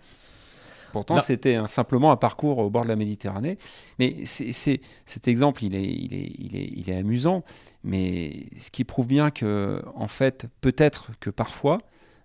Pourtant, 0.93 1.17
c'était 1.21 1.59
simplement 1.67 2.13
un 2.13 2.17
parcours 2.17 2.59
au 2.59 2.71
bord 2.71 2.85
de 2.85 2.89
la 2.89 2.95
Méditerranée. 2.97 3.59
Mais 3.99 4.25
c'est- 4.27 4.53
c'est- 4.53 4.81
cet 5.07 5.27
exemple, 5.27 5.65
il 5.65 5.75
est, 5.75 5.83
il, 5.85 6.15
est, 6.15 6.33
il, 6.39 6.57
est, 6.57 6.71
il 6.77 6.89
est 6.91 6.97
amusant, 6.97 7.43
mais 7.83 8.47
ce 8.59 8.71
qui 8.71 8.85
prouve 8.85 9.09
bien 9.09 9.31
que, 9.33 9.83
en 9.97 10.07
fait, 10.07 10.47
peut-être 10.61 11.11
que 11.19 11.31
parfois, 11.31 11.81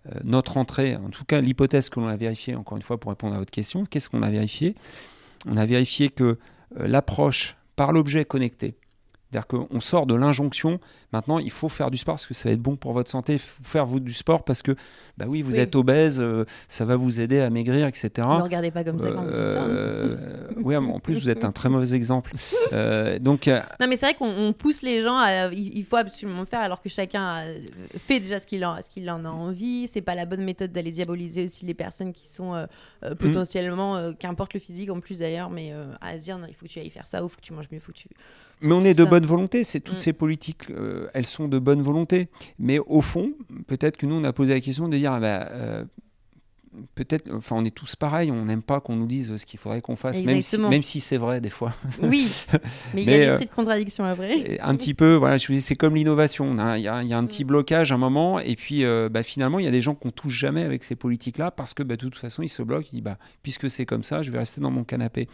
euh, 0.07 0.20
notre 0.24 0.57
entrée, 0.57 0.95
en 0.95 1.09
tout 1.09 1.26
cas 1.26 1.41
l'hypothèse 1.41 1.89
que 1.89 1.99
l'on 1.99 2.07
a 2.07 2.15
vérifiée, 2.15 2.53
encore 2.55 2.78
une 2.78 2.84
fois 2.84 2.99
pour 2.99 3.09
répondre 3.09 3.34
à 3.34 3.39
votre 3.39 3.51
question, 3.51 3.86
qu'est-ce 3.86 4.07
qu'on 4.09 4.22
a 4.22 4.30
vérifié? 4.30 4.76
On 5.47 5.57
a 5.57 5.65
vérifié 5.65 6.09
que 6.09 6.38
euh, 6.80 6.88
l'approche 6.88 7.57
par 7.76 7.91
l'objet 7.91 8.24
connecté, 8.24 8.76
c'est-à-dire 9.32 9.47
qu'on 9.47 9.80
sort 9.82 10.05
de 10.05 10.13
l'injonction, 10.13 10.80
maintenant 11.14 11.39
il 11.39 11.51
faut 11.51 11.70
faire 11.70 11.89
du 11.91 11.97
sport 11.97 12.16
parce 12.16 12.28
que 12.28 12.34
ça 12.34 12.49
va 12.49 12.53
être 12.53 12.62
bon 12.62 12.76
pour 12.76 12.93
votre 12.93 13.10
santé, 13.10 13.34
il 13.34 13.39
faut 13.39 13.64
faire 13.64 13.86
vous 13.86 13.99
du 13.99 14.14
sport 14.14 14.43
parce 14.43 14.62
que, 14.62 14.72
bah 15.18 15.26
oui, 15.28 15.41
vous 15.41 15.53
Oui. 15.53 15.60
êtes 15.60 15.76
obèse, 15.76 16.20
euh, 16.22 16.45
ça 16.68 16.86
va 16.86 16.95
vous 16.95 17.20
aider 17.20 17.39
à 17.39 17.49
maigrir, 17.49 17.88
etc. 17.88 18.10
Ne 18.18 18.41
regardez 18.43 18.72
pas 18.72 18.84
comme 18.84 18.99
ça 18.99 19.12
quand 19.12 19.24
vous 19.24 19.30
dites 19.32 19.51
ça. 19.51 19.64
hein. 19.64 19.68
Euh, 19.70 20.16
oui, 20.57 20.76
en 20.76 20.99
plus, 20.99 21.16
vous 21.16 21.30
êtes 21.30 21.43
un 21.45 21.51
très 21.51 21.70
mauvais 21.70 21.93
exemple. 21.95 22.34
Euh, 22.74 23.20
donc, 23.20 23.47
euh, 23.47 23.60
Non, 23.80 23.88
mais 23.88 23.95
c'est 23.95 24.05
vrai 24.07 24.16
qu'on 24.16 24.30
on 24.30 24.53
pousse 24.53 24.82
les 24.82 25.01
gens 25.01 25.18
à. 25.18 25.47
Il 25.53 25.84
faut 25.86 25.95
absolument 25.97 26.39
le 26.41 26.45
faire 26.45 26.60
alors 26.62 26.82
que 26.82 26.89
chacun 26.89 27.43
fait 27.97 28.20
déjà 28.20 28.39
ce 28.39 28.47
qu'il 28.47 28.64
en, 28.66 28.82
ce 28.82 28.89
qu'il 28.89 29.10
en 29.10 29.26
a 29.26 29.30
envie. 29.30 29.88
C'est 29.88 30.01
pas 30.01 30.16
la 30.16 30.26
bonne 30.26 30.43
méthode 30.43 30.72
d'aller 30.72 30.91
diaboliser 30.91 31.43
aussi 31.45 31.66
les 31.66 31.74
personnes 31.74 32.14
qui 32.14 32.28
sont 32.28 32.53
euh, 32.53 32.66
euh, 33.03 33.16
potentiellement, 33.16 33.95
euh, 33.97 34.14
qu'importe 34.18 34.53
le 34.53 34.60
physique 34.60 34.89
en 34.89 34.99
plus 34.99 35.20
d'ailleurs, 35.20 35.49
mais 35.49 35.72
euh, 35.74 35.86
à 36.01 36.18
se 36.18 36.24
dire 36.24 36.38
non, 36.38 36.45
il 36.47 36.53
faut 36.53 36.66
que 36.66 36.72
tu 36.72 36.80
ailles 36.80 36.89
faire 36.89 37.05
ça 37.07 37.24
ou 37.24 37.28
il 37.28 37.30
faut 37.30 37.38
que 37.38 37.41
tu 37.45 37.53
manges 37.53 37.66
mieux, 37.72 37.78
il 37.78 37.82
faut 37.82 37.91
que 37.91 37.97
tu. 37.97 38.07
mais 38.62 38.74
on 38.74 38.84
est 38.84 38.93
de 38.93 39.03
Ça. 39.03 39.10
bonne 39.10 39.26
volonté. 39.26 39.64
C'est 39.64 39.80
toutes 39.80 39.95
Mm. 39.95 39.99
ces 39.99 40.14
politiques, 40.14 40.70
euh, 40.70 40.98
elles 41.13 41.25
sont 41.25 41.47
de 41.47 41.59
bonne 41.59 41.81
volonté. 41.81 42.29
Mais 42.57 42.79
au 42.79 43.01
fond, 43.01 43.33
peut-être 43.67 43.97
que 43.97 44.05
nous, 44.05 44.15
on 44.15 44.23
a 44.23 44.33
posé 44.33 44.53
la 44.53 44.61
question 44.61 44.87
de 44.87 44.97
dire, 44.97 45.13
ah 45.13 45.19
bah, 45.19 45.49
euh, 45.51 45.85
peut-être, 46.95 47.30
enfin, 47.34 47.55
on 47.57 47.65
est 47.65 47.75
tous 47.75 47.95
pareils. 47.95 48.32
On 48.32 48.45
n'aime 48.45 48.61
pas 48.61 48.80
qu'on 48.80 48.95
nous 48.95 49.07
dise 49.07 49.38
ce 49.38 49.45
qu'il 49.45 49.59
faudrait 49.59 49.82
qu'on 49.82 49.95
fasse, 49.95 50.17
même 50.21 50.41
si, 50.41 50.55
Exactement. 50.55 50.69
même 50.69 50.84
si 50.84 50.99
c'est 50.99 51.17
vrai 51.17 51.41
des 51.41 51.49
fois. 51.49 51.73
Oui, 52.01 52.30
mais 52.93 53.03
il 53.03 53.09
y 53.09 53.13
a 53.13 53.15
euh, 53.17 53.25
l'esprit 53.27 53.45
de 53.45 53.51
contradiction 53.51 54.03
après. 54.03 54.59
Un 54.61 54.75
petit 54.75 54.93
peu, 54.93 55.15
voilà, 55.15 55.38
je 55.38 55.47
vous 55.47 55.53
dis, 55.53 55.61
c'est 55.61 55.75
comme 55.75 55.95
l'innovation. 55.95 56.55
Il 56.75 56.82
y, 56.82 56.88
a, 56.88 57.01
il 57.03 57.09
y 57.09 57.13
a 57.13 57.17
un 57.17 57.25
petit 57.25 57.43
Mm. 57.43 57.47
blocage 57.47 57.91
à 57.91 57.95
un 57.95 57.97
moment, 57.97 58.39
et 58.39 58.55
puis 58.55 58.84
euh, 58.84 59.09
bah, 59.09 59.23
finalement, 59.23 59.59
il 59.59 59.65
y 59.65 59.67
a 59.67 59.71
des 59.71 59.82
gens 59.82 59.95
qu'on 59.95 60.11
touche 60.11 60.38
jamais 60.38 60.63
avec 60.63 60.84
ces 60.84 60.95
politiques-là 60.95 61.51
parce 61.51 61.73
que 61.73 61.84
bah, 61.84 61.95
de 61.95 62.01
toute 62.01 62.15
façon, 62.15 62.41
ils 62.43 62.49
se 62.49 62.61
bloquent. 62.61 62.88
Ils 62.91 62.95
disent, 62.97 63.03
bah, 63.03 63.17
puisque 63.43 63.69
c'est 63.69 63.86
comme 63.86 64.03
ça, 64.03 64.23
je 64.23 64.32
vais 64.32 64.39
rester 64.39 64.61
dans 64.61 64.71
mon 64.71 64.84
canapé. 64.84 65.27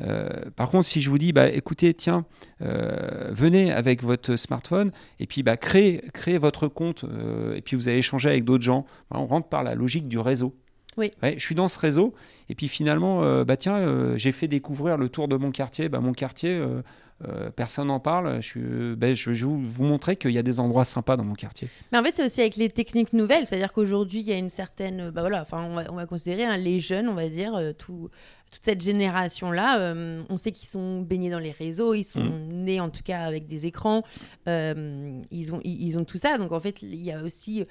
Euh, 0.00 0.28
par 0.56 0.70
contre, 0.70 0.86
si 0.86 1.00
je 1.00 1.10
vous 1.10 1.18
dis, 1.18 1.32
bah, 1.32 1.48
écoutez, 1.48 1.94
tiens, 1.94 2.24
euh, 2.62 3.30
venez 3.32 3.72
avec 3.72 4.02
votre 4.02 4.36
smartphone 4.36 4.90
et 5.20 5.26
puis 5.26 5.42
bah, 5.42 5.56
créez, 5.56 6.02
créez 6.12 6.38
votre 6.38 6.68
compte, 6.68 7.04
euh, 7.04 7.54
et 7.54 7.60
puis 7.62 7.76
vous 7.76 7.88
allez 7.88 7.98
échanger 7.98 8.28
avec 8.28 8.44
d'autres 8.44 8.64
gens. 8.64 8.84
Bah, 9.10 9.18
on 9.20 9.26
rentre 9.26 9.48
par 9.48 9.62
la 9.62 9.74
logique 9.74 10.08
du 10.08 10.18
réseau. 10.18 10.54
Oui. 10.96 11.12
Ouais, 11.22 11.34
je 11.36 11.42
suis 11.42 11.54
dans 11.54 11.68
ce 11.68 11.78
réseau, 11.78 12.14
et 12.48 12.54
puis 12.54 12.68
finalement, 12.68 13.22
euh, 13.22 13.44
bah, 13.44 13.56
tiens, 13.56 13.76
euh, 13.76 14.16
j'ai 14.16 14.32
fait 14.32 14.48
découvrir 14.48 14.96
le 14.96 15.08
tour 15.08 15.28
de 15.28 15.36
mon 15.36 15.50
quartier. 15.50 15.88
Bah, 15.88 16.00
mon 16.00 16.12
quartier, 16.12 16.50
euh, 16.50 17.50
personne 17.56 17.88
n'en 17.88 18.00
parle. 18.00 18.42
Je, 18.42 18.46
suis, 18.46 18.96
ben, 18.96 19.14
je, 19.14 19.32
je 19.34 19.44
vais 19.44 19.50
vous, 19.50 19.64
vous 19.64 19.84
montrer 19.84 20.16
qu'il 20.16 20.32
y 20.32 20.38
a 20.38 20.42
des 20.42 20.60
endroits 20.60 20.84
sympas 20.84 21.16
dans 21.16 21.24
mon 21.24 21.34
quartier. 21.34 21.68
Mais 21.92 21.98
en 21.98 22.02
fait, 22.02 22.14
c'est 22.14 22.24
aussi 22.24 22.40
avec 22.40 22.56
les 22.56 22.68
techniques 22.70 23.12
nouvelles. 23.12 23.46
C'est-à-dire 23.46 23.72
qu'aujourd'hui, 23.72 24.20
il 24.20 24.26
y 24.26 24.32
a 24.32 24.38
une 24.38 24.50
certaine. 24.50 25.10
Bah 25.10 25.22
voilà, 25.22 25.42
enfin, 25.42 25.64
on 25.64 25.74
va, 25.74 25.84
on 25.90 25.96
va 25.96 26.06
considérer 26.06 26.44
hein, 26.44 26.56
les 26.56 26.80
jeunes, 26.80 27.08
on 27.08 27.14
va 27.14 27.28
dire, 27.28 27.58
tout, 27.78 28.10
toute 28.54 28.64
cette 28.64 28.82
génération-là. 28.82 29.80
euh, 29.80 30.22
on 30.28 30.36
sait 30.36 30.52
qu'ils 30.52 30.68
sont 30.68 31.00
baignés 31.00 31.30
dans 31.30 31.40
les 31.40 31.50
réseaux, 31.50 31.92
ils 31.94 32.04
sont 32.04 32.22
nés 32.50 32.80
en 32.80 32.88
tout 32.88 33.02
cas 33.02 33.22
avec 33.22 33.46
des 33.46 33.66
écrans, 33.66 34.04
euh, 34.48 35.20
ils, 35.32 35.52
ont, 35.52 35.60
ils, 35.64 35.82
ils 35.82 35.98
ont 35.98 36.04
tout 36.04 36.18
ça. 36.18 36.38
Donc 36.38 36.52
en 36.52 36.60
fait, 36.60 36.80
il 36.82 37.02
y 37.02 37.10
a 37.10 37.22
aussi 37.22 37.64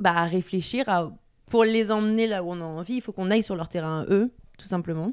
bah, 0.00 0.12
à 0.12 0.24
réfléchir 0.24 0.88
à. 0.88 1.12
Pour 1.50 1.64
les 1.64 1.90
emmener 1.90 2.26
là 2.26 2.42
où 2.42 2.50
on 2.52 2.60
a 2.60 2.64
envie, 2.64 2.94
il 2.96 3.00
faut 3.00 3.12
qu'on 3.12 3.30
aille 3.30 3.42
sur 3.42 3.56
leur 3.56 3.68
terrain, 3.68 4.04
eux, 4.10 4.32
tout 4.58 4.66
simplement. 4.66 5.12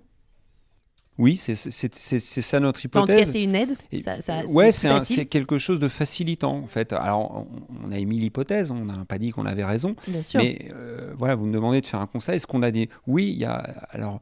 Oui, 1.19 1.37
c'est 1.37 1.53
ça 1.53 2.59
notre 2.59 2.79
Enfin, 2.87 3.01
en 3.01 3.03
tout 3.03 3.07
cas, 3.09 3.13
hypothèse. 3.19 3.31
c'est 3.31 3.43
une 3.43 3.53
aide. 3.53 3.75
Ça, 4.01 4.19
ça- 4.19 4.43
ouais, 4.47 4.71
c'est 4.71 5.25
quelque 5.27 5.59
chose 5.59 5.79
de 5.79 5.87
facilitant 5.87 6.55
en 6.57 6.65
fait. 6.65 6.91
Alors, 6.91 7.45
on, 7.71 7.87
on 7.87 7.91
a 7.91 7.99
émis 7.99 8.17
l'hypothèse, 8.17 8.71
on 8.71 8.85
n'a 8.85 9.05
pas 9.05 9.19
dit 9.19 9.29
qu'on 9.29 9.45
avait 9.45 9.63
raison, 9.63 9.95
bien 10.07 10.23
sûr. 10.23 10.39
mais 10.41 10.69
euh, 10.73 11.13
voilà, 11.15 11.35
vous 11.35 11.45
me 11.45 11.53
demandez 11.53 11.81
de 11.81 11.85
faire 11.85 11.99
un 12.01 12.07
conseil. 12.07 12.37
Est-ce 12.37 12.47
qu'on 12.47 12.63
a 12.63 12.71
des 12.71 12.89
Oui, 13.05 13.29
il 13.31 13.37
y 13.37 13.45
a. 13.45 13.57
Alors, 13.91 14.21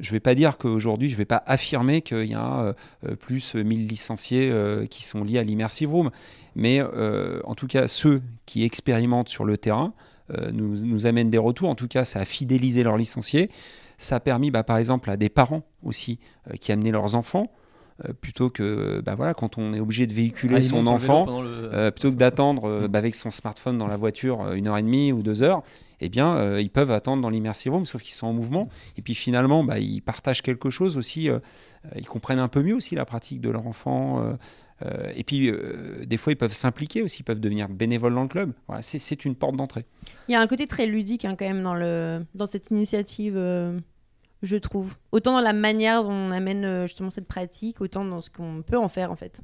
je 0.00 0.10
vais 0.10 0.18
pas 0.18 0.34
dire 0.34 0.58
qu'aujourd'hui, 0.58 1.08
je 1.08 1.14
vais 1.16 1.24
pas 1.24 1.40
affirmer 1.46 2.02
qu'il 2.02 2.24
y 2.26 2.34
a 2.34 2.74
euh, 3.06 3.14
plus 3.14 3.54
1000 3.54 3.86
licenciés 3.86 4.50
euh, 4.50 4.86
qui 4.86 5.04
sont 5.04 5.22
liés 5.22 5.38
à 5.38 5.44
l'immersive 5.44 5.88
room, 5.92 6.10
mais 6.56 6.80
euh, 6.80 7.40
en 7.44 7.54
tout 7.54 7.68
cas, 7.68 7.86
ceux 7.86 8.20
qui 8.44 8.64
expérimentent 8.64 9.28
sur 9.28 9.44
le 9.44 9.56
terrain 9.56 9.94
nous, 10.52 10.84
nous 10.84 11.06
amènent 11.06 11.30
des 11.30 11.38
retours. 11.38 11.68
En 11.68 11.74
tout 11.74 11.88
cas, 11.88 12.04
ça 12.04 12.20
a 12.20 12.24
fidélisé 12.24 12.82
leurs 12.82 12.96
licenciés. 12.96 13.50
ça 13.98 14.16
a 14.16 14.20
permis, 14.20 14.50
bah, 14.50 14.62
par 14.64 14.78
exemple, 14.78 15.10
à 15.10 15.16
des 15.16 15.28
parents 15.28 15.62
aussi 15.82 16.18
qui 16.60 16.72
amenaient 16.72 16.90
leurs 16.92 17.14
enfants. 17.14 17.50
plutôt 18.20 18.50
que 18.50 19.00
bah 19.06 19.14
voilà 19.14 19.34
quand 19.34 19.56
on 19.56 19.72
est 19.72 19.78
obligé 19.78 20.08
de 20.08 20.12
véhiculer 20.12 20.56
Ah, 20.56 20.62
son 20.62 20.86
enfant 20.88 21.26
le- 21.42 21.70
euh, 21.72 21.90
plutôt 21.92 22.10
que 22.10 22.16
d'attendre 22.16 22.64
euh, 22.68 22.88
bah, 22.88 22.98
avec 22.98 23.14
son 23.14 23.30
smartphone 23.30 23.78
dans 23.78 23.86
la 23.86 23.96
voiture 23.96 24.40
euh, 24.42 24.54
une 24.54 24.66
heure 24.66 24.76
et 24.78 24.82
demie 24.82 25.12
ou 25.12 25.22
deux 25.22 25.44
heures, 25.44 25.62
eh 26.00 26.08
bien, 26.08 26.36
euh, 26.36 26.60
ils 26.60 26.70
peuvent 26.70 26.90
attendre 26.90 27.22
dans 27.22 27.30
l'immersive 27.30 27.72
room, 27.72 27.86
sauf 27.86 28.02
qu'ils 28.02 28.14
sont 28.14 28.26
en 28.26 28.32
mouvement. 28.32 28.68
Et 28.96 29.02
puis 29.02 29.14
finalement, 29.14 29.64
bah, 29.64 29.78
ils 29.78 30.00
partagent 30.02 30.42
quelque 30.42 30.70
chose 30.70 30.96
aussi. 30.96 31.28
euh, 31.28 31.38
euh, 31.86 31.90
ils 31.96 32.06
comprennent 32.06 32.38
un 32.38 32.48
peu 32.48 32.62
mieux 32.62 32.74
aussi 32.74 32.94
la 32.94 33.04
pratique 33.04 33.40
de 33.40 33.50
leur 33.50 33.66
enfant. 33.66 34.36
et 35.14 35.24
puis, 35.24 35.50
des 36.06 36.16
fois, 36.18 36.32
ils 36.32 36.36
peuvent 36.36 36.52
s'impliquer 36.52 37.00
aussi, 37.02 37.20
ils 37.20 37.24
peuvent 37.24 37.40
devenir 37.40 37.68
bénévoles 37.68 38.14
dans 38.14 38.22
le 38.22 38.28
club. 38.28 38.52
Voilà, 38.66 38.82
c'est- 38.82 39.24
une 39.24 39.34
porte 39.34 39.56
d'entrée. 39.56 39.86
Il 40.28 40.32
y 40.32 40.34
a 40.34 40.40
un 40.40 40.46
côté 40.46 40.66
très 40.66 40.86
ludique 40.86 41.24
hein, 41.24 41.36
quand 41.38 41.46
même 41.46 41.62
dans, 41.62 42.24
dans 42.34 42.46
cette 42.46 42.70
initiative, 42.70 43.34
je 44.42 44.56
trouve. 44.56 44.94
Autant 45.12 45.32
dans 45.32 45.40
la 45.40 45.52
manière 45.54 46.02
dont 46.02 46.10
on 46.12 46.30
amène 46.32 46.86
justement 46.86 47.10
cette 47.10 47.26
pratique, 47.28 47.80
autant 47.80 48.04
dans 48.04 48.20
ce 48.20 48.28
qu'on 48.30 48.62
peut 48.62 48.76
en 48.76 48.88
faire 48.88 49.10
en 49.10 49.16
fait. 49.16 49.40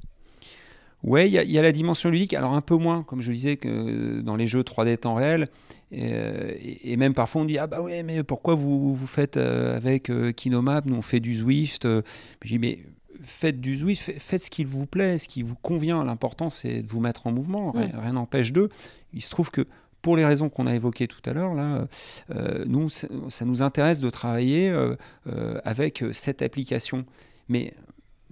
Ouais, 1.03 1.29
il 1.29 1.33
y, 1.33 1.39
a- 1.39 1.43
il 1.45 1.51
y 1.51 1.59
a 1.59 1.63
la 1.63 1.73
dimension 1.73 2.11
ludique, 2.11 2.35
alors 2.35 2.53
un 2.55 2.61
peu 2.61 2.77
moins, 2.77 3.03
comme 3.05 3.23
je 3.23 3.31
le 3.31 3.37
disais, 3.37 3.57
que 3.57 4.21
dans 4.21 4.37
les 4.37 4.47
jeux 4.47 4.63
3D 4.63 4.97
temps 4.99 5.15
réel. 5.15 5.49
Et, 5.93 6.11
euh, 6.13 6.53
et- 6.61 6.97
même 6.97 7.15
parfois 7.15 7.43
on 7.43 7.45
dit 7.47 7.59
Ah 7.59 7.67
bah 7.67 7.81
ouais, 7.83 8.03
mais 8.03 8.23
pourquoi 8.23 8.55
vous, 8.55 8.95
vous 8.95 9.07
faites 9.07 9.37
euh, 9.37 9.77
avec 9.77 10.11
euh, 10.11 10.31
Kinomap? 10.33 10.85
Nous 10.87 10.95
on 10.97 11.03
fait 11.03 11.21
du 11.21 11.35
Zwift. 11.35 11.85
Je 11.85 12.49
dis 12.49 12.59
Mais 12.59 12.79
faites 13.23 13.61
du 13.61 13.77
Zwift, 13.79 14.03
fa- 14.03 14.19
faites 14.19 14.45
ce 14.45 14.51
qu'il 14.51 14.67
vous 14.67 14.87
plaît, 14.87 15.19
ce 15.19 15.27
qui 15.27 15.43
vous 15.43 15.57
convient. 15.57 16.05
L'important 16.05 16.49
c'est 16.51 16.83
de 16.83 16.87
vous 16.89 17.01
mettre 17.01 17.27
en 17.27 17.33
mouvement, 17.33 17.75
Ouais. 17.75 17.91
rien 17.95 18.13
n'empêche 18.13 18.53
d'eux. 18.53 18.69
Il 19.13 19.23
se 19.23 19.31
trouve 19.31 19.51
que 19.51 19.67
pour 20.03 20.17
les 20.17 20.25
raisons 20.25 20.49
qu'on 20.49 20.67
a 20.67 20.75
évoquées 20.75 21.09
tout 21.09 21.21
à 21.29 21.33
l'heure, 21.33 21.55
là, 21.55 21.87
euh, 22.35 22.65
nous, 22.67 22.89
ça, 22.89 23.09
nous 23.45 23.61
intéresse 23.63 24.01
de 24.01 24.09
travailler 24.11 24.71
euh, 24.71 24.95
euh, 25.27 25.59
avec 25.65 26.05
cette 26.13 26.41
application. 26.41 27.05
Mais 27.49 27.75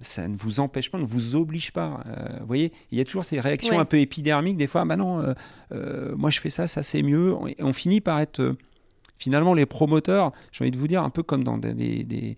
ça 0.01 0.27
ne 0.27 0.35
vous 0.35 0.59
empêche 0.59 0.89
pas, 0.91 0.97
ne 0.97 1.05
vous 1.05 1.35
oblige 1.35 1.71
pas. 1.71 2.01
Euh, 2.07 2.37
vous 2.41 2.47
voyez, 2.47 2.71
il 2.91 2.97
y 2.97 3.01
a 3.01 3.05
toujours 3.05 3.25
ces 3.25 3.39
réactions 3.39 3.75
Ouais. 3.75 3.81
un 3.81 3.85
peu 3.85 3.97
épidermiques. 3.99 4.57
Des 4.57 4.67
fois, 4.67 4.85
bah 4.85 4.95
non, 4.95 5.19
euh, 5.19 5.33
euh, 5.73 6.15
moi 6.15 6.29
je 6.29 6.39
fais 6.39 6.49
ça, 6.49 6.67
ça 6.67 6.83
c'est 6.83 7.01
mieux. 7.03 7.35
On 7.59 7.73
finit 7.73 8.01
par 8.01 8.19
être 8.19 8.55
finalement 9.17 9.53
les 9.53 9.65
promoteurs. 9.65 10.31
J'ai 10.51 10.63
envie 10.63 10.71
de 10.71 10.77
vous 10.77 10.87
dire 10.87 11.03
un 11.03 11.09
peu 11.09 11.23
comme 11.23 11.43
dans 11.43 11.57
des, 11.57 11.73
des- 11.73 12.03
des- 12.03 12.37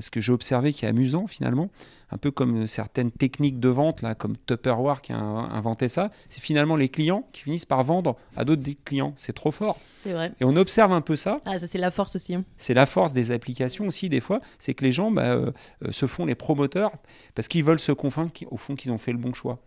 ce 0.00 0.10
que 0.10 0.20
j'ai 0.20 0.32
observé 0.32 0.72
qui 0.72 0.84
est 0.84 0.88
amusant 0.88 1.26
finalement, 1.26 1.70
un 2.10 2.16
peu 2.18 2.30
comme 2.30 2.66
certaines 2.66 3.10
techniques 3.10 3.60
de 3.60 3.68
vente 3.68 4.02
là, 4.02 4.14
comme 4.14 4.36
Tupperware 4.46 5.02
qui 5.02 5.12
a 5.12 5.18
inventé 5.18 5.88
ça. 5.88 6.10
C'est 6.28 6.40
finalement 6.40 6.76
les 6.76 6.88
clients 6.88 7.28
qui 7.32 7.42
finissent 7.42 7.66
par 7.66 7.82
vendre 7.84 8.16
à 8.36 8.44
d'autres 8.44 8.62
clients. 8.84 9.12
C'est 9.16 9.34
trop 9.34 9.50
fort. 9.50 9.78
C'est 10.02 10.12
vrai. 10.12 10.32
Et 10.40 10.44
on 10.44 10.56
observe 10.56 10.92
un 10.92 11.00
peu 11.00 11.16
ça. 11.16 11.40
Ah, 11.44 11.58
ça 11.58 11.66
c'est 11.66 11.78
la 11.78 11.90
force 11.90 12.16
aussi. 12.16 12.34
hein. 12.34 12.44
C'est 12.56 12.74
la 12.74 12.86
force 12.86 13.12
des 13.12 13.30
applications 13.30 13.86
aussi, 13.86 14.08
des 14.08 14.20
fois, 14.20 14.40
c'est 14.58 14.74
que 14.74 14.84
les 14.84 14.92
gens 14.92 15.10
bah, 15.10 15.32
euh, 15.32 15.50
euh, 15.84 15.92
se 15.92 16.06
font 16.06 16.24
les 16.24 16.34
promoteurs 16.34 16.92
parce 17.34 17.48
qu'ils 17.48 17.64
veulent 17.64 17.80
se 17.80 17.92
convaincre 17.92 18.32
qu'au 18.46 18.56
fond 18.56 18.74
qu'ils 18.74 18.92
ont 18.92 18.98
fait 18.98 19.12
le 19.12 19.18
bon 19.18 19.34
choix. 19.34 19.58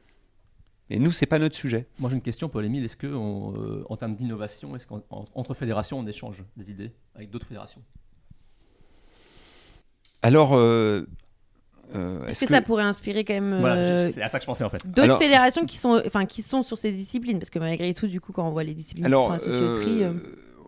Et 0.89 0.99
nous, 0.99 1.11
c'est 1.11 1.25
pas 1.25 1.39
notre 1.39 1.55
sujet. 1.55 1.87
Moi 1.99 2.09
j'ai 2.09 2.17
une 2.17 2.21
question, 2.21 2.49
Paul-Émile. 2.49 2.83
Est-ce 2.83 2.97
que, 2.97 3.07
on, 3.07 3.55
euh, 3.55 3.85
en 3.89 3.95
termes 3.97 4.15
d'innovation, 4.15 4.75
est-ce 4.75 4.87
qu'entre 4.87 5.53
fédérations, 5.53 5.99
on 5.99 6.05
échange 6.07 6.43
des 6.57 6.69
idées 6.71 6.91
avec 7.15 7.29
d'autres 7.29 7.45
fédérations? 7.47 7.81
Alors, 10.23 10.53
euh, 10.55 11.01
euh, 11.95 12.19
Est-ce 12.27 12.41
que, 12.41 12.47
ça 12.51 12.61
pourrait 12.61 12.83
inspirer 12.83 13.23
quand 13.23 13.33
même 13.33 13.59
Voilà, 13.59 13.75
euh, 13.75 14.07
je- 14.07 14.13
c'est 14.13 14.21
à 14.21 14.29
ça 14.29 14.37
que 14.37 14.43
je 14.43 14.47
pensais 14.47 14.63
en 14.63 14.69
fait. 14.69 14.85
d'autres 14.85 15.01
Alors- 15.03 15.19
fédérations 15.19 15.65
qui 15.65 15.77
sont, 15.77 16.01
enfin, 16.05 16.25
qui 16.25 16.41
sont 16.41 16.63
sur 16.63 16.77
ces 16.77 16.91
disciplines? 16.91 17.39
Parce 17.39 17.49
que 17.49 17.59
malgré 17.59 17.93
tout, 17.93 18.07
du 18.07 18.21
coup, 18.21 18.31
quand 18.31 18.47
on 18.47 18.51
voit 18.51 18.63
les 18.63 18.73
disciplines 18.73 19.05
qui 19.05 19.11
sont 19.11 19.31
associées 19.31 19.61
au 19.63 19.75
tri, 19.81 20.03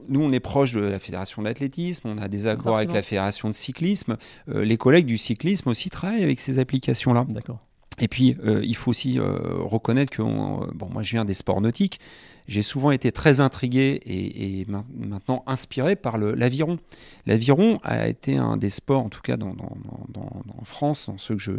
nous, 0.09 0.21
on 0.21 0.31
est 0.33 0.39
proche 0.41 0.73
de 0.73 0.81
la 0.81 0.99
fédération 0.99 1.41
d'athlétisme, 1.43 2.09
on 2.09 2.17
a 2.17 2.27
des 2.27 2.45
accords 2.47 2.75
avec 2.77 2.91
la 2.91 3.01
fédération 3.01 3.47
de 3.47 3.53
cyclisme. 3.53 4.17
Euh, 4.49 4.65
les 4.65 4.75
collègues 4.77 5.05
du 5.05 5.17
cyclisme 5.17 5.69
aussi 5.69 5.89
travaillent 5.89 6.23
avec 6.23 6.39
ces 6.41 6.59
applications-là. 6.59 7.25
D'accord. 7.29 7.59
Et 7.99 8.07
puis, 8.07 8.35
euh, 8.43 8.61
il 8.63 8.75
faut 8.75 8.89
aussi 8.91 9.19
euh, 9.19 9.37
reconnaître 9.59 10.11
que, 10.11 10.21
on- 10.21 10.63
euh, 10.63 10.67
bon, 10.73 10.89
moi 10.89 11.03
je 11.03 11.11
viens 11.11 11.25
des 11.25 11.33
sports 11.33 11.61
nautiques, 11.61 11.99
j'ai 12.47 12.61
souvent 12.63 12.91
été 12.91 13.11
très 13.11 13.39
intrigué 13.39 13.99
et, 14.05 14.61
et 14.61 14.65
main- 14.65 14.83
maintenant 14.97 15.43
inspiré 15.47 15.95
par 15.95 16.17
l'aviron. 16.17 16.79
L'aviron 17.25 17.79
a 17.83 18.07
été 18.07 18.35
un 18.37 18.57
des 18.57 18.69
sports, 18.71 19.03
en 19.03 19.09
tout 19.09 19.21
cas 19.21 19.37
dans, 19.37 19.53
dans- 19.53 19.77
dans- 20.09 20.09
dans- 20.13 20.55
en 20.59 20.65
France, 20.65 21.07
dans 21.07 21.17
ceux 21.17 21.35
que 21.35 21.41
je, 21.41 21.53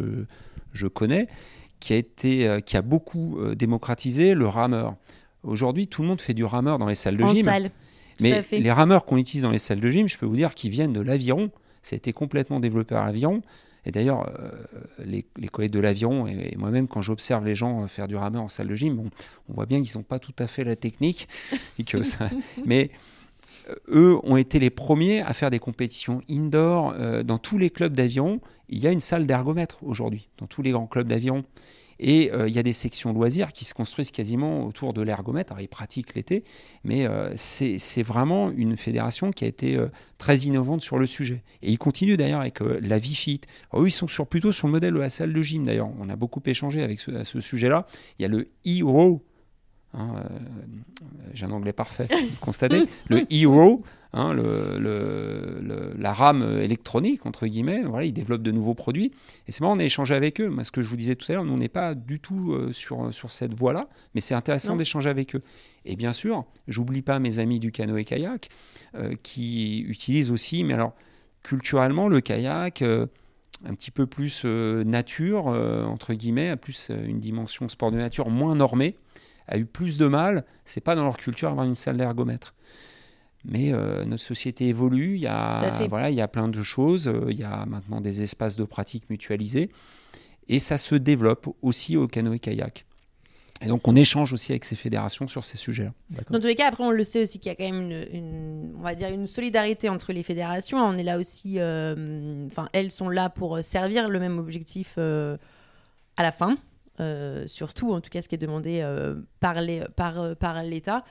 je 0.72 0.86
connais, 0.86 1.28
qui 1.80 1.92
a, 1.92 1.96
été, 1.96 2.58
qui 2.66 2.76
a 2.76 2.82
beaucoup 2.82 3.38
démocratisé 3.56 4.34
le 4.34 4.46
rameur. 4.46 4.96
Aujourd'hui, 5.42 5.86
tout 5.86 6.02
le 6.02 6.08
monde 6.08 6.20
fait 6.20 6.34
du 6.34 6.44
rameur 6.44 6.78
dans 6.78 6.86
les 6.88 6.94
salles 6.94 7.16
de 7.16 7.24
en 7.24 7.32
gym. 7.34 7.44
salle. 7.44 7.66
À 7.66 8.22
Mais 8.22 8.30
les 8.60 8.72
rameurs 8.72 9.04
qu'on 9.04 9.16
utilise 9.18 9.42
dans 9.42 9.50
les 9.50 9.58
salles 9.58 9.80
de 9.80 9.90
gym, 9.90 10.08
je 10.08 10.16
peux 10.18 10.26
vous 10.26 10.36
dire 10.36 10.54
qu'ils 10.54 10.70
viennent 10.70 10.92
de 10.92 11.00
l'aviron. 11.00 11.50
Ça 11.82 11.94
a 11.94 11.96
été 11.96 12.12
complètement 12.12 12.60
développé 12.60 12.94
par 12.94 13.04
l'aviron. 13.06 13.42
Et 13.86 13.90
d'ailleurs, 13.90 14.28
euh, 14.40 14.50
les, 15.04 15.48
collègues 15.48 15.72
de 15.72 15.80
l'aviron 15.80 16.26
et, 16.26 16.54
moi-même, 16.56 16.88
quand 16.88 17.02
j'observe 17.02 17.44
les 17.44 17.54
gens 17.54 17.82
euh, 17.82 17.86
faire 17.86 18.08
du 18.08 18.16
rameur 18.16 18.42
en 18.42 18.48
salle 18.48 18.68
de 18.68 18.74
gym, 18.74 19.10
on 19.48 19.52
voit 19.52 19.66
bien 19.66 19.82
qu'ils 19.82 19.96
n'ont 19.98 20.04
pas 20.04 20.18
tout 20.18 20.34
à 20.38 20.46
fait 20.46 20.64
la 20.64 20.76
technique. 20.76 21.28
mais 22.64 22.90
euh, 23.68 23.74
eux 23.88 24.18
ont 24.22 24.36
été 24.36 24.58
les 24.58 24.70
premiers 24.70 25.20
à 25.20 25.32
faire 25.34 25.50
des 25.50 25.58
compétitions 25.58 26.22
indoor. 26.30 26.94
Dans 27.24 27.38
tous 27.38 27.58
les 27.58 27.70
clubs 27.70 27.94
d'aviron, 27.94 28.40
il 28.68 28.78
y 28.78 28.86
a 28.86 28.90
une 28.90 29.00
salle 29.00 29.26
d'ergomètre 29.26 29.78
aujourd'hui, 29.82 30.28
dans 30.38 30.46
tous 30.46 30.62
les 30.62 30.70
grands 30.70 30.86
clubs 30.86 31.08
d'aviron. 31.08 31.44
Et 31.98 32.32
euh, 32.32 32.48
il 32.48 32.54
y 32.54 32.58
a 32.58 32.62
des 32.62 32.72
sections 32.72 33.12
loisirs 33.12 33.52
qui 33.52 33.64
se 33.64 33.74
construisent 33.74 34.10
quasiment 34.10 34.66
autour 34.66 34.92
de 34.92 35.02
l'ergomètre. 35.02 35.52
Alors, 35.52 35.62
ils 35.62 35.68
pratiquent 35.68 36.14
l'été, 36.14 36.44
mais 36.84 37.06
euh, 37.06 37.32
c'est 37.36 38.02
vraiment 38.02 38.50
une 38.50 38.76
fédération 38.76 39.30
qui 39.30 39.44
a 39.44 39.48
été 39.48 39.76
euh, 39.76 39.88
très 40.18 40.38
innovante 40.38 40.82
sur 40.82 40.98
le 40.98 41.06
sujet. 41.06 41.42
Et 41.62 41.70
ils 41.70 41.78
continuent 41.78 42.16
d'ailleurs 42.16 42.40
avec 42.40 42.60
la 42.60 42.98
Vifit. 42.98 43.42
Eux, 43.74 43.86
ils 43.86 43.92
sont 43.92 44.06
plutôt 44.24 44.52
sur 44.52 44.66
le 44.66 44.72
modèle 44.72 44.94
de 44.94 44.98
la 44.98 45.10
salle 45.10 45.32
de 45.32 45.42
gym 45.42 45.64
d'ailleurs. 45.64 45.90
On 45.98 46.08
a 46.08 46.16
beaucoup 46.16 46.42
échangé 46.44 46.82
avec 46.82 47.00
ce, 47.00 47.24
ce 47.24 47.40
sujet-là. 47.40 47.86
Il 48.18 48.22
y 48.22 48.24
a 48.24 48.28
le 48.28 48.46
e-row. 48.66 49.22
Hein, 49.96 50.14
euh, 50.18 50.38
J'ai 51.32 51.46
un 51.46 51.50
anglais 51.50 51.72
parfait, 51.72 52.08
constatez. 52.40 52.84
Le 53.08 53.18
e-row, 53.32 53.82
hein, 54.12 54.32
le, 54.34 54.78
le- 54.78 55.60
le- 55.62 55.94
la 55.96 56.12
rame 56.12 56.42
électronique, 56.60 57.26
entre 57.26 57.46
guillemets. 57.46 57.82
Voilà, 57.82 58.04
ils 58.04 58.12
développent 58.12 58.42
de 58.42 58.50
nouveaux 58.50 58.74
produits. 58.74 59.12
Et 59.46 59.52
c'est 59.52 59.60
marrant, 59.60 59.76
on 59.76 59.78
a 59.78 59.84
échangé 59.84 60.14
avec 60.14 60.40
eux. 60.40 60.48
Moi, 60.48 60.64
ce 60.64 60.70
que 60.72 60.82
je 60.82 60.88
vous 60.88 60.96
disais 60.96 61.14
tout 61.14 61.30
à 61.30 61.34
l'heure, 61.34 61.44
nous, 61.44 61.52
on 61.52 61.58
n'est 61.58 61.68
pas 61.68 61.94
du 61.94 62.18
tout 62.20 62.52
euh, 62.52 62.72
sur, 62.72 63.14
sur 63.14 63.30
cette 63.30 63.54
voie-là, 63.54 63.88
mais 64.14 64.20
c'est 64.20 64.34
intéressant 64.34 64.74
d'échanger 64.76 65.08
avec 65.10 65.36
eux. 65.36 65.42
Et 65.84 65.96
bien 65.96 66.12
sûr, 66.12 66.44
j'oublie 66.66 67.02
pas 67.02 67.18
mes 67.20 67.38
amis 67.38 67.60
du 67.60 67.70
canoë-kayak 67.70 68.48
euh, 68.96 69.14
qui 69.22 69.80
utilisent 69.82 70.30
aussi, 70.30 70.64
mais 70.64 70.74
alors 70.74 70.94
culturellement, 71.42 72.08
le 72.08 72.20
kayak, 72.20 72.82
euh, 72.82 73.06
un 73.66 73.74
petit 73.74 73.90
peu 73.90 74.06
plus 74.06 74.42
euh, 74.44 74.82
nature, 74.84 75.48
euh, 75.48 75.84
entre 75.84 76.14
guillemets, 76.14 76.48
a 76.50 76.56
plus 76.56 76.88
euh, 76.90 77.04
une 77.06 77.20
dimension 77.20 77.68
sport 77.68 77.90
de 77.90 77.96
nature 77.98 78.30
moins 78.30 78.54
normée, 78.54 78.96
a 79.48 79.58
eu 79.58 79.64
plus 79.66 79.98
de 79.98 80.06
mal, 80.06 80.44
c'est 80.64 80.80
pas 80.80 80.94
dans 80.94 81.04
leur 81.04 81.16
culture 81.16 81.48
avoir 81.50 81.66
une 81.66 81.74
salle 81.74 81.96
d'ergomètre. 81.96 82.54
Mais 83.44 83.72
euh, 83.72 84.04
notre 84.06 84.22
société 84.22 84.68
évolue, 84.68 85.16
il 85.16 85.20
y, 85.22 85.26
a, 85.26 85.58
voilà, 85.88 86.08
il 86.10 86.16
y 86.16 86.22
a 86.22 86.28
plein 86.28 86.48
de 86.48 86.62
choses, 86.62 87.08
euh, 87.08 87.26
il 87.28 87.36
y 87.38 87.44
a 87.44 87.66
maintenant 87.66 88.00
des 88.00 88.22
espaces 88.22 88.56
de 88.56 88.64
pratique 88.64 89.10
mutualisés, 89.10 89.70
et 90.48 90.60
ça 90.60 90.78
se 90.78 90.94
développe 90.94 91.48
aussi 91.60 91.96
au 91.98 92.08
canoë-kayak. 92.08 92.86
Et 93.62 93.66
donc 93.68 93.86
on 93.86 93.94
échange 93.96 94.32
aussi 94.32 94.52
avec 94.52 94.64
ces 94.64 94.76
fédérations 94.76 95.26
sur 95.28 95.44
ces 95.44 95.56
sujets-là. 95.58 95.92
Dans 96.30 96.40
tous 96.40 96.46
les 96.46 96.54
cas, 96.54 96.68
après, 96.68 96.84
on 96.84 96.90
le 96.90 97.04
sait 97.04 97.22
aussi 97.22 97.38
qu'il 97.38 97.50
y 97.50 97.52
a 97.52 97.54
quand 97.54 97.70
même 97.70 97.82
une, 97.90 98.06
une- 98.12 98.74
on 98.78 98.82
va 98.82 98.94
dire 98.94 99.08
une 99.10 99.26
solidarité 99.26 99.88
entre 99.88 100.12
les 100.12 100.22
fédérations. 100.22 100.78
On 100.78 100.96
est 100.98 101.02
là 101.04 101.18
aussi, 101.18 101.54
euh, 101.60 102.46
enfin, 102.46 102.68
elles 102.72 102.90
sont 102.90 103.08
là 103.10 103.30
pour 103.30 103.62
servir 103.62 104.08
le 104.08 104.18
même 104.20 104.38
objectif 104.38 104.94
euh, 104.98 105.36
à 106.16 106.22
la 106.24 106.32
fin, 106.32 106.56
surtout, 107.46 107.92
en 107.92 108.00
tout 108.00 108.10
cas, 108.10 108.22
ce 108.22 108.28
qui 108.28 108.34
est 108.34 108.38
demandé 108.38 108.80
euh, 108.82 109.14
euh, 109.44 110.34
par 110.34 110.62
l'État. 110.62 111.04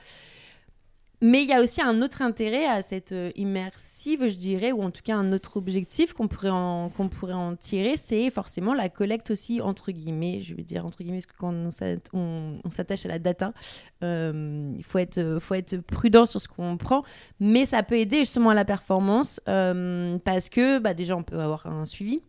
Mais 1.20 1.42
il 1.42 1.48
y 1.48 1.54
a 1.54 1.62
aussi 1.62 1.80
un 1.80 2.02
autre 2.02 2.20
intérêt 2.20 2.66
à 2.66 2.82
cette 2.82 3.12
euh, 3.12 3.30
immersive, 3.34 4.28
je 4.28 4.34
dirais, 4.36 4.72
ou 4.72 4.82
en 4.82 4.90
tout 4.90 5.00
cas 5.02 5.16
un 5.16 5.32
autre 5.32 5.56
objectif 5.56 6.12
qu'on 6.12 6.28
pourrait 6.28 6.50
en, 6.50 6.90
pourrait 6.90 7.32
en 7.32 7.56
tirer, 7.56 7.96
c'est 7.96 8.28
forcément 8.28 8.74
la 8.74 8.90
collecte 8.90 9.30
aussi, 9.30 9.62
entre 9.62 9.90
guillemets, 9.90 10.42
je 10.42 10.54
vais 10.54 10.64
dire 10.64 10.84
entre 10.84 10.98
guillemets, 10.98 11.18
parce 11.18 11.26
que 11.26 11.36
quand 11.38 11.54
on 11.54 11.70
s'att- 11.70 12.10
on- 12.12 12.58
on 12.62 12.70
s'attache 12.70 13.06
à 13.06 13.08
la 13.08 13.18
data, 13.18 13.54
euh, 14.02 14.74
il 14.76 14.84
faut 14.84 14.98
être, 14.98 15.16
euh, 15.16 15.40
faut 15.40 15.54
être 15.54 15.78
prudent 15.78 16.26
sur 16.26 16.42
ce 16.42 16.48
qu'on 16.48 16.76
prend, 16.76 17.04
mais 17.40 17.64
ça 17.64 17.82
peut 17.82 17.96
aider 17.96 18.18
justement 18.18 18.50
à 18.50 18.54
la 18.54 18.66
performance, 18.66 19.40
euh, 19.48 20.18
parce 20.24 20.50
que 20.50 20.78
bah, 20.78 20.92
déjà 20.92 21.16
on 21.16 21.22
peut 21.22 21.38
avoir 21.38 21.64
un 21.66 21.86
suivi, 21.86 22.20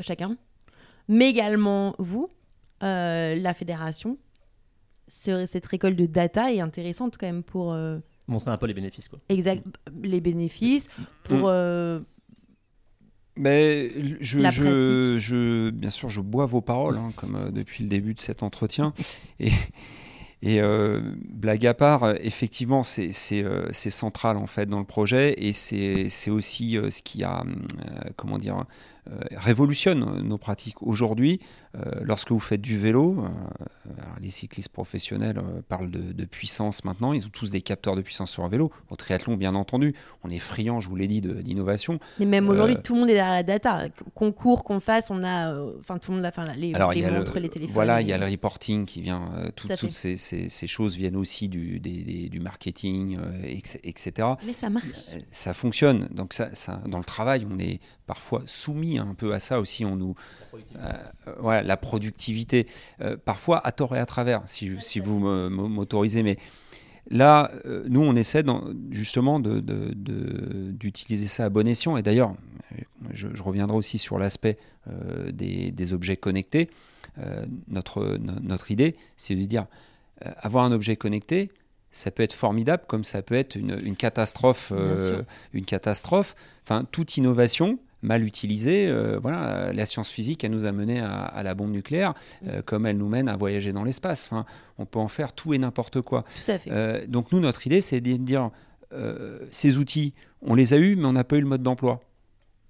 chacun, 0.00 0.36
mais 1.10 1.28
également 1.28 1.94
vous, 1.98 2.30
euh, 2.82 3.34
la 3.36 3.52
fédération. 3.52 4.16
Ce- 5.08 5.44
cette 5.44 5.66
récolte 5.66 5.96
de 5.96 6.06
data 6.06 6.50
est 6.52 6.60
intéressante 6.60 7.16
quand 7.18 7.26
même 7.26 7.42
pour 7.42 7.74
euh, 7.74 7.98
Montrer 8.28 8.52
un 8.52 8.56
peu 8.56 8.66
les 8.66 8.74
bénéfices 8.74 9.08
quoi. 9.08 9.18
exact 9.28 9.64
les 10.02 10.20
bénéfices, 10.20 10.88
pour 11.24 11.38
Mm. 11.38 11.44
euh, 11.46 12.00
Mais 13.36 13.90
je, 14.20 14.38
La 14.38 14.50
je, 14.50 14.62
pratique. 14.62 15.20
je- 15.20 15.70
bien 15.70 15.90
sûr, 15.90 16.08
je 16.10 16.20
bois 16.20 16.46
vos 16.46 16.60
paroles, 16.60 16.96
hein, 16.96 17.10
comme 17.16 17.36
euh, 17.36 17.50
depuis 17.50 17.84
le 17.84 17.88
début 17.88 18.12
de 18.14 18.20
cet 18.20 18.42
entretien. 18.42 18.92
Et, 19.38 19.50
Et 20.42 20.62
euh, 20.62 21.00
blague 21.28 21.66
à 21.66 21.74
part, 21.74 22.14
effectivement, 22.22 22.82
c'est 22.82 23.12
central 23.12 24.38
en 24.38 24.46
fait 24.46 24.64
dans 24.64 24.78
le 24.78 24.86
projet 24.86 25.34
et 25.36 25.52
c'est 25.52 26.30
aussi 26.30 26.78
ce 26.90 27.02
qui 27.02 27.22
a, 27.24 27.44
comment 28.16 28.38
dire, 28.38 28.64
révolutionne 29.36 30.22
nos 30.22 30.38
pratiques. 30.38 30.82
Aujourd'hui, 30.82 31.40
euh, 31.76 32.00
lorsque 32.02 32.32
vous 32.32 32.40
faites 32.40 32.60
du 32.60 32.78
vélo, 32.78 33.24
euh, 33.24 33.90
les 34.20 34.30
cyclistes 34.30 34.70
professionnels 34.70 35.38
euh, 35.38 35.62
parlent 35.68 35.90
de, 35.90 36.24
puissance 36.24 36.84
maintenant, 36.84 37.12
ils 37.12 37.26
ont 37.26 37.30
tous 37.30 37.50
des 37.50 37.62
capteurs 37.62 37.94
de 37.94 38.02
puissance 38.02 38.30
sur 38.30 38.44
un 38.44 38.48
vélo. 38.48 38.72
Au 38.88 38.96
triathlon, 38.96 39.36
bien 39.36 39.54
entendu, 39.54 39.94
on 40.24 40.30
est 40.30 40.38
friand, 40.38 40.80
je 40.80 40.88
vous 40.88 40.96
l'ai 40.96 41.06
dit, 41.06 41.20
d'innovation. 41.20 42.00
Mais 42.18 42.26
même 42.26 42.48
aujourd'hui, 42.48 42.76
tout 42.82 42.94
le 42.94 43.00
monde 43.00 43.10
est 43.10 43.14
derrière 43.14 43.34
la 43.34 43.42
data. 43.44 43.88
Qu'on 44.14 44.32
court, 44.32 44.64
qu'on 44.64 44.80
fasse, 44.80 45.10
on 45.10 45.22
a, 45.22 45.54
enfin 45.78 45.98
tout 45.98 46.10
le 46.10 46.16
monde 46.16 46.26
a, 46.26 46.28
enfin 46.28 46.52
les, 46.56 46.72
les 46.72 47.10
montres, 47.10 47.38
les 47.38 47.48
téléphones. 47.48 47.74
Voilà, 47.74 48.00
il 48.00 48.08
y 48.08 48.12
a 48.12 48.18
le 48.18 48.26
reporting 48.26 48.84
qui 48.84 49.00
vient. 49.00 49.50
toutes 49.54 49.92
ces, 49.92 50.16
ces, 50.16 50.66
choses 50.66 50.96
viennent 50.96 51.16
aussi 51.16 51.48
du, 51.48 51.78
du 51.80 52.40
marketing, 52.40 53.18
etc. 53.44 54.28
Mais 54.44 54.52
ça 54.52 54.70
marche. 54.70 54.86
Ça 55.30 55.54
fonctionne. 55.54 56.08
Donc 56.10 56.32
ça, 56.32 56.54
ça, 56.54 56.80
dans 56.86 56.98
le 56.98 57.04
travail, 57.04 57.46
on 57.48 57.58
est 57.58 57.80
parfois 58.10 58.42
soumis 58.44 58.98
un 58.98 59.14
peu 59.14 59.32
à 59.32 59.38
ça 59.38 59.60
aussi. 59.60 59.84
On 59.84 59.94
nous, 59.94 60.16
voilà, 61.38 61.62
la 61.62 61.76
productivité, 61.76 62.66
euh, 63.00 63.16
parfois 63.24 63.64
à 63.64 63.70
tort 63.70 63.94
et 63.94 64.00
à 64.00 64.06
travers, 64.06 64.42
si, 64.46 64.72
si 64.80 64.98
vous 64.98 65.20
m'autorisez, 65.20 66.24
mais 66.24 66.36
là, 67.08 67.52
euh, 67.66 67.84
nous, 67.88 68.00
on 68.00 68.16
essaie 68.16 68.42
justement 68.90 69.38
d'utiliser 69.38 71.24
de, 71.26 71.30
ça 71.30 71.44
à 71.44 71.50
bon 71.50 71.68
escient, 71.68 71.96
et 71.96 72.02
d'ailleurs, 72.02 72.34
je, 73.12 73.28
reviendrai 73.40 73.76
aussi 73.76 73.98
sur 73.98 74.18
l'aspect 74.18 74.58
euh, 74.88 75.30
des, 75.30 75.92
objets 75.92 76.16
connectés. 76.16 76.68
notre, 77.68 78.18
notre 78.18 78.72
idée, 78.72 78.96
c'est 79.16 79.36
de 79.36 79.44
dire, 79.44 79.66
avoir 80.20 80.64
un 80.64 80.72
objet 80.72 80.96
connecté, 80.96 81.52
ça 81.92 82.10
peut 82.10 82.24
être 82.24 82.32
formidable 82.32 82.82
comme 82.88 83.04
ça 83.04 83.22
peut 83.22 83.36
être 83.36 83.54
une, 83.54 83.78
une 83.84 83.94
catastrophe. 83.94 84.72
une 85.52 85.64
catastrophe. 85.64 86.34
Enfin, 86.64 86.84
toute 86.90 87.16
innovation, 87.16 87.78
mal 88.02 88.24
utilisée, 88.24 88.88
euh, 88.88 89.18
voilà, 89.20 89.72
la 89.72 89.86
science 89.86 90.10
physique, 90.10 90.44
elle 90.44 90.52
nous 90.52 90.64
a 90.64 90.72
mené 90.72 91.00
à, 91.00 91.42
la 91.42 91.54
bombe 91.54 91.70
nucléaire, 91.70 92.14
euh, 92.46 92.62
comme 92.62 92.86
elle 92.86 92.98
nous 92.98 93.08
mène 93.08 93.28
à 93.28 93.36
voyager 93.36 93.72
dans 93.72 93.84
l'espace. 93.84 94.26
Enfin, 94.30 94.44
on 94.78 94.86
peut 94.86 94.98
en 94.98 95.08
faire 95.08 95.32
tout 95.32 95.54
et 95.54 95.58
n'importe 95.58 96.00
quoi. 96.00 96.24
Euh, 96.68 97.06
donc 97.06 97.32
nous, 97.32 97.40
notre 97.40 97.66
idée, 97.66 97.80
c'est 97.80 98.00
de 98.00 98.16
dire, 98.16 98.50
ces 99.50 99.78
outils, 99.78 100.14
on 100.42 100.54
les 100.54 100.74
a 100.74 100.78
eus, 100.78 100.96
mais 100.96 101.04
on 101.04 101.12
n'a 101.12 101.22
pas 101.22 101.36
eu 101.36 101.40
le 101.40 101.46
mode 101.46 101.62
d'emploi. 101.62 102.00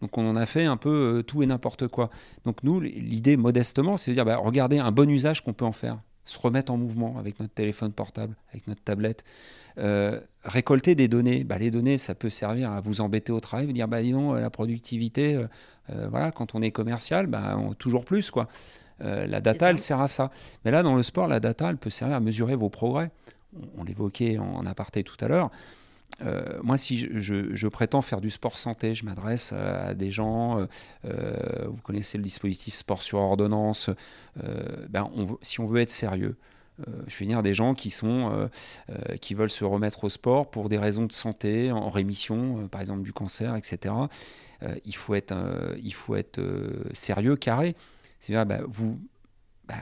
Donc 0.03 0.19
on 0.19 0.29
en 0.29 0.37
a 0.37 0.45
fait 0.47 0.65
un 0.65 0.77
peu 0.77 1.23
tout 1.27 1.43
et 1.43 1.47
n'importe 1.47 1.89
quoi. 1.89 2.11
Donc 2.45 2.63
nous, 2.63 2.81
l'idée 2.81 3.37
modestement, 3.37 3.97
c'est 3.97 4.11
de 4.11 4.17
dire, 4.17 4.27
bah, 4.27 4.37
regardez 4.37 4.79
un 4.79 4.93
bon 4.93 5.09
usage 5.09 5.43
qu'on 5.43 5.55
peut 5.55 5.65
en 5.65 5.73
faire 5.73 5.99
se 6.31 6.39
remettre 6.39 6.73
en 6.73 6.77
mouvement 6.77 7.19
avec 7.19 7.41
notre 7.41 7.55
téléphone 7.55 7.93
portable, 7.93 8.37
avec 8.51 8.67
notre 8.67 8.83
tablette. 8.83 9.25
Euh, 9.79 10.21
récolter 10.45 10.95
des 10.95 11.09
données, 11.09 11.45
bah, 11.45 11.59
les 11.59 11.71
données, 11.71 11.99
ça 11.99 12.15
peut 12.15 12.31
servir 12.31 12.71
à 12.71 12.81
vous 12.81 13.01
embêter 13.01 13.33
au 13.33 13.41
travail, 13.41 13.67
vous 13.67 13.73
dire, 13.73 13.89
bah, 13.89 14.03
disons, 14.03 14.35
la 14.35 14.51
productivité, 14.51 15.35
euh, 15.35 15.47
euh, 15.91 16.09
voilà, 16.09 16.31
quand 16.31 16.55
on 16.55 16.63
est 16.63 16.71
commercial, 16.71 17.27
bah, 17.27 17.59
toujours 17.79 18.05
plus. 18.05 18.31
quoi. 18.31 18.49
la 19.01 19.41
data, 19.41 19.71
elle 19.71 19.79
sert 19.79 20.01
à 20.01 20.09
ça. 20.09 20.31
Mais 20.65 20.71
là, 20.71 20.83
dans 20.83 20.95
le 20.95 21.03
sport, 21.03 21.27
la 21.27 21.41
data, 21.41 21.69
elle 21.69 21.77
peut 21.77 21.91
servir 21.91 22.17
à 22.17 22.21
mesurer 22.21 22.55
vos 22.55 22.71
progrès. 22.71 23.11
On, 23.77 23.85
l'évoquait 23.85 24.39
en, 24.39 24.65
aparté 24.67 25.03
tout 25.03 25.17
à 25.21 25.29
l'heure. 25.29 25.51
moi, 26.63 26.77
si 26.77 26.99
je, 26.99 27.69
prétends 27.69 28.03
faire 28.03 28.21
du 28.21 28.31
sport 28.31 28.59
santé, 28.59 28.95
je 28.95 29.05
m'adresse 29.05 29.53
à 29.53 29.95
des 29.95 30.11
gens, 30.11 30.67
vous 31.03 31.83
connaissez 31.83 32.19
le 32.19 32.25
dispositif 32.25 32.75
sport 32.75 33.03
sur 33.03 33.19
ordonnance, 33.19 33.91
ben 34.89 35.11
si 35.43 35.61
on 35.61 35.67
veut 35.67 35.81
être 35.81 35.91
sérieux, 35.91 36.37
euh, 36.37 36.51
je 37.07 37.17
vais 37.19 37.27
dire 37.27 37.43
des 37.43 37.55
gens 37.55 37.75
qui, 37.75 37.91
sont, 37.91 38.31
euh, 38.31 38.49
euh, 38.91 39.17
qui 39.17 39.35
veulent 39.35 39.51
se 39.51 39.65
remettre 39.65 40.05
au 40.05 40.09
sport 40.09 40.51
pour 40.51 40.69
des 40.69 40.79
raisons 40.79 41.07
de 41.07 41.13
santé, 41.13 41.73
en 41.73 41.89
rémission, 41.89 42.69
par 42.69 42.81
exemple 42.81 43.03
du 43.03 43.13
cancer, 43.13 43.57
etc. 43.57 43.95
il 44.85 44.95
faut 44.95 45.15
être, 45.15 45.35
il 45.83 45.95
faut 45.95 46.17
être 46.17 46.41
sérieux, 46.93 47.37
carré. 47.37 47.75
C'est-à-dire, 48.19 48.47
bah, 48.47 48.61
vous, 48.69 49.01
bah, 49.67 49.77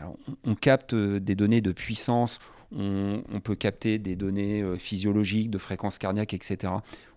on, 0.45 0.55
capte 0.55 0.95
des 0.95 1.35
données 1.35 1.61
de 1.61 1.73
puissance, 1.73 2.39
on, 2.71 3.23
peut 3.43 3.57
capter 3.57 3.99
des 3.99 4.15
données 4.15 4.65
physiologiques, 4.77 5.51
de 5.51 5.59
fréquence 5.59 5.99
cardiaque, 5.99 6.35
etc. 6.35 6.73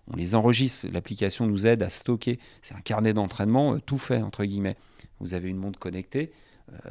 On 0.08 0.16
les 0.16 0.34
enregistre, 0.34 0.88
l'application 0.90 1.46
nous 1.46 1.66
aide 1.66 1.82
à 1.82 1.88
stocker. 1.88 2.40
C'est 2.62 2.74
un 2.74 2.80
carnet 2.80 3.12
d'entraînement 3.12 3.78
tout 3.78 3.98
fait, 3.98 4.22
entre 4.22 4.44
guillemets. 4.44 4.76
Vous 5.20 5.34
avez 5.34 5.48
une 5.48 5.58
montre 5.58 5.78
connectée, 5.78 6.32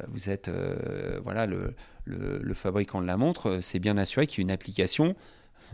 vous 0.08 0.30
êtes 0.30 0.50
voilà, 1.22 1.44
le, 1.44 1.74
le, 2.04 2.54
fabricant 2.54 3.00
de 3.00 3.06
la 3.06 3.16
montre 3.16 3.58
c'est 3.60 3.78
bien 3.78 3.96
assuré 3.96 4.26
qu'il 4.26 4.38
y 4.38 4.40
a 4.42 4.44
une 4.44 4.50
application 4.50 5.14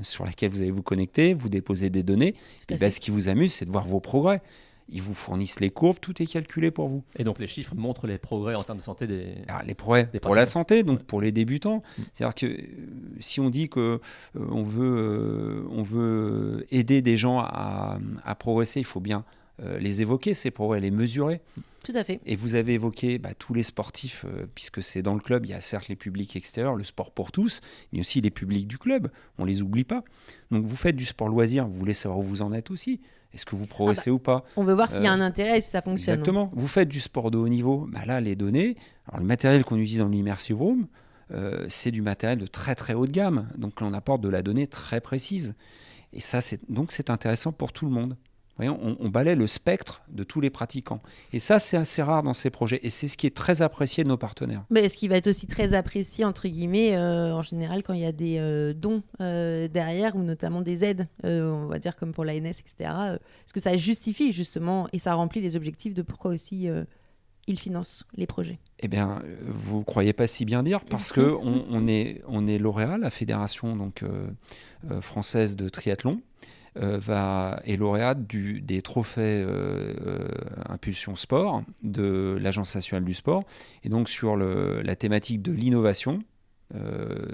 sur 0.03 0.24
laquelle 0.24 0.51
vous 0.51 0.62
allez 0.62 0.70
vous 0.70 0.83
connecter, 0.83 1.35
vous 1.35 1.49
déposez 1.49 1.91
des 1.91 2.03
données. 2.03 2.35
Et 2.70 2.76
ben, 2.76 2.91
ce 2.91 3.01
qui 3.01 3.11
vous 3.11 3.29
amuse, 3.29 3.53
c'est 3.53 3.64
de 3.64 3.70
voir 3.70 3.87
vos 3.87 4.01
progrès. 4.01 4.41
Ils 4.91 5.03
vous 5.03 5.12
fournissent 5.12 5.61
les 5.61 5.70
courbes, 5.70 5.99
tout 6.01 6.22
est 6.22 6.26
calculé 6.26 6.70
pour 6.70 6.89
vous. 6.89 7.03
Et 7.16 7.24
donc 7.24 7.39
les 7.39 7.47
chiffres 7.47 7.74
montrent 7.74 8.07
les 8.07 8.16
progrès 8.16 8.55
en 8.55 8.62
termes 8.62 8.79
de 8.79 8.83
santé 8.83 9.07
des. 9.07 9.35
Ah, 9.49 9.62
les 9.66 9.74
progrès 9.74 10.07
pour 10.22 10.35
la 10.35 10.47
santé, 10.47 10.83
donc 10.83 11.03
pour 11.03 11.20
les 11.20 11.31
débutants. 11.31 11.83
Mm. 11.99 12.03
C'est-à-dire 12.14 12.35
que 12.35 12.47
euh, 12.47 12.66
si 13.18 13.41
on 13.41 13.51
dit 13.51 13.68
que 13.68 13.81
euh, 13.81 14.01
on 14.35 14.62
veut, 14.62 14.97
euh, 14.97 15.68
on 15.70 15.83
veut 15.83 16.66
aider 16.70 17.03
des 17.03 17.18
gens 17.18 17.39
à, 17.39 17.99
à 18.24 18.35
progresser, 18.35 18.81
il 18.81 18.87
faut 18.87 19.01
bien 19.01 19.24
les 19.61 20.02
évoquer 20.02 20.34
ces 20.34 20.50
progrès, 20.50 20.80
les 20.80 20.90
mesurer. 20.90 21.40
Tout 21.84 21.92
à 21.94 22.04
fait. 22.04 22.20
Et 22.26 22.36
vous 22.36 22.54
avez 22.54 22.74
évoqué 22.74 23.18
bah, 23.18 23.34
tous 23.34 23.54
les 23.54 23.62
sportifs, 23.62 24.24
euh, 24.26 24.46
puisque 24.54 24.82
c'est 24.82 25.02
dans 25.02 25.14
le 25.14 25.20
club, 25.20 25.46
il 25.46 25.50
y 25.50 25.54
a 25.54 25.61
certes 25.61 25.88
les 25.88 25.96
publics 25.96 26.36
extérieurs, 26.36 26.74
le 26.74 26.84
sport 26.84 27.12
pour 27.12 27.32
tous, 27.32 27.61
mais 27.92 28.00
aussi 28.00 28.20
les 28.20 28.30
publics 28.30 28.66
du 28.66 28.78
club. 28.78 29.09
On 29.38 29.44
les 29.44 29.62
oublie 29.62 29.84
pas. 29.84 30.02
Donc 30.50 30.64
vous 30.64 30.76
faites 30.76 30.96
du 30.96 31.04
sport 31.04 31.28
loisir, 31.28 31.66
vous 31.66 31.72
voulez 31.72 31.94
savoir 31.94 32.18
où 32.18 32.24
vous 32.24 32.42
en 32.42 32.52
êtes 32.52 32.70
aussi. 32.70 33.00
Est-ce 33.32 33.46
que 33.46 33.56
vous 33.56 33.66
progressez 33.66 34.11
ah 34.11 34.11
bah, 34.11 34.14
ou 34.14 34.18
pas 34.18 34.44
On 34.56 34.64
veut 34.64 34.74
voir 34.74 34.90
s'il 34.90 35.02
y 35.02 35.06
a 35.06 35.12
un 35.12 35.20
euh, 35.20 35.24
intérêt 35.24 35.59
et 35.59 35.61
si 35.61 35.70
ça 35.70 35.82
fonctionne. 35.82 36.14
Exactement. 36.14 36.50
Vous 36.54 36.68
faites 36.68 36.88
du 36.88 37.00
sport 37.00 37.30
de 37.30 37.38
haut 37.38 37.48
niveau, 37.48 37.86
bah 37.90 38.04
là 38.06 38.20
les 38.20 38.36
données, 38.36 38.76
alors 39.06 39.20
le 39.20 39.26
matériel 39.26 39.64
qu'on 39.64 39.76
utilise 39.76 40.00
dans 40.00 40.09
l'immersive 40.09 40.59
room, 40.59 40.88
euh, 41.30 41.66
c'est 41.68 41.90
du 41.90 42.02
matériel 42.02 42.38
de 42.38 42.46
très 42.46 42.74
très 42.74 42.94
haut 42.94 43.06
de 43.06 43.12
gamme. 43.12 43.48
Donc 43.56 43.80
on 43.80 43.92
apporte 43.92 44.20
de 44.20 44.28
la 44.28 44.42
donnée 44.42 44.66
très 44.66 45.00
précise. 45.00 45.54
Et 46.12 46.20
ça, 46.20 46.40
c'est 46.40 46.61
donc 46.70 46.90
c'est 46.90 47.11
intéressant 47.11 47.52
pour 47.52 47.72
tout 47.72 47.84
le 47.84 47.92
monde 47.92 48.16
on, 48.66 48.96
on, 48.98 49.09
balaie 49.09 49.36
le 49.36 49.46
spectre 49.46 50.02
de 50.09 50.24
tous 50.24 50.40
les 50.40 50.50
pratiquants. 50.50 51.00
Et 51.32 51.38
ça, 51.38 51.61
c'est 51.61 51.76
assez 51.76 52.02
rare 52.02 52.24
dans 52.24 52.34
ces 52.34 52.50
projets. 52.50 52.80
Et 52.82 52.90
c'est 52.90 53.06
ce 53.06 53.16
qui 53.16 53.26
est 53.26 53.36
très 53.36 53.62
apprécié 53.62 54.02
de 54.02 54.09
nos 54.09 54.16
partenaires. 54.16 54.64
Mais 54.70 54.88
ce 54.88 54.96
qui 54.96 55.06
va 55.06 55.16
être 55.16 55.28
aussi 55.28 55.46
très 55.46 55.74
apprécié, 55.74 56.24
entre 56.24 56.48
guillemets, 56.48 56.96
euh, 56.96 57.32
en 57.34 57.42
général, 57.42 57.84
quand 57.84 57.92
il 57.92 58.00
y 58.00 58.06
a 58.06 58.12
des 58.12 58.38
euh, 58.38 58.72
dons 58.74 59.02
euh, 59.20 59.68
derrière, 59.68 60.16
ou 60.16 60.22
notamment 60.22 60.61
des 60.61 60.82
aides, 60.84 61.06
on 61.22 61.66
va 61.66 61.78
dire 61.78 61.96
comme 61.96 62.12
pour 62.12 62.24
l'ANS, 62.24 62.46
etc. 62.46 62.74
parce 62.78 63.52
que 63.54 63.61
ça 63.61 63.76
justifie 63.76 64.32
justement, 64.32 64.88
et 64.92 64.98
ça 64.98 65.14
remplit 65.14 65.40
les 65.40 65.54
objectifs 65.54 65.94
de 65.94 66.02
pourquoi 66.02 66.32
aussi 66.32 66.68
ils 67.46 67.59
financent 67.59 68.04
les 68.16 68.26
projets. 68.26 68.59
Eh 68.80 68.88
bien, 68.88 69.22
vous 69.46 69.78
ne 69.78 69.84
croyez 69.84 70.12
pas 70.12 70.26
si 70.26 70.44
bien 70.44 70.62
dire, 70.62 70.84
parce 70.84 71.12
que 71.12 71.20
on, 71.70 71.86
est, 71.86 72.22
on 72.26 72.46
est 72.46 72.59
lauréat, 72.59 72.98
la 72.98 73.11
fédération 73.11 73.76
donc, 73.76 74.04
française 75.00 75.56
de 75.56 75.68
triathlon. 75.68 76.20
Euh, 76.77 76.99
va, 76.99 77.61
est 77.64 77.77
lauréate 77.77 78.27
du, 78.27 78.61
des 78.61 78.83
trophées 78.83 79.21
euh, 79.23 79.95
euh, 80.07 80.29
Impulsion 80.69 81.16
Sport 81.16 81.62
de 81.83 82.39
l'Agence 82.41 82.75
nationale 82.75 83.05
du 83.05 83.14
sport. 83.14 83.45
Et 83.85 83.89
donc 83.89 84.09
sur 84.09 84.37
le, 84.37 84.83
la 84.83 84.95
thématique 84.95 85.43
de 85.43 85.53
l'innovation, 85.53 86.23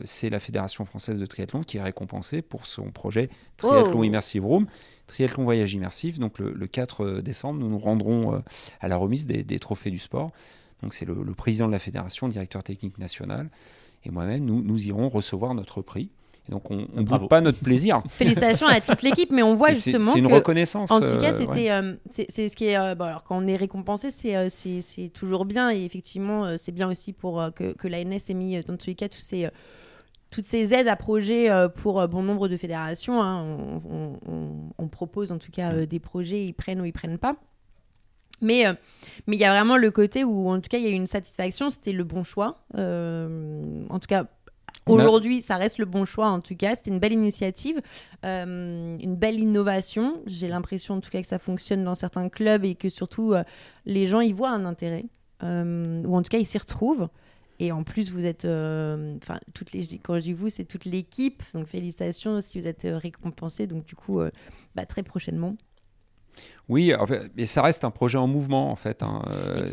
c'est 0.05 0.31
la 0.31 0.39
Fédération 0.39 0.85
française 0.85 1.19
de 1.19 1.27
triathlon 1.27 1.65
qui 1.65 1.79
est 1.79 1.83
récompensée 1.83 2.41
pour 2.41 2.67
son 2.67 2.93
projet 2.93 3.31
Triathlon 3.57 3.99
oh. 3.99 4.05
Immersive 4.05 4.47
Room, 4.47 4.67
Triathlon 5.09 5.43
Voyage 5.43 5.75
Immersif. 5.75 6.21
Donc 6.21 6.39
le, 6.39 6.67
4 6.69 7.21
décembre, 7.21 7.59
nous 7.59 7.69
nous 7.69 7.79
rendrons 7.79 8.41
à 8.81 8.87
la 8.87 8.97
remise 8.97 9.27
des, 9.27 9.43
des 9.43 9.59
trophées 9.59 9.91
du 9.91 9.99
sport. 9.99 10.31
Donc 10.83 10.95
c'est 10.95 11.05
le, 11.05 11.21
le, 11.21 11.35
président 11.35 11.67
de 11.67 11.73
la 11.73 11.81
fédération, 11.81 12.29
le 12.29 12.33
directeur 12.33 12.63
technique 12.63 12.97
national, 12.99 13.51
et 14.05 14.11
moi-même, 14.11 14.45
nous, 14.45 14.63
nous 14.63 14.87
irons 14.87 15.09
recevoir 15.09 15.53
notre 15.55 15.83
prix 15.83 16.11
donc 16.49 16.71
on 16.71 16.77
ne 16.77 17.03
doute 17.03 17.29
pas 17.29 17.41
notre 17.41 17.61
plaisir. 17.61 18.03
Félicitations 18.09 18.67
à 18.67 18.81
toute 18.81 19.03
l'équipe, 19.03 19.31
mais 19.31 19.43
on 19.43 19.55
voit 19.55 19.73
justement 19.73 20.13
c'est 20.13 20.19
une 20.19 20.33
reconnaissance. 20.33 20.91
En 20.91 21.01
tout 21.01 21.19
cas, 21.21 21.33
euh, 21.33 21.39
c'était 21.39 21.71
euh, 21.71 21.95
c'est 22.11 22.49
ce 22.49 22.57
qui 22.57 22.67
est 22.67 22.79
euh, 22.79 22.95
bon, 22.95 23.07
alors 23.07 23.25
quand 23.25 23.37
on 23.37 23.47
est 23.47 23.57
récompensé, 23.57 24.11
c'est 24.11 24.51
c'est 24.51 25.09
toujours 25.09 25.47
bien 25.47 25.71
et 25.71 25.85
effectivement 25.85 26.57
c'est 26.59 26.73
bien 26.73 26.89
aussi 26.89 27.13
pour 27.13 27.43
que, 27.55 27.73
que 27.73 27.89
l'ANS 27.89 28.29
ait 28.29 28.35
mis 28.35 28.61
dans 28.63 28.77
tous 28.77 28.89
les 28.89 28.95
cas 28.95 29.09
tous 29.09 29.23
ces 29.23 29.49
toutes 30.31 30.45
ces 30.45 30.75
aides 30.75 30.89
à 30.89 30.97
projets 30.97 31.49
pour 31.77 32.07
bon 32.09 32.23
nombre 32.23 32.49
de 32.49 32.57
fédérations. 32.57 33.23
Hein. 33.23 33.59
on, 34.79 34.89
propose 34.89 35.33
en 35.33 35.39
tout 35.39 35.51
cas 35.51 35.87
des 35.87 35.99
projets, 35.99 36.45
ils 36.45 36.53
prennent 36.53 36.81
ou 36.81 36.85
ils 36.85 36.93
prennent 36.93 37.19
pas. 37.19 37.37
Mais 38.43 38.65
mais 39.27 39.37
il 39.37 39.41
y 39.41 39.45
a 39.45 39.51
vraiment 39.51 39.79
le 39.79 39.91
côté 39.91 40.25
où 40.25 40.51
en 40.51 40.61
tout 40.61 40.69
cas 40.69 40.77
il 40.77 40.85
y 40.85 40.89
a 40.89 40.91
eu 40.91 40.95
une 40.95 41.07
satisfaction, 41.07 41.71
c'était 41.71 41.93
le 41.93 42.05
bon 42.05 42.23
choix. 42.23 42.59
en 42.75 43.99
tout 43.99 44.09
cas 44.09 44.27
Aujourd'hui, 44.87 45.43
ça 45.43 45.57
reste 45.57 45.79
le 45.79 45.87
bon 45.87 46.05
choix 46.05 46.29
en 46.29 46.41
tout 46.41 46.57
cas. 46.57 46.75
C'était 46.75 46.91
une 46.91 46.99
belle 46.99 47.13
initiative, 47.13 47.81
euh, 48.25 48.97
une 48.99 49.17
belle 49.17 49.39
innovation. 49.41 50.21
J'ai 50.27 50.49
l'impression 50.49 50.95
en 50.95 51.01
tout 51.01 51.11
cas 51.11 51.21
que 51.21 51.27
ça 51.27 51.39
fonctionne 51.39 51.85
dans 51.85 51.95
certains 51.95 52.29
clubs 52.29 52.65
et 52.65 52.75
que 52.75 52.89
surtout 52.89 53.33
euh, 53.33 53.45
les 53.87 54.07
gens 54.07 54.21
y 54.21 54.33
voient 54.33 54.51
un 54.51 54.65
intérêt, 54.65 55.07
euh, 55.43 56.03
ou 56.05 56.15
en 56.15 56.23
tout 56.23 56.29
cas 56.29 56.39
ils 56.39 56.47
s'y 56.47 56.59
retrouvent. 56.59 57.09
Et 57.61 57.71
en 57.71 57.85
plus, 57.85 58.11
vous 58.11 58.25
êtes, 58.25 58.45
enfin, 58.45 59.39
toutes 59.55 59.73
les, 59.73 59.99
quand 59.99 60.17
je 60.17 60.21
dis 60.21 60.33
vous, 60.33 60.51
c'est 60.51 60.65
toute 60.65 60.85
l'équipe. 60.87 61.43
Donc 61.55 61.69
félicitations 61.69 62.41
si 62.41 62.61
vous 62.61 62.67
êtes 62.67 62.85
euh, 62.85 62.99
récompensé. 62.99 63.67
Donc 63.69 63.87
du 63.87 63.95
coup, 63.95 64.21
bah, 64.75 64.87
très 64.87 65.03
prochainement. 65.03 65.57
Oui, 66.69 66.93
mais 67.37 67.45
ça 67.45 67.61
reste 67.61 67.85
un 67.85 67.91
projet 67.91 68.17
en 68.17 68.27
mouvement 68.27 68.71
en 68.71 68.77
fait. 68.77 69.03
Hein, 69.03 69.21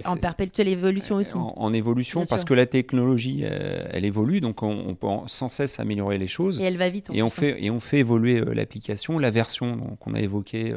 en 0.06 0.18
perpétuelle 0.18 0.68
évolution 0.68 1.16
aussi. 1.16 1.34
En, 1.36 1.72
évolution 1.72 2.26
parce 2.26 2.44
que 2.44 2.54
la 2.54 2.66
technologie, 2.66 3.44
elle, 3.44 4.04
évolue, 4.04 4.42
donc 4.42 4.62
on, 4.62 4.94
peut 4.96 5.08
sans 5.28 5.48
cesse 5.48 5.80
améliorer 5.80 6.18
les 6.18 6.28
choses. 6.28 6.60
Et 6.60 6.64
elle 6.66 6.78
va 6.78 6.90
vite. 6.90 7.10
et, 7.14 7.24
on 7.24 7.28
hein. 7.28 7.30
fait, 7.30 7.64
et 7.64 7.72
on 7.72 7.80
fait 7.80 8.00
évoluer 8.00 8.44
l'application, 8.54 9.20
la 9.20 9.32
version 9.32 9.96
qu'on 10.02 10.14
a 10.16 10.20
évoquée 10.20 10.74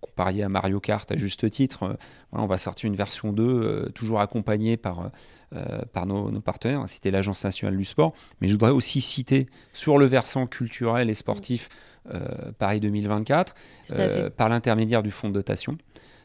comparé 0.00 0.42
à 0.42 0.48
Mario 0.48 0.80
Kart 0.80 1.10
à 1.10 1.16
juste 1.16 1.48
titre. 1.50 1.84
Euh, 1.84 1.94
on 2.32 2.46
va 2.46 2.58
sortir 2.58 2.88
une 2.88 2.96
version 2.96 3.32
2, 3.32 3.42
euh, 3.42 3.88
toujours 3.90 4.20
accompagnée 4.20 4.76
par, 4.76 5.10
euh, 5.54 5.82
par 5.92 6.06
nos, 6.06 6.30
partenaires. 6.40 6.84
C'était 6.86 7.10
l'Agence 7.10 7.44
nationale 7.44 7.76
du 7.76 7.84
sport. 7.84 8.14
Mais 8.40 8.48
je 8.48 8.54
voudrais 8.54 8.70
aussi 8.70 9.00
citer 9.00 9.48
sur 9.72 9.98
le 9.98 10.06
versant 10.06 10.46
culturel 10.46 11.10
et 11.10 11.14
sportif 11.14 11.68
Paris 12.58 12.80
2024, 12.80 13.54
par 14.36 14.48
l'intermédiaire 14.48 15.02
du 15.02 15.10
fonds 15.10 15.28
de 15.28 15.34
dotation. 15.34 15.76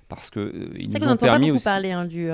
Parce 0.08 0.30
que 0.30 0.72
ils 0.78 0.90
nous 0.90 1.08
ont 1.08 1.18
permis 1.18 1.52
aussi. 1.52 1.64
Parler, 1.64 1.92
hein, 1.92 2.06
du, 2.06 2.30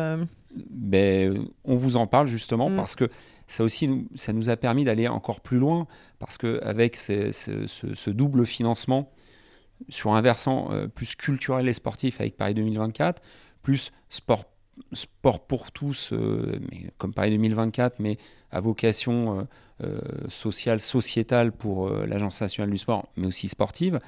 ben, 0.69 1.45
on 1.63 1.75
vous 1.75 1.97
en 1.97 2.07
parle 2.07 2.27
justement 2.27 2.69
mm. 2.69 2.75
parce 2.75 2.95
que 2.95 3.09
ça 3.47 3.63
aussi, 3.63 4.07
ça 4.15 4.33
nous 4.33 4.49
a 4.49 4.55
permis 4.55 4.85
d'aller 4.85 5.07
encore 5.07 5.41
plus 5.41 5.57
loin 5.57 5.87
parce 6.19 6.37
qu'avec 6.37 6.95
ce, 6.95 7.31
ce, 7.31 7.67
ce, 7.67 8.09
double 8.09 8.45
financement, 8.45 9.11
sur 9.89 10.13
un 10.13 10.21
versant 10.21 10.71
euh, 10.71 10.87
plus 10.87 11.15
culturel 11.15 11.67
et 11.67 11.73
sportif 11.73 12.21
avec 12.21 12.37
Paris 12.37 12.53
2024, 12.53 13.21
plus 13.61 13.91
sport, 14.09 14.45
sport 14.93 15.45
pour 15.45 15.71
tous, 15.71 16.13
euh, 16.13 16.59
mais, 16.71 16.91
comme 16.97 17.13
Paris 17.13 17.31
2024, 17.31 17.99
mais 17.99 18.17
à 18.51 18.59
vocation 18.59 19.39
euh, 19.39 19.43
sociale, 20.29 20.79
sociétale 20.79 21.51
pour 21.51 21.89
l'Agence 21.89 22.41
nationale 22.41 22.71
du 22.71 22.77
sport, 22.77 23.07
mais 23.15 23.27
aussi 23.27 23.47
sportive, 23.47 23.99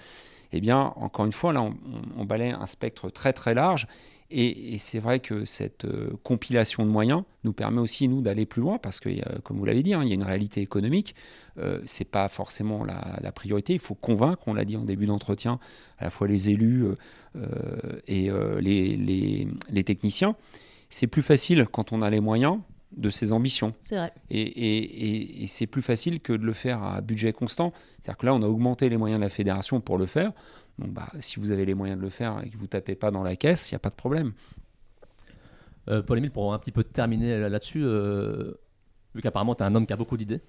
eh 0.52 0.62
bien, 0.62 0.94
encore 0.98 1.26
une 1.26 1.32
fois, 1.32 1.52
là, 1.54 1.62
on, 1.62 1.76
on 2.18 2.26
balaye 2.26 2.52
un 2.52 2.68
spectre 2.68 3.10
très 3.10 3.34
très 3.34 3.54
large 3.54 3.88
et, 4.36 4.78
c'est 4.80 4.98
vrai 4.98 5.20
que 5.20 5.46
cette 5.46 5.86
euh, 5.86 6.10
compilation 6.24 6.86
de 6.86 6.90
moyens 6.90 7.22
nous 7.44 7.54
permet 7.54 7.80
aussi, 7.80 8.08
nous, 8.08 8.22
d'aller 8.22 8.48
plus 8.48 8.62
loin, 8.62 8.80
parce 8.80 9.00
que, 9.00 9.10
comme 9.42 9.60
vous 9.60 9.66
l'avez 9.66 9.84
dit, 9.84 9.94
hein, 9.94 10.02
il 10.04 10.10
y 10.10 10.12
a 10.12 10.16
une 10.16 10.24
réalité 10.24 10.62
économique. 10.62 11.14
Euh, 11.60 11.80
ce 11.86 12.00
n'est 12.00 12.10
pas 12.10 12.28
forcément 12.30 12.84
la, 12.84 13.32
priorité. 13.32 13.74
Il 13.74 13.80
faut 13.80 13.94
convaincre, 13.94 14.48
on 14.48 14.56
l'a 14.56 14.66
dit 14.66 14.76
en 14.76 14.86
début 14.86 15.06
d'entretien, 15.06 15.60
à 16.00 16.06
la 16.06 16.10
fois 16.10 16.28
les 16.28 16.50
élus 16.50 16.86
euh, 17.36 18.00
et 18.08 18.32
les, 18.60 19.84
techniciens. 19.84 20.36
C'est 20.90 21.08
plus 21.08 21.22
facile 21.22 21.68
quand 21.72 21.92
on 21.92 22.02
a 22.02 22.10
les 22.10 22.20
moyens 22.20 22.58
de 22.96 23.10
ses 23.10 23.34
ambitions. 23.34 23.74
C'est 23.82 23.96
vrai. 23.96 24.14
Et, 24.30 24.42
et, 24.42 25.44
et 25.44 25.48
c'est 25.48 25.68
plus 25.68 25.82
facile 25.82 26.20
que 26.20 26.34
de 26.34 26.46
le 26.46 26.54
faire 26.54 26.84
à 26.84 27.02
budget 27.02 27.34
constant. 27.34 27.74
C'est-à-dire 28.02 28.18
que 28.18 28.26
là, 28.26 28.34
on 28.34 28.42
a 28.42 28.48
augmenté 28.48 28.90
les 28.90 28.98
moyens 28.98 29.20
de 29.20 29.24
la 29.24 29.30
fédération 29.30 29.82
pour 29.82 29.98
le 29.98 30.06
faire. 30.06 30.32
Donc, 30.80 30.92
bah, 30.92 31.10
si 31.20 31.40
vous 31.40 31.52
avez 31.52 31.66
les 31.66 31.74
moyens 31.74 32.00
de 32.00 32.04
le 32.04 32.10
faire 32.10 32.42
et 32.44 32.50
que 32.50 32.58
vous 32.58 32.68
tapez 32.68 32.96
pas 32.96 33.12
dans 33.12 33.24
la 33.24 33.36
caisse, 33.36 33.70
il 33.70 33.74
n'y 33.74 33.78
a 33.78 33.80
pas 33.80 33.90
de 33.90 33.96
problème. 33.96 34.34
Euh, 35.90 36.02
Paul-Émile, 36.02 36.32
pour 36.32 36.54
un 36.54 36.60
petit 36.60 36.72
peu 36.72 36.84
terminer 36.84 37.38
là-dessus, 37.50 37.84
euh, 37.84 38.54
vu 39.14 39.22
qu'apparemment 39.22 39.54
tu 39.56 39.64
es 39.64 39.66
un 39.66 39.76
homme 39.76 39.86
qui 39.86 39.94
a 39.94 39.98
beaucoup 39.98 40.18
d'idées, 40.18 40.42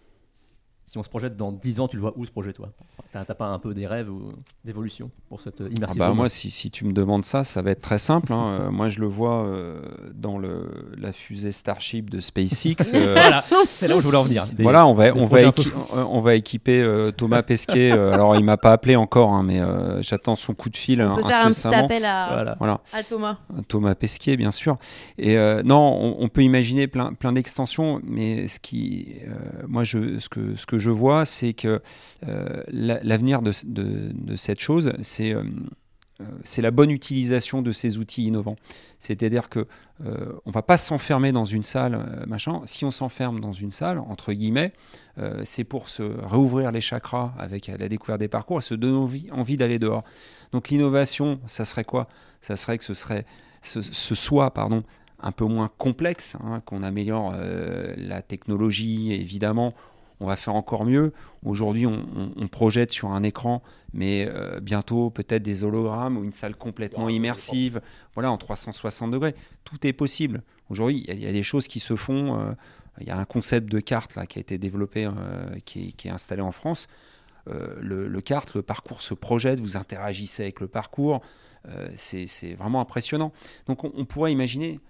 si 0.86 0.98
on 0.98 1.02
se 1.02 1.08
projette 1.08 1.36
dans 1.36 1.50
10 1.50 1.80
ans, 1.80 1.88
tu 1.88 1.96
le 1.96 2.02
vois 2.02 2.12
où 2.16 2.24
ce 2.26 2.30
projet, 2.30 2.52
toi? 2.52 2.70
T'as 3.12 3.24
pas 3.24 3.46
un 3.46 3.58
peu 3.58 3.74
des 3.74 3.86
rêves 3.86 4.10
ou 4.10 4.32
d'évolution 4.64 5.10
pour 5.28 5.40
cette 5.40 5.60
immersion 5.60 6.02
ah 6.02 6.08
bah 6.08 6.14
Moi, 6.14 6.28
si, 6.28 6.50
si, 6.50 6.70
tu 6.70 6.84
me 6.84 6.92
demandes 6.92 7.24
ça, 7.24 7.42
ça 7.44 7.62
va 7.62 7.70
être 7.70 7.80
très 7.80 7.98
simple. 7.98 8.32
Hein. 8.32 8.58
Euh, 8.60 8.70
moi, 8.70 8.88
je 8.88 9.00
le 9.00 9.06
vois 9.06 9.44
euh, 9.44 9.80
dans 10.14 10.36
le, 10.36 10.68
la 10.98 11.12
fusée 11.12 11.52
Starship 11.52 12.10
de 12.10 12.20
SpaceX. 12.20 12.92
Euh, 12.94 13.12
voilà, 13.14 13.42
c'est 13.66 13.88
là 13.88 13.96
où 13.96 14.00
je 14.00 14.04
voulais 14.04 14.18
en 14.18 14.24
venir. 14.24 14.46
voilà, 14.58 14.86
on 14.86 14.94
va, 14.94 15.14
on 15.14 15.26
va, 15.26 15.38
on 15.94 16.20
va 16.20 16.34
équiper 16.34 16.86
Thomas 17.16 17.42
Pesquet. 17.42 17.92
alors, 17.92 18.36
il 18.36 18.44
m'a 18.44 18.56
pas 18.56 18.72
appelé 18.72 18.96
encore, 18.96 19.32
hein, 19.32 19.42
mais 19.42 19.60
j'attends 20.02 20.36
son 20.36 20.54
coup 20.54 20.68
de 20.70 20.76
fil 20.76 21.02
on 21.02 21.16
peut 21.16 21.28
faire 21.28 21.46
un 21.46 21.50
petit 21.50 21.66
appel 21.68 22.04
à, 22.04 22.56
voilà. 22.58 22.80
à 22.92 23.02
Thomas. 23.02 23.38
Thomas 23.68 23.94
Pesquet, 23.94 24.36
bien 24.36 24.50
sûr. 24.50 24.76
Et 25.16 25.36
non, 25.64 25.96
on, 26.00 26.16
on, 26.18 26.28
peut 26.28 26.42
imaginer 26.42 26.88
plein, 26.88 27.14
plein 27.14 27.32
d'extensions, 27.32 28.00
mais 28.04 28.48
ce 28.48 28.58
qui, 28.60 29.14
moi, 29.66 29.84
je, 29.84 30.18
ce 30.18 30.28
que, 30.28 30.56
ce 30.56 30.66
que 30.66 30.73
je 30.78 30.90
vois, 30.90 31.24
c'est 31.24 31.52
que 31.52 31.80
euh, 32.28 32.62
l'avenir 32.68 33.42
de, 33.42 33.52
cette 34.36 34.60
chose, 34.60 34.92
c'est 35.02 35.34
euh, 35.34 35.42
euh, 36.20 36.24
la 36.58 36.70
bonne 36.70 36.90
utilisation 36.90 37.62
de 37.62 37.72
ces 37.72 37.98
outils 37.98 38.26
innovants. 38.26 38.56
C'est-à-dire 38.98 39.48
que 39.48 39.66
on 40.44 40.50
va 40.50 40.62
pas 40.62 40.76
s'enfermer 40.76 41.30
dans 41.30 41.44
une 41.44 41.62
salle, 41.62 42.24
machin. 42.26 42.62
Si 42.64 42.84
on 42.84 42.90
s'enferme 42.90 43.38
dans 43.38 43.52
une 43.52 43.70
salle, 43.70 44.00
entre 44.00 44.32
guillemets, 44.32 44.72
c'est 45.44 45.62
pour 45.62 45.88
se 45.88 46.02
réouvrir 46.02 46.72
les 46.72 46.80
chakras 46.80 47.32
avec 47.38 47.68
la 47.68 47.88
découverte 47.88 48.18
des 48.18 48.26
parcours 48.26 48.58
et 48.58 48.62
se 48.62 48.74
donner 48.74 48.96
envie, 48.96 49.28
envie 49.30 49.56
d'aller 49.56 49.78
dehors. 49.78 50.02
Donc 50.50 50.70
l'innovation, 50.70 51.38
ça 51.46 51.64
serait 51.64 51.84
quoi? 51.84 52.08
Ça 52.40 52.56
serait 52.56 52.76
que 52.76 52.84
ce 52.84 52.92
serait 52.92 53.24
ce, 53.62 53.82
soit 54.16 54.52
pardon 54.52 54.82
un 55.20 55.30
peu 55.30 55.44
moins 55.44 55.70
complexe, 55.78 56.36
hein, 56.42 56.60
qu'on 56.64 56.82
améliore 56.82 57.32
la 57.96 58.20
technologie 58.20 59.12
évidemment 59.12 59.74
on 60.20 60.26
va 60.26 60.36
faire 60.36 60.54
encore 60.54 60.84
mieux. 60.84 61.12
Aujourd'hui, 61.44 61.86
on, 61.86 62.48
projette 62.48 62.92
sur 62.92 63.10
un 63.10 63.22
écran, 63.22 63.62
mais 63.92 64.26
euh, 64.28 64.60
bientôt 64.60 65.10
peut-être 65.10 65.42
des 65.42 65.64
hologrammes 65.64 66.16
ou 66.16 66.24
une 66.24 66.32
salle 66.32 66.54
complètement 66.54 67.08
immersive, 67.08 67.80
voilà, 68.14 68.30
en 68.30 68.38
360 68.38 69.10
degrés. 69.10 69.34
Tout 69.64 69.86
est 69.86 69.92
possible. 69.92 70.42
Aujourd'hui, 70.70 71.04
il 71.08 71.18
y, 71.18 71.26
a 71.26 71.32
des 71.32 71.42
choses 71.42 71.68
qui 71.68 71.80
se 71.80 71.96
font. 71.96 72.38
Euh, 72.38 72.52
il 73.00 73.06
y 73.06 73.10
a 73.10 73.18
un 73.18 73.24
concept 73.24 73.70
de 73.70 73.80
carte 73.80 74.14
là, 74.14 74.24
qui 74.26 74.38
a 74.38 74.40
été 74.40 74.56
développé, 74.56 75.04
euh, 75.04 75.10
qui, 75.64 75.94
est, 76.04 76.08
installé 76.08 76.42
en 76.42 76.52
France. 76.52 76.86
Le, 77.46 78.20
carte, 78.20 78.54
le 78.54 78.62
parcours 78.62 79.02
se 79.02 79.12
projette, 79.12 79.60
vous 79.60 79.76
interagissez 79.76 80.44
avec 80.44 80.60
le 80.60 80.68
parcours. 80.68 81.20
c'est 81.96 82.54
vraiment 82.54 82.80
impressionnant. 82.80 83.32
Donc 83.66 83.84
on, 83.84 84.04
pourrait 84.06 84.32
imaginer 84.32 84.80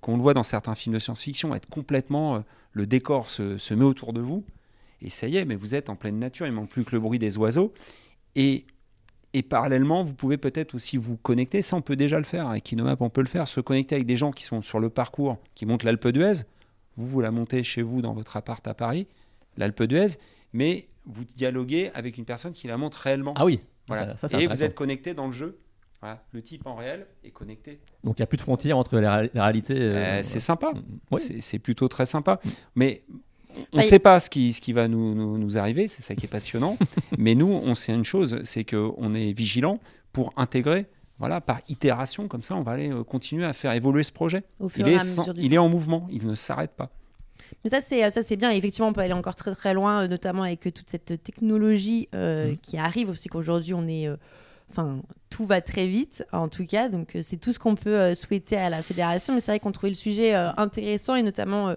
qu'on 0.00 0.16
le 0.16 0.22
voit 0.22 0.34
dans 0.34 0.42
certains 0.42 0.74
films 0.74 0.94
de 0.94 1.00
science-fiction, 1.00 1.54
être 1.54 1.68
complètement 1.68 2.44
le 2.72 2.86
décor 2.86 3.30
se, 3.30 3.74
met 3.74 3.84
autour 3.84 4.12
de 4.12 4.20
vous, 4.20 4.44
et 5.02 5.10
ça 5.10 5.26
y 5.26 5.36
est, 5.36 5.44
mais 5.44 5.56
vous 5.56 5.74
êtes 5.74 5.88
en 5.88 5.96
pleine 5.96 6.18
nature, 6.18 6.46
il 6.46 6.50
ne 6.50 6.56
manque 6.56 6.68
plus 6.68 6.84
que 6.84 6.92
le 6.92 7.00
bruit 7.00 7.18
des 7.18 7.38
oiseaux. 7.38 7.72
Et, 8.36 8.64
et 9.32 9.42
parallèlement, 9.42 10.04
vous 10.04 10.14
pouvez 10.14 10.36
peut-être 10.36 10.74
aussi 10.74 10.96
vous 10.96 11.16
connecter, 11.16 11.62
ça 11.62 11.76
on 11.76 11.82
peut 11.82 11.96
déjà 11.96 12.18
le 12.18 12.24
faire, 12.24 12.48
avec 12.48 12.70
Inomap 12.70 13.00
on 13.00 13.10
peut 13.10 13.22
le 13.22 13.26
faire, 13.26 13.48
se 13.48 13.60
connecter 13.60 13.94
avec 13.94 14.06
des 14.06 14.16
gens 14.16 14.30
qui 14.30 14.44
sont 14.44 14.62
sur 14.62 14.78
le 14.78 14.90
parcours, 14.90 15.38
qui 15.54 15.66
montent 15.66 15.84
l'Alpe 15.84 16.08
d'Huez. 16.08 16.44
Vous, 16.96 17.06
vous 17.06 17.20
la 17.20 17.30
montez 17.30 17.62
chez 17.62 17.82
vous 17.82 18.02
dans 18.02 18.12
votre 18.12 18.36
appart 18.36 18.66
à 18.66 18.74
Paris, 18.74 19.06
l'Alpe 19.56 19.84
d'Huez, 19.84 20.18
mais 20.52 20.88
vous 21.06 21.24
dialoguez 21.24 21.90
avec 21.94 22.18
une 22.18 22.24
personne 22.24 22.52
qui 22.52 22.66
la 22.66 22.76
monte 22.76 22.94
réellement. 22.94 23.34
Ah 23.36 23.44
oui, 23.44 23.60
et 24.38 24.46
vous 24.46 24.62
êtes 24.62 24.74
connecté 24.74 25.14
dans 25.14 25.26
le 25.26 25.32
jeu. 25.32 25.58
Voilà, 26.00 26.22
le 26.32 26.42
type 26.42 26.66
en 26.66 26.76
réel 26.76 27.06
est 27.24 27.30
connecté. 27.30 27.78
Donc 28.04 28.18
il 28.18 28.22
n'y 28.22 28.24
a 28.24 28.26
plus 28.26 28.38
de 28.38 28.42
frontières 28.42 28.78
entre 28.78 28.98
la, 28.98 29.28
réalité. 29.34 29.74
Euh, 29.76 30.22
c'est 30.22 30.40
sympa. 30.40 30.72
Mm, 30.72 31.14
mm. 31.14 31.40
C'est 31.40 31.58
plutôt 31.58 31.88
très 31.88 32.06
sympa. 32.06 32.40
Mm. 32.42 32.48
Mais 32.76 33.02
on 33.72 33.78
ne 33.78 33.82
sait 33.82 33.98
pas 33.98 34.18
ce 34.18 34.30
qui, 34.30 34.54
ce 34.54 34.62
qui 34.62 34.72
va 34.72 34.88
nous, 34.88 35.36
nous, 35.36 35.58
arriver, 35.58 35.88
c'est 35.88 36.02
ça 36.02 36.14
qui 36.14 36.24
est 36.24 36.28
passionnant. 36.28 36.78
Mais 37.18 37.34
nous, 37.34 37.52
on 37.52 37.74
sait 37.74 37.92
une 37.92 38.04
chose, 38.04 38.40
c'est 38.44 38.64
qu'on 38.64 39.12
est 39.12 39.32
vigilant 39.32 39.78
pour 40.12 40.32
intégrer, 40.36 40.86
voilà, 41.18 41.42
par 41.42 41.60
itération, 41.68 42.28
comme 42.28 42.42
ça, 42.42 42.56
on 42.56 42.62
va 42.62 42.72
aller 42.72 42.90
euh, 42.90 43.04
continuer 43.04 43.44
à 43.44 43.52
faire 43.52 43.72
évoluer 43.72 44.02
ce 44.02 44.12
projet. 44.12 44.42
il 44.76 44.88
est, 44.88 45.20
il 45.36 45.52
est 45.52 45.58
en 45.58 45.68
mouvement, 45.68 46.08
il 46.10 46.26
ne 46.26 46.34
s'arrête 46.34 46.72
pas. 46.72 46.90
Mais 47.62 47.68
ça, 47.68 47.82
c'est 47.82 48.08
ça, 48.08 48.22
c'est 48.22 48.36
bien. 48.36 48.50
effectivement, 48.50 48.88
on 48.88 48.92
peut 48.94 49.02
aller 49.02 49.12
encore 49.12 49.34
très 49.34 49.54
très 49.54 49.74
loin, 49.74 50.04
euh, 50.04 50.08
notamment 50.08 50.44
avec 50.44 50.60
toute 50.60 50.88
cette 50.88 51.22
technologie 51.22 52.08
qui 52.62 52.78
arrive 52.78 53.10
aussi 53.10 53.28
qu'aujourd'hui 53.28 53.74
on 53.74 53.86
est 53.86 54.08
Enfin, 54.70 55.02
tout 55.30 55.44
va 55.44 55.60
très 55.60 55.86
vite, 55.86 56.24
en 56.32 56.48
tout 56.48 56.64
cas. 56.64 56.88
Donc, 56.88 57.16
euh, 57.16 57.22
c'est 57.22 57.36
tout 57.36 57.52
ce 57.52 57.58
qu'on 57.58 57.74
peut 57.74 57.96
euh, 57.96 58.14
souhaiter 58.14 58.56
à 58.56 58.70
la 58.70 58.82
fédération. 58.82 59.34
Mais 59.34 59.40
c'est 59.40 59.52
vrai 59.52 59.60
qu'on 59.60 59.72
trouvait 59.72 59.90
le 59.90 59.96
sujet 59.96 60.34
euh, 60.34 60.50
intéressant 60.56 61.14
et 61.14 61.22
notamment. 61.22 61.74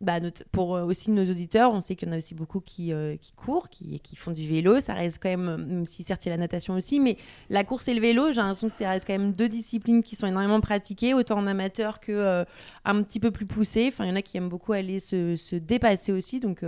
Bah, 0.00 0.14
pour 0.50 0.70
aussi 0.70 1.10
nos 1.10 1.30
auditeurs, 1.30 1.74
on 1.74 1.82
sait 1.82 1.94
qu'il 1.94 2.08
y 2.08 2.10
en 2.10 2.14
a 2.14 2.16
aussi 2.16 2.34
beaucoup 2.34 2.60
qui, 2.60 2.90
qui 3.20 3.32
courent, 3.32 3.68
qui, 3.68 4.00
qui, 4.00 4.16
font 4.16 4.30
du 4.30 4.48
vélo. 4.48 4.80
Ça 4.80 4.94
reste 4.94 5.18
quand 5.22 5.28
même, 5.28 5.62
même 5.62 5.84
si 5.84 6.02
certes 6.02 6.24
il 6.24 6.30
y 6.30 6.32
a 6.32 6.36
la 6.36 6.40
natation 6.40 6.72
aussi, 6.72 6.98
mais 7.00 7.18
la 7.50 7.64
course 7.64 7.86
et 7.88 7.92
le 7.92 8.00
vélo, 8.00 8.32
j'ai 8.32 8.40
l'impression 8.40 8.68
que 8.68 8.72
ça 8.72 8.88
reste 8.88 9.06
quand 9.06 9.12
même 9.12 9.32
deux 9.32 9.50
disciplines 9.50 10.02
qui 10.02 10.16
sont 10.16 10.26
énormément 10.26 10.62
pratiquées, 10.62 11.12
autant 11.12 11.36
en 11.36 11.46
amateur 11.46 12.00
que 12.00 12.46
un 12.86 13.02
petit 13.02 13.20
peu 13.20 13.30
plus 13.30 13.44
poussées. 13.44 13.88
Enfin, 13.88 14.06
il 14.06 14.08
y 14.08 14.12
en 14.12 14.16
a 14.16 14.22
qui 14.22 14.38
aiment 14.38 14.48
beaucoup 14.48 14.72
aller 14.72 15.00
se, 15.00 15.36
se 15.36 15.56
dépasser 15.56 16.12
aussi. 16.12 16.40
Donc, 16.40 16.64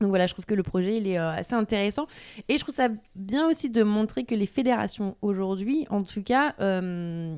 donc 0.00 0.10
voilà, 0.10 0.26
je 0.26 0.32
trouve 0.32 0.46
que 0.46 0.54
le 0.54 0.62
projet, 0.62 0.96
il 0.96 1.06
est 1.06 1.18
euh, 1.18 1.30
assez 1.30 1.54
intéressant. 1.54 2.06
Et 2.48 2.54
je 2.54 2.62
trouve 2.62 2.74
ça 2.74 2.88
bien 3.14 3.48
aussi 3.48 3.70
de 3.70 3.82
montrer 3.82 4.24
que 4.24 4.34
les 4.34 4.46
fédérations 4.46 5.16
aujourd'hui, 5.22 5.86
en 5.90 6.02
tout 6.02 6.22
cas, 6.22 6.54
euh, 6.60 6.80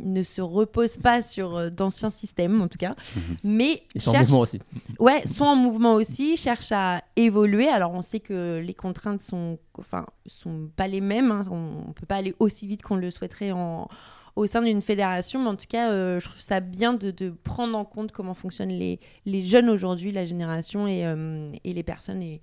ne 0.02 0.22
se 0.22 0.40
reposent 0.40 0.98
pas 0.98 1.22
sur 1.22 1.56
euh, 1.56 1.70
d'anciens 1.70 2.10
systèmes, 2.10 2.60
en 2.62 2.68
tout 2.68 2.78
cas, 2.78 2.94
mhm. 3.16 3.22
mais... 3.44 3.82
Ils 3.94 4.00
sont 4.00 4.14
en 4.14 4.20
mouvement 4.20 4.40
aussi. 4.40 4.60
Ouais, 4.98 5.26
sont 5.26 5.44
en 5.44 5.56
mouvement 5.56 5.94
aussi, 5.94 6.36
cherchent 6.36 6.72
à 6.72 7.02
évoluer. 7.16 7.68
Alors 7.68 7.92
on 7.92 8.02
sait 8.02 8.20
que 8.20 8.58
les 8.64 8.74
contraintes 8.74 9.20
sont, 9.20 9.58
enfin, 9.78 10.06
sont 10.26 10.70
pas 10.76 10.88
les 10.88 11.00
mêmes. 11.00 11.30
Hein. 11.30 11.42
On 11.50 11.88
ne 11.88 11.92
peut 11.92 12.06
pas 12.06 12.16
aller 12.16 12.34
aussi 12.38 12.66
vite 12.66 12.82
qu'on 12.82 12.96
le 12.96 13.10
souhaiterait 13.10 13.52
en 13.52 13.88
au 14.36 14.46
sein 14.46 14.62
d'une 14.62 14.82
fédération. 14.82 15.42
Mais 15.42 15.48
en 15.48 15.56
tout 15.56 15.66
cas, 15.68 15.90
euh, 15.90 16.20
je 16.20 16.28
trouve 16.28 16.40
ça 16.40 16.60
bien 16.60 16.94
de, 16.94 17.30
prendre 17.42 17.76
en 17.76 17.84
compte 17.84 18.12
comment 18.12 18.34
fonctionnent 18.34 18.70
les, 18.70 19.00
les 19.26 19.42
jeunes 19.42 19.68
aujourd'hui, 19.68 20.12
la 20.12 20.24
génération 20.24 20.86
et, 20.86 21.06
euh, 21.06 21.52
et, 21.64 21.72
les 21.72 21.82
personnes. 21.82 22.22
Et 22.22 22.40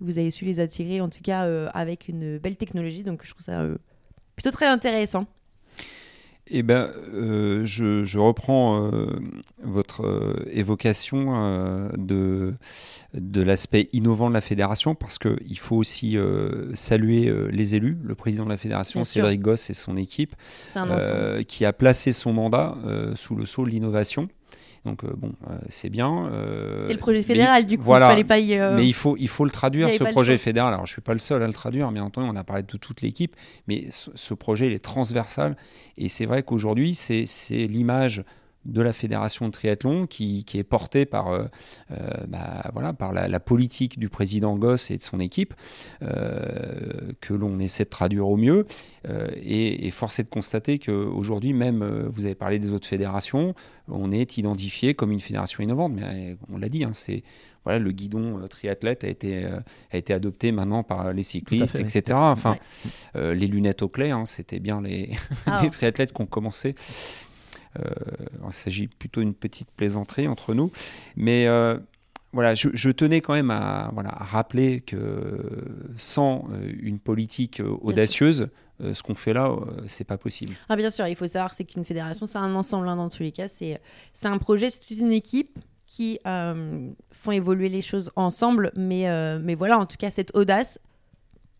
vous 0.00 0.18
avez 0.18 0.30
su 0.30 0.44
les 0.44 0.60
attirer, 0.60 1.00
en 1.00 1.08
tout 1.08 1.22
cas, 1.22 1.46
euh, 1.46 1.68
avec 1.74 2.08
une 2.08 2.38
belle 2.38 2.56
technologie. 2.56 3.02
Donc, 3.02 3.24
je 3.24 3.30
trouve 3.30 3.44
ça 3.44 3.66
plutôt 4.36 4.50
très 4.50 4.66
intéressant. 4.66 5.26
Eh 6.48 6.62
ben, 6.62 6.90
euh, 7.14 7.64
je, 7.64 8.04
je, 8.04 8.18
reprends 8.18 8.90
euh, 8.92 9.06
votre 9.62 10.04
euh, 10.04 10.44
évocation 10.50 11.34
euh, 11.36 11.88
de, 11.96 12.54
de 13.14 13.40
l'aspect 13.40 13.88
innovant 13.92 14.28
de 14.28 14.34
la 14.34 14.40
fédération 14.40 14.96
parce 14.96 15.18
qu'il 15.18 15.58
faut 15.58 15.76
aussi 15.76 16.16
saluer 16.74 17.32
les 17.50 17.74
élus, 17.74 17.96
le 18.02 18.14
président 18.14 18.44
de 18.44 18.50
la 18.50 18.56
fédération, 18.56 19.00
Bien 19.00 19.04
Cédric 19.04 19.40
Goss 19.40 19.70
et 19.70 19.74
son 19.74 19.96
équipe, 19.96 20.34
qui 21.46 21.64
a 21.64 21.72
placé 21.72 22.12
son 22.12 22.32
mandat 22.32 22.74
sous 23.14 23.36
le 23.36 23.46
sceau 23.46 23.64
de 23.64 23.70
l'innovation. 23.70 24.28
Donc 24.84 25.04
euh, 25.04 25.12
bon, 25.16 25.32
euh, 25.48 25.58
c'est 25.68 25.90
bien. 25.90 26.26
euh, 26.32 26.78
C'était 26.80 26.94
le 26.94 26.98
projet 26.98 27.22
fédéral, 27.22 27.62
mais- 27.62 27.68
du 27.68 27.78
coup, 27.78 27.84
voilà. 27.84 28.06
il 28.06 28.10
fallait 28.10 28.24
pas 28.24 28.38
y. 28.40 28.58
Mais 28.74 28.86
il 28.86 28.92
faut, 28.94 29.16
il 29.18 29.28
faut 29.28 29.44
le 29.44 29.50
traduire, 29.50 29.88
ce 29.92 30.02
projet 30.10 30.38
fédéral. 30.38 30.74
Alors, 30.74 30.86
je 30.86 30.90
ne 30.90 30.94
suis 30.94 31.02
pas 31.02 31.12
le 31.12 31.20
seul 31.20 31.42
à 31.42 31.46
le 31.46 31.52
traduire, 31.52 31.90
bien 31.92 32.02
entendu, 32.02 32.26
on 32.28 32.34
a 32.36 32.42
parlé 32.44 32.64
de 32.64 32.76
toute 32.76 33.00
l'équipe, 33.00 33.36
mais 33.68 33.86
ce, 33.90 34.10
ce 34.14 34.34
projet, 34.34 34.66
il 34.66 34.72
est 34.72 34.80
transversal. 34.84 35.56
Et 35.98 36.08
c'est 36.08 36.26
vrai 36.26 36.42
qu'aujourd'hui, 36.42 36.94
c'est 36.96 37.26
c'est 37.26 37.66
l'image 37.68 38.24
de 38.64 38.80
la 38.80 38.92
fédération 38.92 39.46
de 39.46 39.52
triathlon 39.52 40.06
qui, 40.06 40.44
qui 40.44 40.58
est 40.58 40.62
portée 40.64 41.04
par, 41.04 41.28
euh, 41.28 41.44
euh, 41.90 41.96
bah, 42.28 42.70
voilà, 42.72 42.92
par 42.92 43.12
la, 43.12 43.26
la 43.28 43.40
politique 43.40 43.98
du 43.98 44.08
président 44.08 44.56
Goss 44.56 44.90
et 44.90 44.98
de 44.98 45.02
son 45.02 45.18
équipe, 45.20 45.54
euh, 46.02 47.12
que 47.20 47.34
l'on 47.34 47.58
essaie 47.58 47.84
de 47.84 47.88
traduire 47.90 48.28
au 48.28 48.36
mieux. 48.36 48.66
Euh, 49.08 49.28
et, 49.36 49.86
et 49.86 49.90
force 49.90 50.18
est 50.20 50.24
de 50.24 50.28
constater 50.28 50.78
qu'aujourd'hui, 50.78 51.52
même, 51.52 52.06
vous 52.08 52.24
avez 52.24 52.34
parlé 52.36 52.58
des 52.58 52.70
autres 52.70 52.86
fédérations, 52.86 53.54
on 53.88 54.12
est 54.12 54.38
identifié 54.38 54.94
comme 54.94 55.10
une 55.12 55.20
fédération 55.20 55.62
innovante. 55.62 55.92
Mais 55.94 56.36
on 56.52 56.58
l'a 56.58 56.68
dit, 56.68 56.84
hein, 56.84 56.92
c'est 56.92 57.22
voilà, 57.64 57.78
le 57.78 57.92
guidon 57.92 58.40
triathlète 58.48 59.04
a 59.04 59.08
été, 59.08 59.44
a 59.44 59.96
été 59.96 60.12
adopté 60.12 60.50
maintenant 60.50 60.82
par 60.82 61.12
les 61.12 61.22
cyclistes, 61.22 61.76
fait, 61.76 61.82
etc. 61.82 62.18
Enfin, 62.20 62.52
Ouais. 62.52 62.90
euh, 63.16 63.34
les 63.34 63.46
lunettes 63.46 63.82
au 63.82 63.88
clé, 63.88 64.10
hein, 64.10 64.24
c'était 64.26 64.58
bien 64.58 64.80
les, 64.82 65.12
Ah, 65.46 65.60
les 65.62 65.70
triathlètes 65.70 66.12
qui 66.12 66.20
ont 66.22 66.26
commencé. 66.26 66.74
Euh, 67.78 67.90
il 68.46 68.52
s'agit 68.52 68.86
plutôt 68.86 69.20
d'une 69.20 69.34
petite 69.34 69.70
plaisanterie 69.70 70.28
entre 70.28 70.54
nous. 70.54 70.70
Mais 71.16 71.46
euh, 71.46 71.78
voilà, 72.32 72.54
je, 72.54 72.68
je 72.72 72.90
tenais 72.90 73.20
quand 73.20 73.34
même 73.34 73.50
à, 73.50 73.90
voilà, 73.94 74.10
à 74.10 74.24
rappeler 74.24 74.80
que 74.80 75.38
sans 75.96 76.48
euh, 76.52 76.72
une 76.80 76.98
politique 76.98 77.62
audacieuse, 77.82 78.48
ce 78.80 79.00
qu'on 79.02 79.14
fait 79.14 79.32
là, 79.32 79.54
c'est 79.86 80.02
pas 80.02 80.18
possible. 80.18 80.54
Ah, 80.68 80.74
bien 80.74 80.90
sûr, 80.90 81.06
il 81.06 81.14
faut 81.14 81.28
savoir 81.28 81.54
c'est 81.54 81.62
qu'une 81.62 81.84
fédération, 81.84 82.26
c'est 82.26 82.38
un 82.38 82.52
ensemble 82.56 82.88
hein, 82.88 82.96
dans 82.96 83.08
tous 83.08 83.22
les 83.22 83.30
cas. 83.30 83.46
C'est 83.46 83.78
un 84.24 84.38
projet, 84.38 84.70
c'est 84.70 84.94
une 84.96 85.12
équipe 85.12 85.56
qui 85.94 86.18
euh, 86.26 86.90
font 87.10 87.32
évoluer 87.32 87.68
les 87.68 87.82
choses 87.82 88.10
ensemble. 88.16 88.72
Mais, 88.74 89.10
euh, 89.10 89.38
mais 89.42 89.54
voilà, 89.54 89.78
en 89.78 89.84
tout 89.84 89.96
cas, 89.98 90.10
cette 90.10 90.34
audace, 90.34 90.80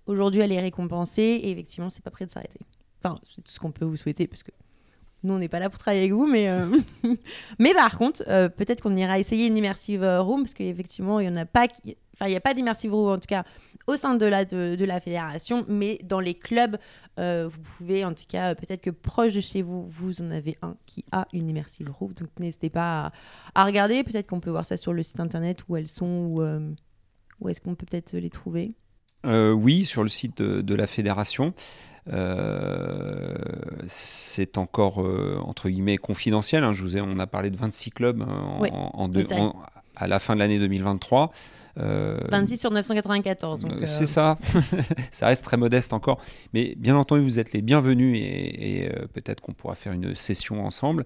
aujourd'hui, 0.06 0.40
elle 0.40 0.52
est 0.52 0.60
récompensée 0.60 1.22
et 1.22 1.50
effectivement, 1.50 1.90
c'est 1.90 2.02
pas 2.02 2.10
prêt 2.10 2.24
de 2.24 2.30
s'arrêter. 2.30 2.60
Enfin, 3.04 3.20
c'est 3.22 3.42
tout 3.42 3.50
ce 3.50 3.60
qu'on 3.60 3.72
peut 3.72 3.84
vous 3.84 3.98
souhaiter 3.98 4.26
parce 4.26 4.42
que 4.42 4.50
nous, 5.24 5.34
on 5.34 5.38
n'est 5.38 5.48
pas 5.48 5.60
là 5.60 5.70
pour 5.70 5.78
travailler 5.78 6.02
avec 6.02 6.12
vous. 6.12 6.26
Mais, 6.26 6.48
euh, 6.48 6.66
par 7.74 7.96
contre, 7.96 8.22
euh, 8.28 8.48
peut-être 8.48 8.82
qu'on 8.82 8.96
ira 8.96 9.18
essayer 9.18 9.46
une 9.46 9.56
immersive 9.56 10.02
euh, 10.02 10.20
room 10.20 10.42
parce 10.42 10.54
qu'effectivement, 10.54 11.20
il 11.20 11.26
y 11.26 11.28
en 11.28 11.36
a 11.36 11.46
pas. 11.46 11.66
Enfin, 12.14 12.26
il 12.26 12.30
n'y 12.30 12.36
a 12.36 12.40
pas 12.40 12.54
d'immersive 12.54 12.92
room, 12.92 13.12
en 13.12 13.18
tout 13.18 13.28
cas, 13.28 13.44
au 13.86 13.96
sein 13.96 14.14
de 14.14 14.26
la, 14.26 14.44
de, 14.44 14.84
la 14.84 15.00
fédération, 15.00 15.64
mais 15.68 15.98
dans 16.04 16.20
les 16.20 16.34
clubs, 16.34 16.76
vous 17.16 17.60
pouvez, 17.76 18.04
en 18.04 18.12
tout 18.12 18.24
cas, 18.28 18.54
peut-être 18.54 18.82
que 18.82 18.90
proche 18.90 19.32
de 19.32 19.40
chez 19.40 19.62
vous, 19.62 19.86
vous 19.86 20.20
en 20.20 20.30
avez 20.30 20.58
un 20.60 20.76
qui 20.84 21.04
a 21.10 21.26
une 21.32 21.48
immersive 21.48 21.90
room. 21.90 22.12
Donc 22.12 22.28
n'hésitez 22.38 22.68
pas 22.68 23.12
à, 23.54 23.64
regarder. 23.64 24.04
Peut-être 24.04 24.28
qu'on 24.28 24.40
peut 24.40 24.50
voir 24.50 24.66
ça 24.66 24.76
sur 24.76 24.92
le 24.92 25.02
site 25.02 25.20
internet 25.20 25.64
où 25.68 25.76
elles 25.76 25.88
sont 25.88 26.04
ou 26.06 26.42
où 27.40 27.48
est-ce 27.48 27.60
qu'on 27.60 27.74
peut 27.74 27.86
peut-être 27.86 28.14
les 28.14 28.30
trouver. 28.30 28.74
Euh, 29.24 29.52
oui, 29.52 29.84
sur 29.84 30.02
le 30.02 30.08
site 30.08 30.38
de, 30.42 30.60
de 30.62 30.74
la 30.74 30.86
fédération. 30.86 31.54
Euh, 32.12 33.34
c'est 33.86 34.58
encore 34.58 35.02
euh, 35.02 35.38
entre 35.44 35.68
guillemets 35.68 35.98
confidentiel. 35.98 36.64
hein. 36.64 36.72
Je 36.72 36.82
vous 36.82 36.96
ai, 36.96 37.00
on 37.00 37.18
a 37.18 37.26
parlé 37.26 37.50
de 37.50 37.56
26 37.56 37.90
clubs 37.90 38.22
hein, 38.22 38.26
en, 38.56 38.60
Oui. 38.60 38.68
en 38.72 39.08
deux- 39.08 39.32
en- 39.32 39.54
à 39.94 40.08
la 40.08 40.18
fin 40.18 40.34
de 40.34 40.40
l'année 40.40 40.58
2023. 40.58 41.30
Euh, 41.78 42.18
26 42.30 42.58
sur 42.58 42.70
994. 42.70 43.60
Donc, 43.60 43.72
Euh, 43.72 43.82
euh, 43.82 43.86
C'est 43.86 44.06
ça. 44.06 44.38
ça 45.10 45.26
reste 45.26 45.44
très 45.44 45.56
modeste 45.56 45.92
encore. 45.92 46.20
Mais 46.54 46.74
bien 46.76 46.96
entendu, 46.96 47.22
vous 47.22 47.38
êtes 47.38 47.52
les 47.52 47.62
bienvenus 47.62 48.18
et, 48.18 48.84
et, 48.84 48.88
peut-être 49.14 49.40
qu'on 49.40 49.52
pourra 49.52 49.74
faire 49.74 49.92
une 49.92 50.14
session 50.14 50.64
ensemble. 50.66 51.04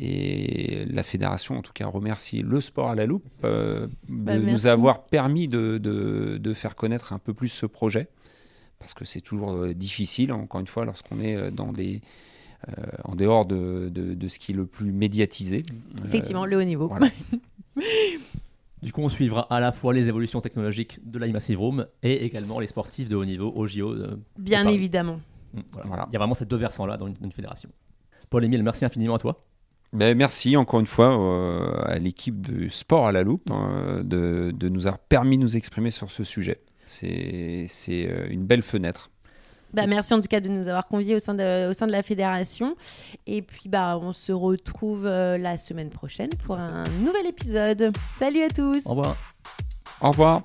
Et 0.00 0.84
la 0.86 1.02
fédération, 1.02 1.58
en 1.58 1.62
tout 1.62 1.72
cas, 1.72 1.86
remercie 1.88 2.42
le 2.42 2.60
sport 2.60 2.88
à 2.90 2.94
la 2.94 3.04
loupe 3.04 3.24
euh, 3.44 3.88
Bah, 4.08 4.38
de 4.38 4.44
nous 4.44 4.66
avoir 4.66 5.04
permis 5.06 5.48
de, 5.48 5.78
de- 5.78 6.38
de 6.40 6.54
faire 6.54 6.76
connaître 6.76 7.12
un 7.12 7.18
peu 7.18 7.34
plus 7.34 7.48
ce 7.48 7.66
projet. 7.66 8.08
Parce 8.78 8.94
que 8.94 9.04
c'est 9.04 9.20
toujours 9.20 9.50
euh, 9.52 9.74
difficile, 9.74 10.32
encore 10.32 10.60
une 10.60 10.68
fois, 10.68 10.84
lorsqu'on 10.84 11.18
est 11.18 11.34
euh, 11.34 11.50
dans 11.50 11.72
des, 11.72 12.00
euh, 12.68 12.72
en 13.02 13.16
dehors 13.16 13.44
de, 13.44 13.88
de- 13.92 14.14
de 14.14 14.28
ce 14.28 14.38
qui 14.38 14.52
est 14.52 14.54
le 14.54 14.66
plus 14.66 14.92
médiatisé. 14.92 15.64
Euh, 16.02 16.06
Effectivement, 16.06 16.46
le 16.46 16.56
haut 16.58 16.62
niveau. 16.64 16.86
voilà. 16.86 17.08
Du 18.80 18.92
coup, 18.92 19.00
on 19.02 19.08
suivra 19.08 19.40
à 19.52 19.58
la 19.58 19.72
fois 19.72 19.92
les 19.92 20.06
évolutions 20.08 20.40
technologiques 20.40 21.00
de 21.04 21.18
l'Immersive 21.18 21.58
Room 21.58 21.86
et 22.04 22.24
également 22.24 22.60
les 22.60 22.68
sportifs 22.68 23.08
de 23.08 23.16
haut 23.16 23.24
niveau 23.24 23.52
au 23.56 23.66
JO. 23.66 23.92
Bien 24.38 24.68
évidemment. 24.68 25.18
mm, 25.52 25.60
voilà. 25.72 25.88
Voilà. 25.88 26.06
Il 26.08 26.12
y 26.12 26.16
a 26.16 26.18
vraiment 26.20 26.34
ces 26.34 26.44
deux 26.46 26.56
versants-là 26.56 26.96
dans 26.96 27.08
une, 27.08 27.14
dans 27.14 27.24
une 27.24 27.32
fédération. 27.32 27.68
Paul-Émile, 28.30 28.62
merci 28.62 28.84
infiniment 28.84 29.16
à 29.16 29.18
toi. 29.18 29.44
Ben, 29.92 30.16
merci 30.16 30.56
encore 30.56 30.80
une 30.80 30.86
fois 30.86 31.18
euh, 31.18 31.82
à 31.86 31.98
l'équipe 31.98 32.40
de 32.40 32.68
Sport 32.68 33.06
à 33.06 33.12
la 33.12 33.22
loupe 33.22 33.50
hein, 33.50 34.02
de, 34.04 34.52
de 34.54 34.68
nous 34.68 34.86
avoir 34.86 34.98
permis 34.98 35.38
de 35.38 35.42
nous 35.42 35.56
exprimer 35.56 35.90
sur 35.90 36.10
ce 36.10 36.24
sujet. 36.24 36.60
C'est 36.84 37.66
euh, 37.90 38.28
une 38.30 38.44
belle 38.44 38.62
fenêtre. 38.62 39.10
Bah, 39.74 39.86
merci 39.86 40.14
en 40.14 40.20
tout 40.20 40.28
cas 40.28 40.40
de 40.40 40.48
nous 40.48 40.68
avoir 40.68 40.86
conviés 40.86 41.14
au 41.14 41.18
sein 41.18 41.34
de, 41.34 41.68
au 41.68 41.72
sein 41.74 41.86
de 41.86 41.92
la 41.92 42.02
fédération. 42.02 42.76
Et 43.26 43.42
puis 43.42 43.68
bah, 43.68 43.98
on 44.00 44.12
se 44.12 44.32
retrouve 44.32 45.06
euh, 45.06 45.36
la 45.36 45.58
semaine 45.58 45.90
prochaine 45.90 46.30
pour 46.44 46.56
un 46.58 46.84
nouvel 47.02 47.26
épisode. 47.26 47.92
Salut 48.18 48.42
à 48.42 48.48
tous 48.48 48.86
Au 48.86 48.90
revoir. 48.90 49.16
Au 50.00 50.10
revoir. 50.10 50.42